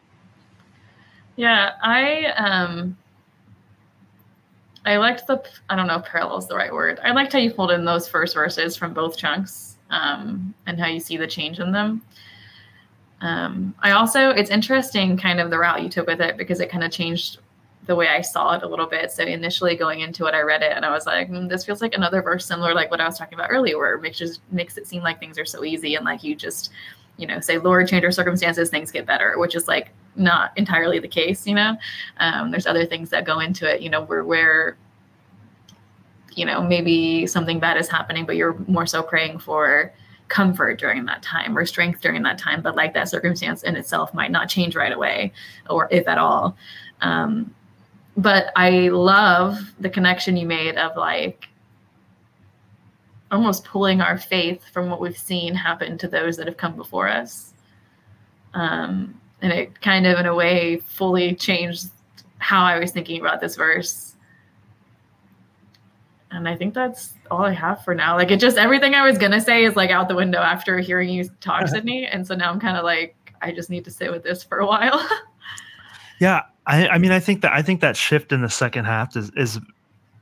Yeah, 1.35 1.71
I 1.81 2.25
um 2.37 2.97
I 4.85 4.97
liked 4.97 5.27
the 5.27 5.43
I 5.69 5.75
don't 5.75 5.87
know 5.87 5.97
if 5.97 6.05
parallel 6.05 6.37
is 6.37 6.47
the 6.47 6.55
right 6.55 6.73
word. 6.73 6.99
I 7.03 7.11
liked 7.11 7.33
how 7.33 7.39
you 7.39 7.51
pulled 7.51 7.71
in 7.71 7.85
those 7.85 8.07
first 8.07 8.33
verses 8.33 8.75
from 8.75 8.93
both 8.93 9.17
chunks 9.17 9.77
um, 9.89 10.53
and 10.65 10.79
how 10.79 10.87
you 10.87 10.99
see 10.99 11.17
the 11.17 11.27
change 11.27 11.59
in 11.59 11.71
them. 11.71 12.01
Um, 13.21 13.73
I 13.79 13.91
also 13.91 14.31
it's 14.31 14.49
interesting 14.49 15.15
kind 15.17 15.39
of 15.39 15.49
the 15.49 15.57
route 15.57 15.81
you 15.81 15.89
took 15.89 16.07
with 16.07 16.21
it 16.21 16.37
because 16.37 16.59
it 16.59 16.69
kind 16.69 16.83
of 16.83 16.91
changed 16.91 17.39
the 17.85 17.95
way 17.95 18.07
I 18.07 18.21
saw 18.21 18.55
it 18.55 18.63
a 18.63 18.67
little 18.67 18.85
bit. 18.85 19.11
So 19.11 19.23
initially 19.23 19.75
going 19.75 19.99
into 19.99 20.25
it, 20.25 20.33
I 20.33 20.41
read 20.41 20.61
it 20.61 20.71
and 20.73 20.85
I 20.85 20.91
was 20.91 21.05
like, 21.05 21.29
mm, 21.29 21.49
this 21.49 21.65
feels 21.65 21.81
like 21.81 21.93
another 21.93 22.21
verse 22.21 22.45
similar, 22.45 22.73
like 22.73 22.89
what 22.89 23.01
I 23.01 23.05
was 23.05 23.17
talking 23.17 23.37
about 23.37 23.49
earlier, 23.51 23.77
where 23.77 23.95
it 23.95 24.01
makes 24.01 24.17
just 24.17 24.41
makes 24.51 24.77
it 24.77 24.87
seem 24.87 25.03
like 25.03 25.19
things 25.19 25.37
are 25.37 25.45
so 25.45 25.63
easy 25.63 25.95
and 25.95 26.05
like 26.05 26.23
you 26.23 26.35
just, 26.35 26.71
you 27.17 27.27
know, 27.27 27.39
say, 27.39 27.57
Lord, 27.57 27.87
change 27.87 28.03
our 28.05 28.11
circumstances, 28.11 28.69
things 28.69 28.91
get 28.91 29.05
better, 29.05 29.37
which 29.37 29.55
is 29.55 29.67
like 29.67 29.89
not 30.15 30.51
entirely 30.57 30.99
the 30.99 31.07
case, 31.07 31.45
you 31.45 31.55
know. 31.55 31.75
Um, 32.17 32.51
there's 32.51 32.67
other 32.67 32.85
things 32.85 33.09
that 33.09 33.25
go 33.25 33.39
into 33.39 33.69
it, 33.69 33.81
you 33.81 33.89
know, 33.89 34.03
where 34.03 34.23
where 34.23 34.77
you 36.35 36.45
know 36.45 36.61
maybe 36.61 37.27
something 37.27 37.59
bad 37.59 37.77
is 37.77 37.89
happening, 37.89 38.25
but 38.25 38.37
you're 38.37 38.57
more 38.67 38.85
so 38.85 39.03
praying 39.03 39.39
for 39.39 39.93
comfort 40.29 40.79
during 40.79 41.05
that 41.05 41.21
time 41.21 41.55
or 41.55 41.65
strength 41.65 42.01
during 42.01 42.23
that 42.23 42.39
time 42.39 42.61
but 42.61 42.75
like 42.75 42.93
that 42.93 43.07
circumstance 43.07 43.61
in 43.61 43.75
itself 43.75 44.13
might 44.15 44.31
not 44.31 44.49
change 44.49 44.73
right 44.75 44.93
away 44.93 45.31
or 45.69 45.87
if 45.91 46.07
at 46.07 46.17
all 46.17 46.57
um, 47.01 47.53
but 48.17 48.51
I 48.55 48.89
love 48.89 49.59
the 49.79 49.89
connection 49.89 50.37
you 50.37 50.45
made 50.45 50.77
of 50.77 50.95
like 50.95 51.47
almost 53.31 53.65
pulling 53.65 53.99
our 53.99 54.17
faith 54.17 54.63
from 54.71 54.89
what 54.89 55.01
we've 55.01 55.17
seen 55.17 55.55
happen 55.55 55.97
to 55.97 56.07
those 56.07 56.37
that 56.37 56.45
have 56.45 56.57
come 56.57 56.75
before 56.75 57.07
us. 57.07 57.53
Um, 58.53 59.19
and 59.41 59.51
it 59.51 59.81
kind 59.81 60.05
of, 60.05 60.19
in 60.19 60.27
a 60.27 60.35
way, 60.35 60.77
fully 60.85 61.35
changed 61.35 61.87
how 62.37 62.63
I 62.63 62.77
was 62.77 62.91
thinking 62.91 63.19
about 63.19 63.41
this 63.41 63.55
verse. 63.55 64.15
And 66.29 66.47
I 66.47 66.55
think 66.55 66.73
that's 66.73 67.13
all 67.31 67.43
I 67.43 67.53
have 67.53 67.83
for 67.83 67.95
now. 67.95 68.15
Like 68.15 68.31
it 68.31 68.39
just 68.39 68.57
everything 68.57 68.95
I 68.95 69.05
was 69.05 69.17
gonna 69.17 69.41
say 69.41 69.63
is 69.63 69.75
like 69.75 69.89
out 69.89 70.07
the 70.07 70.15
window 70.15 70.39
after 70.39 70.79
hearing 70.79 71.09
you 71.09 71.29
talk, 71.41 71.67
Sydney. 71.67 72.05
And 72.05 72.25
so 72.25 72.35
now 72.35 72.51
I'm 72.51 72.59
kind 72.59 72.77
of 72.77 72.83
like, 72.83 73.15
I 73.41 73.51
just 73.51 73.69
need 73.69 73.85
to 73.85 73.91
sit 73.91 74.11
with 74.11 74.23
this 74.23 74.43
for 74.43 74.59
a 74.59 74.65
while. 74.65 75.07
yeah, 76.19 76.43
I, 76.65 76.87
I 76.87 76.97
mean, 76.97 77.11
I 77.11 77.19
think 77.19 77.41
that 77.41 77.53
I 77.53 77.61
think 77.61 77.81
that 77.81 77.97
shift 77.97 78.31
in 78.31 78.41
the 78.41 78.49
second 78.49 78.85
half 78.85 79.15
is 79.15 79.31
is 79.35 79.59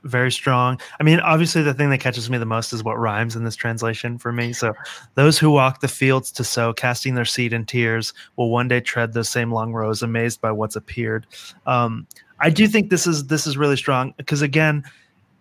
very 0.04 0.32
strong. 0.32 0.80
I 1.00 1.04
mean, 1.04 1.20
obviously, 1.20 1.62
the 1.62 1.74
thing 1.74 1.90
that 1.92 2.00
catches 2.00 2.30
me 2.30 2.38
the 2.38 2.46
most 2.46 2.74
is 2.74 2.84
what 2.84 2.98
rhymes 2.98 3.36
in 3.36 3.44
this 3.44 3.56
translation 3.56 4.18
for 4.18 4.32
me. 4.32 4.54
So, 4.54 4.74
those 5.16 5.38
who 5.38 5.52
walk 5.52 5.82
the 5.82 5.88
fields 5.88 6.32
to 6.34 6.44
sow, 6.44 6.74
casting 6.74 7.16
their 7.16 7.26
seed 7.26 7.54
in 7.54 7.66
tears, 7.66 8.14
will 8.36 8.50
one 8.50 8.68
day 8.68 8.80
tread 8.80 9.14
those 9.14 9.30
same 9.30 9.52
long 9.52 9.74
rows, 9.74 10.02
amazed 10.02 10.42
by 10.42 10.52
what's 10.52 10.76
appeared. 10.76 11.28
Um, 11.66 12.08
I 12.40 12.50
do 12.50 12.68
think 12.68 12.90
this 12.90 13.06
is 13.06 13.28
this 13.28 13.46
is 13.46 13.58
really 13.58 13.78
strong 13.78 14.14
because 14.18 14.42
again, 14.42 14.84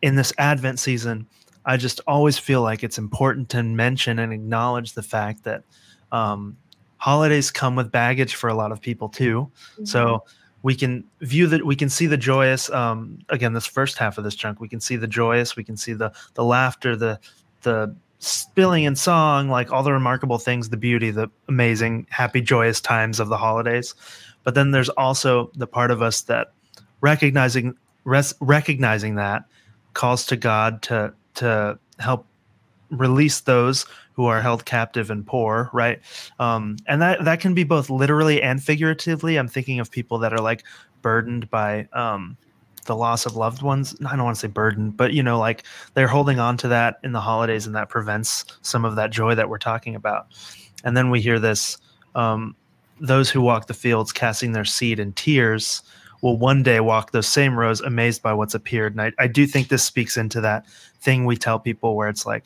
in 0.03 0.17
this 0.17 0.33
Advent 0.39 0.79
season, 0.79 1.27
I 1.65 1.77
just 1.77 2.01
always 2.07 2.39
feel 2.39 2.63
like 2.63 2.85
it's 2.85 2.99
important 2.99 3.49
to 3.51 3.63
mention 3.63 4.19
and 4.19 4.33
acknowledge 4.33 4.93
the 4.93 5.03
fact 5.03 5.45
that 5.45 5.63
um, 6.13 6.57
holidays 6.99 7.51
come 7.51 7.77
with 7.77 7.91
baggage 7.91 8.35
for 8.35 8.49
a 8.49 8.55
lot 8.55 8.73
of 8.73 8.81
people 8.81 9.09
too. 9.09 9.51
Mm-hmm. 9.75 9.85
So 9.87 10.25
we 10.63 10.75
can 10.75 11.05
view 11.21 11.47
that 11.47 11.65
we 11.65 11.77
can 11.77 11.89
see 11.89 12.07
the 12.07 12.17
joyous 12.17 12.71
um, 12.71 13.19
again 13.29 13.53
this 13.53 13.67
first 13.67 13.99
half 13.99 14.19
of 14.19 14.25
this 14.25 14.35
chunk 14.35 14.61
we 14.61 14.69
can 14.69 14.81
see 14.81 14.97
the 14.97 15.07
joyous 15.07 15.57
we 15.57 15.65
can 15.65 15.77
see 15.77 15.93
the 15.93 16.13
the 16.35 16.45
laughter 16.45 16.97
the 16.97 17.19
the 17.63 17.95
spilling 18.21 18.85
in 18.85 18.95
song 18.95 19.49
like 19.49 19.73
all 19.73 19.83
the 19.83 19.93
remarkable 19.93 20.39
things 20.39 20.69
the 20.69 20.77
beauty 20.77 21.11
the 21.11 21.29
amazing 21.49 22.07
happy 22.11 22.41
joyous 22.41 22.81
times 22.81 23.19
of 23.19 23.29
the 23.29 23.37
holidays. 23.37 23.95
But 24.45 24.55
then 24.55 24.71
there's 24.71 24.91
also 24.91 25.51
the 25.55 25.67
part 25.67 25.91
of 25.91 26.03
us 26.03 26.23
that 26.23 26.53
recognizing 27.01 27.77
res, 28.05 28.35
recognizing 28.41 29.15
that 29.17 29.45
calls 29.95 30.27
to 30.27 30.37
god 30.37 30.83
to 30.83 31.13
to 31.37 31.79
help 31.99 32.27
release 32.91 33.41
those 33.41 33.87
who 34.13 34.27
are 34.27 34.43
held 34.43 34.65
captive 34.65 35.11
and 35.11 35.27
poor, 35.27 35.71
right? 35.73 36.01
Um, 36.39 36.77
and 36.87 37.01
that 37.01 37.25
that 37.25 37.41
can 37.41 37.55
be 37.55 37.65
both 37.65 37.91
literally 37.91 38.43
and 38.43 38.63
figuratively. 38.63 39.37
I'm 39.37 39.49
thinking 39.49 39.81
of 39.81 39.91
people 39.91 40.19
that 40.19 40.33
are 40.33 40.41
like 40.41 40.65
burdened 41.03 41.49
by 41.51 41.89
um, 41.93 42.37
the 42.87 42.97
loss 42.97 43.27
of 43.27 43.37
loved 43.37 43.63
ones. 43.63 43.97
I 44.07 44.17
don't 44.17 44.25
want 44.25 44.37
to 44.37 44.41
say 44.41 44.49
burdened, 44.49 44.97
but 44.97 45.13
you 45.13 45.23
know, 45.23 45.39
like 45.39 45.65
they're 45.95 46.09
holding 46.09 46.39
on 46.39 46.57
to 46.59 46.69
that 46.69 46.99
in 47.03 47.13
the 47.13 47.21
holidays, 47.21 47.67
and 47.67 47.75
that 47.75 47.89
prevents 47.89 48.45
some 48.63 48.85
of 48.85 48.97
that 48.97 49.11
joy 49.11 49.35
that 49.35 49.49
we're 49.49 49.59
talking 49.59 49.95
about. 49.95 50.27
And 50.85 50.97
then 50.97 51.11
we 51.11 51.21
hear 51.21 51.39
this: 51.39 51.79
um, 52.15 52.55
those 53.01 53.31
who 53.31 53.41
walk 53.41 53.67
the 53.67 53.75
fields, 53.75 54.13
casting 54.13 54.53
their 54.53 54.65
seed 54.65 54.99
in 54.99 55.13
tears, 55.13 55.83
will 56.21 56.37
one 56.37 56.63
day 56.63 56.81
walk 56.81 57.13
those 57.13 57.27
same 57.27 57.59
rows, 57.59 57.81
amazed 57.81 58.23
by 58.23 58.33
what's 58.33 58.55
appeared. 58.55 58.93
And 58.93 59.03
I, 59.03 59.13
I 59.19 59.27
do 59.27 59.47
think 59.47 59.69
this 59.69 59.83
speaks 59.83 60.17
into 60.17 60.41
that 60.43 60.67
thing 61.01 61.25
we 61.25 61.37
tell 61.37 61.59
people 61.59 61.97
where 61.97 62.09
it's 62.09 62.27
like 62.27 62.45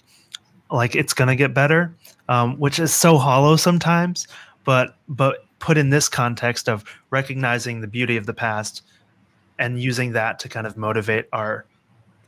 like 0.70 0.94
it's 0.94 1.14
gonna 1.14 1.36
get 1.36 1.54
better, 1.54 1.94
um, 2.28 2.58
which 2.58 2.78
is 2.78 2.94
so 2.94 3.18
hollow 3.18 3.56
sometimes. 3.56 4.26
But 4.64 4.96
but 5.08 5.44
put 5.58 5.78
in 5.78 5.90
this 5.90 6.08
context 6.08 6.68
of 6.68 6.84
recognizing 7.10 7.80
the 7.80 7.86
beauty 7.86 8.16
of 8.16 8.26
the 8.26 8.34
past 8.34 8.82
and 9.58 9.80
using 9.80 10.12
that 10.12 10.38
to 10.40 10.48
kind 10.48 10.66
of 10.66 10.76
motivate 10.76 11.26
our 11.32 11.64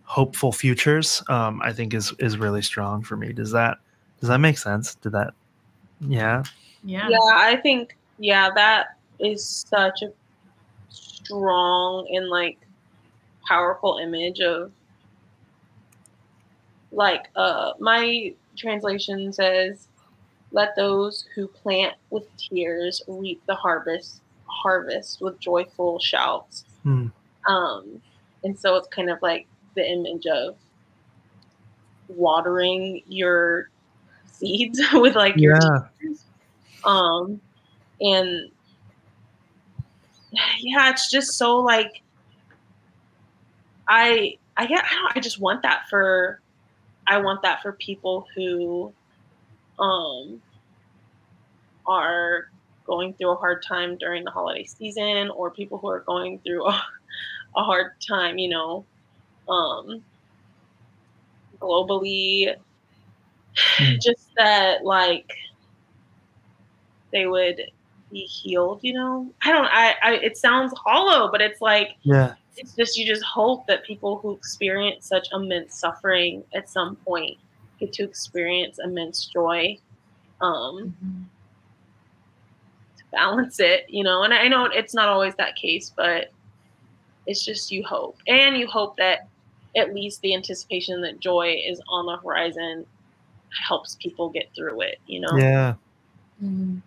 hopeful 0.05 0.53
futures, 0.53 1.22
um, 1.28 1.61
I 1.62 1.72
think 1.72 1.93
is 1.93 2.12
is 2.18 2.39
really 2.39 2.62
strong 2.62 3.03
for 3.03 3.16
me. 3.16 3.32
Does 3.32 3.51
that 3.53 3.78
does 4.20 4.28
that 4.28 4.39
make 4.39 4.59
sense? 4.59 4.95
Did 4.97 5.12
that? 5.12 5.34
Yeah. 6.01 6.45
Yeah. 6.84 7.09
Yeah, 7.09 7.18
I 7.22 7.57
think 7.62 7.97
yeah 8.18 8.51
that 8.55 8.97
is 9.18 9.64
such 9.68 10.03
a 10.03 10.12
strong 10.89 12.07
and 12.12 12.28
like 12.28 12.59
powerful 13.47 13.99
image 13.99 14.41
of 14.41 14.72
like 16.97 17.28
uh 17.36 17.72
my 17.78 18.32
translation 18.57 19.32
says 19.32 19.86
let 20.53 20.74
those 20.74 21.26
who 21.34 21.47
plant 21.47 21.94
with 22.11 22.24
tears 22.36 23.03
reap 23.07 23.40
the 23.47 23.55
harvest 23.55 24.22
harvest 24.47 25.20
with 25.20 25.38
joyful 25.38 25.99
shouts 25.99 26.64
hmm. 26.82 27.09
um 27.47 28.01
and 28.42 28.59
so 28.59 28.74
it's 28.76 28.88
kind 28.88 29.11
of 29.11 29.20
like 29.22 29.47
the 29.74 29.88
image 29.88 30.26
of 30.26 30.57
watering 32.09 33.03
your 33.07 33.68
seeds 34.32 34.80
with 34.94 35.14
like 35.14 35.36
your 35.36 35.59
tears. 36.01 36.24
um 36.84 37.40
and 38.01 38.51
yeah 40.61 40.90
it's 40.90 41.11
just 41.11 41.32
so 41.32 41.59
like 41.59 42.03
i 43.88 44.36
i 44.57 44.66
get 44.66 44.82
I, 44.84 45.12
I 45.16 45.20
just 45.20 45.40
want 45.40 45.62
that 45.62 45.88
for 45.90 46.40
I 47.07 47.19
want 47.19 47.43
that 47.43 47.63
for 47.63 47.73
people 47.73 48.27
who 48.35 48.93
um, 49.79 50.43
are 51.87 52.49
going 52.87 53.15
through 53.15 53.33
a 53.33 53.37
hard 53.37 53.63
time 53.63 53.97
during 53.97 54.25
the 54.25 54.31
holiday 54.31 54.65
season 54.65 55.31
or 55.31 55.51
people 55.51 55.79
who 55.79 55.89
are 55.89 56.01
going 56.01 56.39
through 56.41 56.67
a, 56.67 56.83
a 57.57 57.63
hard 57.63 57.93
time, 58.07 58.39
you 58.39 58.49
know, 58.49 58.85
um, 59.49 60.03
globally. 61.61 62.55
Mm. 63.79 64.01
Just 64.03 64.35
that, 64.37 64.85
like, 64.85 65.31
they 67.13 67.27
would 67.27 67.61
be 68.13 68.21
healed, 68.21 68.81
you 68.83 68.93
know? 68.93 69.33
I 69.43 69.53
don't, 69.53 69.67
I, 69.67 69.95
I, 70.03 70.13
it 70.17 70.37
sounds 70.37 70.75
hollow, 70.77 71.31
but 71.31 71.41
it's 71.41 71.61
like, 71.61 71.97
yeah 72.03 72.35
it's 72.57 72.75
just 72.75 72.99
you 72.99 73.07
just 73.07 73.23
hope 73.23 73.67
that 73.67 73.85
people 73.85 74.19
who 74.19 74.33
experience 74.33 75.07
such 75.07 75.29
immense 75.33 75.79
suffering 75.79 76.43
at 76.55 76.69
some 76.69 76.97
point 76.97 77.37
get 77.79 77.93
to 77.93 78.05
experience 78.05 78.79
immense 78.83 79.27
joy 79.27 79.79
um, 80.41 80.95
mm-hmm. 81.03 81.23
to 82.97 83.05
balance 83.13 83.61
it 83.61 83.87
you 83.89 84.03
know 84.03 84.23
and 84.23 84.33
i 84.33 84.49
know 84.49 84.67
it's 84.67 84.95
not 84.95 85.09
always 85.09 85.35
that 85.37 85.57
case 85.57 85.93
but 85.97 86.33
it's 87.27 87.45
just 87.45 87.71
you 87.71 87.85
hope 87.85 88.17
and 88.27 88.57
you 88.57 88.67
hope 88.67 88.97
that 88.97 89.29
at 89.77 89.95
least 89.95 90.21
the 90.23 90.35
anticipation 90.35 91.01
that 91.03 91.21
joy 91.21 91.55
is 91.67 91.81
on 91.89 92.07
the 92.07 92.17
horizon 92.19 92.87
helps 93.67 93.97
people 94.01 94.29
get 94.31 94.49
through 94.55 94.81
it 94.81 94.99
you 95.07 95.21
know 95.21 95.37
yeah 95.37 95.75
mm-hmm. 96.43 96.79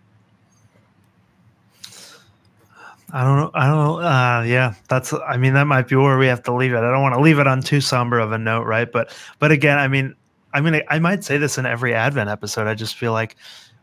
I 3.12 3.24
don't 3.24 3.36
know. 3.36 3.50
I 3.54 3.66
don't 3.66 3.76
know. 3.76 4.00
Uh, 4.00 4.44
yeah, 4.46 4.74
that's. 4.88 5.12
I 5.12 5.36
mean, 5.36 5.54
that 5.54 5.64
might 5.64 5.88
be 5.88 5.96
where 5.96 6.18
we 6.18 6.26
have 6.26 6.42
to 6.44 6.54
leave 6.54 6.72
it. 6.72 6.78
I 6.78 6.90
don't 6.90 7.02
want 7.02 7.14
to 7.14 7.20
leave 7.20 7.38
it 7.38 7.46
on 7.46 7.60
too 7.62 7.80
somber 7.80 8.18
of 8.18 8.32
a 8.32 8.38
note, 8.38 8.66
right? 8.66 8.90
But, 8.90 9.12
but 9.38 9.50
again, 9.50 9.78
I 9.78 9.88
mean, 9.88 10.14
I 10.52 10.60
mean, 10.60 10.74
I, 10.76 10.84
I 10.88 10.98
might 10.98 11.24
say 11.24 11.38
this 11.38 11.58
in 11.58 11.66
every 11.66 11.94
Advent 11.94 12.30
episode. 12.30 12.66
I 12.66 12.74
just 12.74 12.96
feel 12.96 13.12
like 13.12 13.36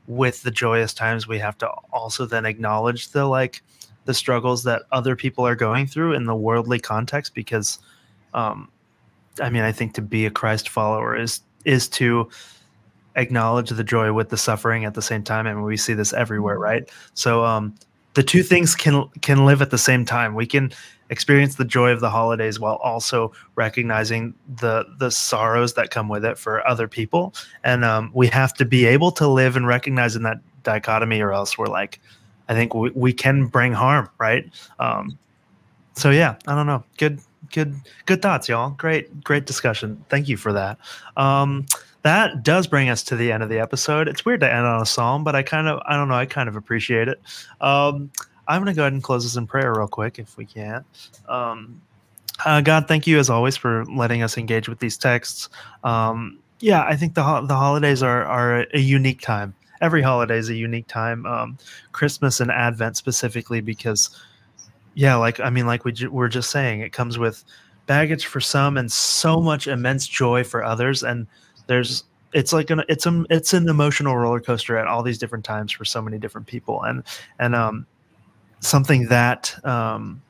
with 0.07 0.41
the 0.43 0.51
joyous 0.51 0.93
times, 0.93 1.27
we 1.27 1.39
have 1.39 1.57
to 1.57 1.67
also 1.91 2.25
then 2.25 2.45
acknowledge 2.45 3.09
the 3.09 3.25
like 3.25 3.61
the 4.05 4.13
struggles 4.13 4.63
that 4.63 4.83
other 4.91 5.15
people 5.15 5.45
are 5.45 5.55
going 5.55 5.85
through 5.85 6.13
in 6.13 6.25
the 6.25 6.35
worldly 6.35 6.79
context, 6.79 7.35
because, 7.35 7.79
um, 8.33 8.69
I 9.41 9.49
mean, 9.49 9.63
I 9.63 9.73
think 9.73 9.93
to 9.95 10.01
be 10.01 10.25
a 10.25 10.31
Christ 10.31 10.69
follower 10.69 11.15
is 11.15 11.41
is 11.65 11.89
to 11.89 12.29
acknowledge 13.17 13.69
the 13.71 13.83
joy 13.83 14.13
with 14.13 14.29
the 14.29 14.37
suffering 14.37 14.85
at 14.85 14.93
the 14.93 15.01
same 15.01 15.23
time, 15.23 15.45
and 15.45 15.63
we 15.63 15.75
see 15.75 15.93
this 15.93 16.13
everywhere, 16.13 16.55
mm-hmm. 16.55 16.63
right? 16.63 16.89
So, 17.15 17.43
um, 17.43 17.75
the 18.17 18.23
two 18.23 18.41
things 18.41 18.73
can 18.73 19.07
can 19.21 19.45
live 19.45 19.61
at 19.61 19.69
the 19.69 19.77
same 19.77 20.03
time. 20.03 20.33
We 20.33 20.47
can 20.47 20.71
experience 21.11 21.53
the 21.53 21.63
joy 21.63 21.91
of 21.91 21.99
the 21.99 22.09
holidays 22.09 22.59
while 22.59 22.77
also 22.77 23.31
recognizing 23.53 24.33
the 24.59 24.85
the 24.97 25.11
sorrows 25.11 25.75
that 25.75 25.91
come 25.91 26.09
with 26.09 26.25
it 26.25 26.35
for 26.35 26.67
other 26.67 26.87
people, 26.87 27.35
and 27.63 27.85
um, 27.85 28.09
we 28.15 28.25
have 28.25 28.55
to 28.55 28.65
be 28.65 28.87
able 28.87 29.11
to 29.11 29.27
live 29.27 29.55
and 29.55 29.67
recognize 29.67 30.15
in 30.15 30.23
that 30.23 30.39
dichotomy, 30.63 31.21
or 31.21 31.31
else 31.31 31.59
we're 31.59 31.67
like, 31.67 31.99
I 32.49 32.55
think 32.55 32.73
we, 32.73 32.89
we 32.95 33.13
can 33.13 33.45
bring 33.45 33.71
harm, 33.71 34.09
right? 34.17 34.49
Um, 34.79 35.15
so 35.93 36.09
yeah, 36.09 36.37
I 36.47 36.55
don't 36.55 36.65
know. 36.65 36.83
Good, 36.97 37.19
good, 37.51 37.75
good 38.07 38.23
thoughts, 38.23 38.49
y'all. 38.49 38.71
Great, 38.71 39.23
great 39.23 39.45
discussion. 39.45 40.03
Thank 40.09 40.27
you 40.27 40.37
for 40.37 40.53
that. 40.53 40.79
Um, 41.17 41.67
that 42.07 42.43
does 42.43 42.67
bring 42.67 42.89
us 42.89 43.03
to 43.03 43.15
the 43.15 43.31
end 43.31 43.43
of 43.43 43.49
the 43.49 43.59
episode. 43.59 44.07
It's 44.07 44.23
weird 44.25 44.39
to 44.39 44.51
end 44.51 44.65
on 44.65 44.81
a 44.81 44.85
psalm, 44.85 45.23
but 45.23 45.35
I 45.35 45.43
kind 45.43 45.67
of, 45.67 45.81
I 45.85 45.95
don't 45.95 46.07
know, 46.07 46.15
I 46.15 46.25
kind 46.25 46.47
of 46.47 46.55
appreciate 46.55 47.07
it. 47.07 47.21
Um, 47.61 48.09
I'm 48.47 48.63
going 48.63 48.73
to 48.73 48.77
go 48.77 48.83
ahead 48.83 48.93
and 48.93 49.03
close 49.03 49.23
this 49.23 49.35
in 49.35 49.45
prayer 49.45 49.73
real 49.75 49.87
quick 49.87 50.17
if 50.17 50.37
we 50.37 50.45
can. 50.45 50.85
Um, 51.27 51.81
uh, 52.45 52.61
God, 52.61 52.87
thank 52.87 53.07
you 53.07 53.19
as 53.19 53.29
always 53.29 53.57
for 53.57 53.83
letting 53.85 54.23
us 54.23 54.37
engage 54.37 54.69
with 54.69 54.79
these 54.79 54.97
texts. 54.97 55.49
Um, 55.83 56.39
yeah, 56.59 56.83
I 56.83 56.95
think 56.95 57.13
the 57.13 57.23
ho- 57.23 57.45
the 57.45 57.55
holidays 57.55 58.01
are 58.01 58.23
are 58.23 58.65
a 58.73 58.79
unique 58.79 59.21
time. 59.21 59.53
Every 59.81 60.01
holiday 60.01 60.37
is 60.37 60.49
a 60.49 60.55
unique 60.55 60.87
time. 60.87 61.25
Um, 61.25 61.57
Christmas 61.91 62.39
and 62.39 62.49
Advent 62.49 62.97
specifically 62.97 63.61
because, 63.61 64.09
yeah, 64.95 65.15
like 65.15 65.39
I 65.39 65.49
mean, 65.49 65.67
like 65.67 65.83
we 65.83 65.91
ju- 65.91 66.09
were 66.09 66.29
just 66.29 66.51
saying, 66.51 66.81
it 66.81 66.93
comes 66.93 67.17
with 67.19 67.43
baggage 67.85 68.25
for 68.25 68.39
some 68.39 68.77
and 68.77 68.91
so 68.91 69.39
much 69.41 69.67
immense 69.67 70.07
joy 70.07 70.43
for 70.43 70.63
others. 70.63 71.03
And 71.03 71.27
there's 71.67 72.03
it's 72.33 72.51
like 72.53 72.69
an 72.69 72.83
it's 72.89 73.05
a 73.05 73.25
it's 73.29 73.53
an 73.53 73.69
emotional 73.69 74.17
roller 74.17 74.39
coaster 74.39 74.77
at 74.77 74.87
all 74.87 75.03
these 75.03 75.17
different 75.17 75.45
times 75.45 75.71
for 75.71 75.85
so 75.85 76.01
many 76.01 76.17
different 76.17 76.47
people 76.47 76.83
and 76.83 77.03
and 77.39 77.55
um 77.55 77.85
something 78.59 79.07
that 79.07 79.55
um 79.65 80.21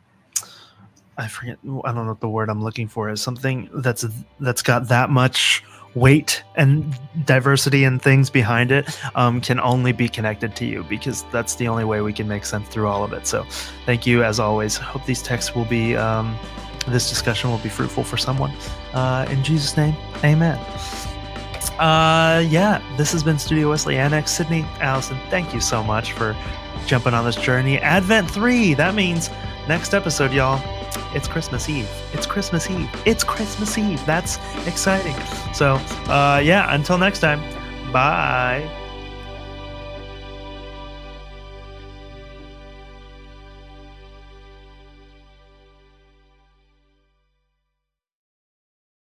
I 1.17 1.27
forget 1.27 1.57
I 1.63 1.91
don't 1.91 2.05
know 2.05 2.11
what 2.11 2.19
the 2.19 2.29
word 2.29 2.49
I'm 2.49 2.63
looking 2.63 2.87
for 2.87 3.09
is 3.09 3.21
something 3.21 3.69
that's 3.73 4.05
that's 4.39 4.61
got 4.61 4.87
that 4.89 5.09
much 5.09 5.63
weight 5.95 6.43
and 6.55 6.97
diversity 7.25 7.83
and 7.83 8.01
things 8.01 8.29
behind 8.29 8.71
it 8.71 8.87
um, 9.15 9.41
can 9.41 9.59
only 9.59 9.91
be 9.91 10.07
connected 10.07 10.55
to 10.55 10.65
you 10.65 10.83
because 10.83 11.23
that's 11.31 11.55
the 11.55 11.67
only 11.67 11.83
way 11.83 12.01
we 12.01 12.13
can 12.13 12.27
make 12.27 12.45
sense 12.45 12.67
through 12.69 12.87
all 12.87 13.03
of 13.03 13.13
it. 13.13 13.25
So, 13.25 13.43
thank 13.85 14.05
you 14.05 14.23
as 14.23 14.39
always. 14.39 14.77
Hope 14.77 15.05
these 15.05 15.23
texts 15.23 15.55
will 15.55 15.65
be, 15.65 15.95
um, 15.95 16.37
this 16.87 17.09
discussion 17.09 17.49
will 17.49 17.57
be 17.59 17.69
fruitful 17.69 18.03
for 18.03 18.17
someone. 18.17 18.51
Uh, 18.93 19.25
in 19.29 19.43
Jesus' 19.43 19.75
name, 19.75 19.95
amen. 20.23 20.59
Uh, 21.79 22.43
yeah, 22.47 22.81
this 22.97 23.11
has 23.11 23.23
been 23.23 23.37
Studio 23.37 23.69
Wesley 23.69 23.97
Annex. 23.97 24.31
Sydney, 24.31 24.65
Allison, 24.79 25.17
thank 25.29 25.53
you 25.53 25.59
so 25.59 25.83
much 25.83 26.13
for 26.13 26.35
jumping 26.85 27.13
on 27.13 27.25
this 27.25 27.35
journey. 27.35 27.77
Advent 27.79 28.29
3, 28.29 28.73
that 28.75 28.95
means 28.95 29.29
next 29.67 29.93
episode, 29.93 30.31
y'all 30.31 30.61
it's 31.13 31.27
Christmas 31.27 31.69
Eve. 31.69 31.89
It's 32.13 32.25
Christmas 32.25 32.69
Eve. 32.69 32.89
It's 33.05 33.23
Christmas 33.23 33.77
Eve. 33.77 34.03
That's 34.05 34.37
exciting. 34.67 35.15
So, 35.53 35.75
uh, 36.11 36.41
yeah, 36.43 36.73
until 36.73 36.97
next 36.97 37.19
time, 37.19 37.41
bye. 37.91 38.86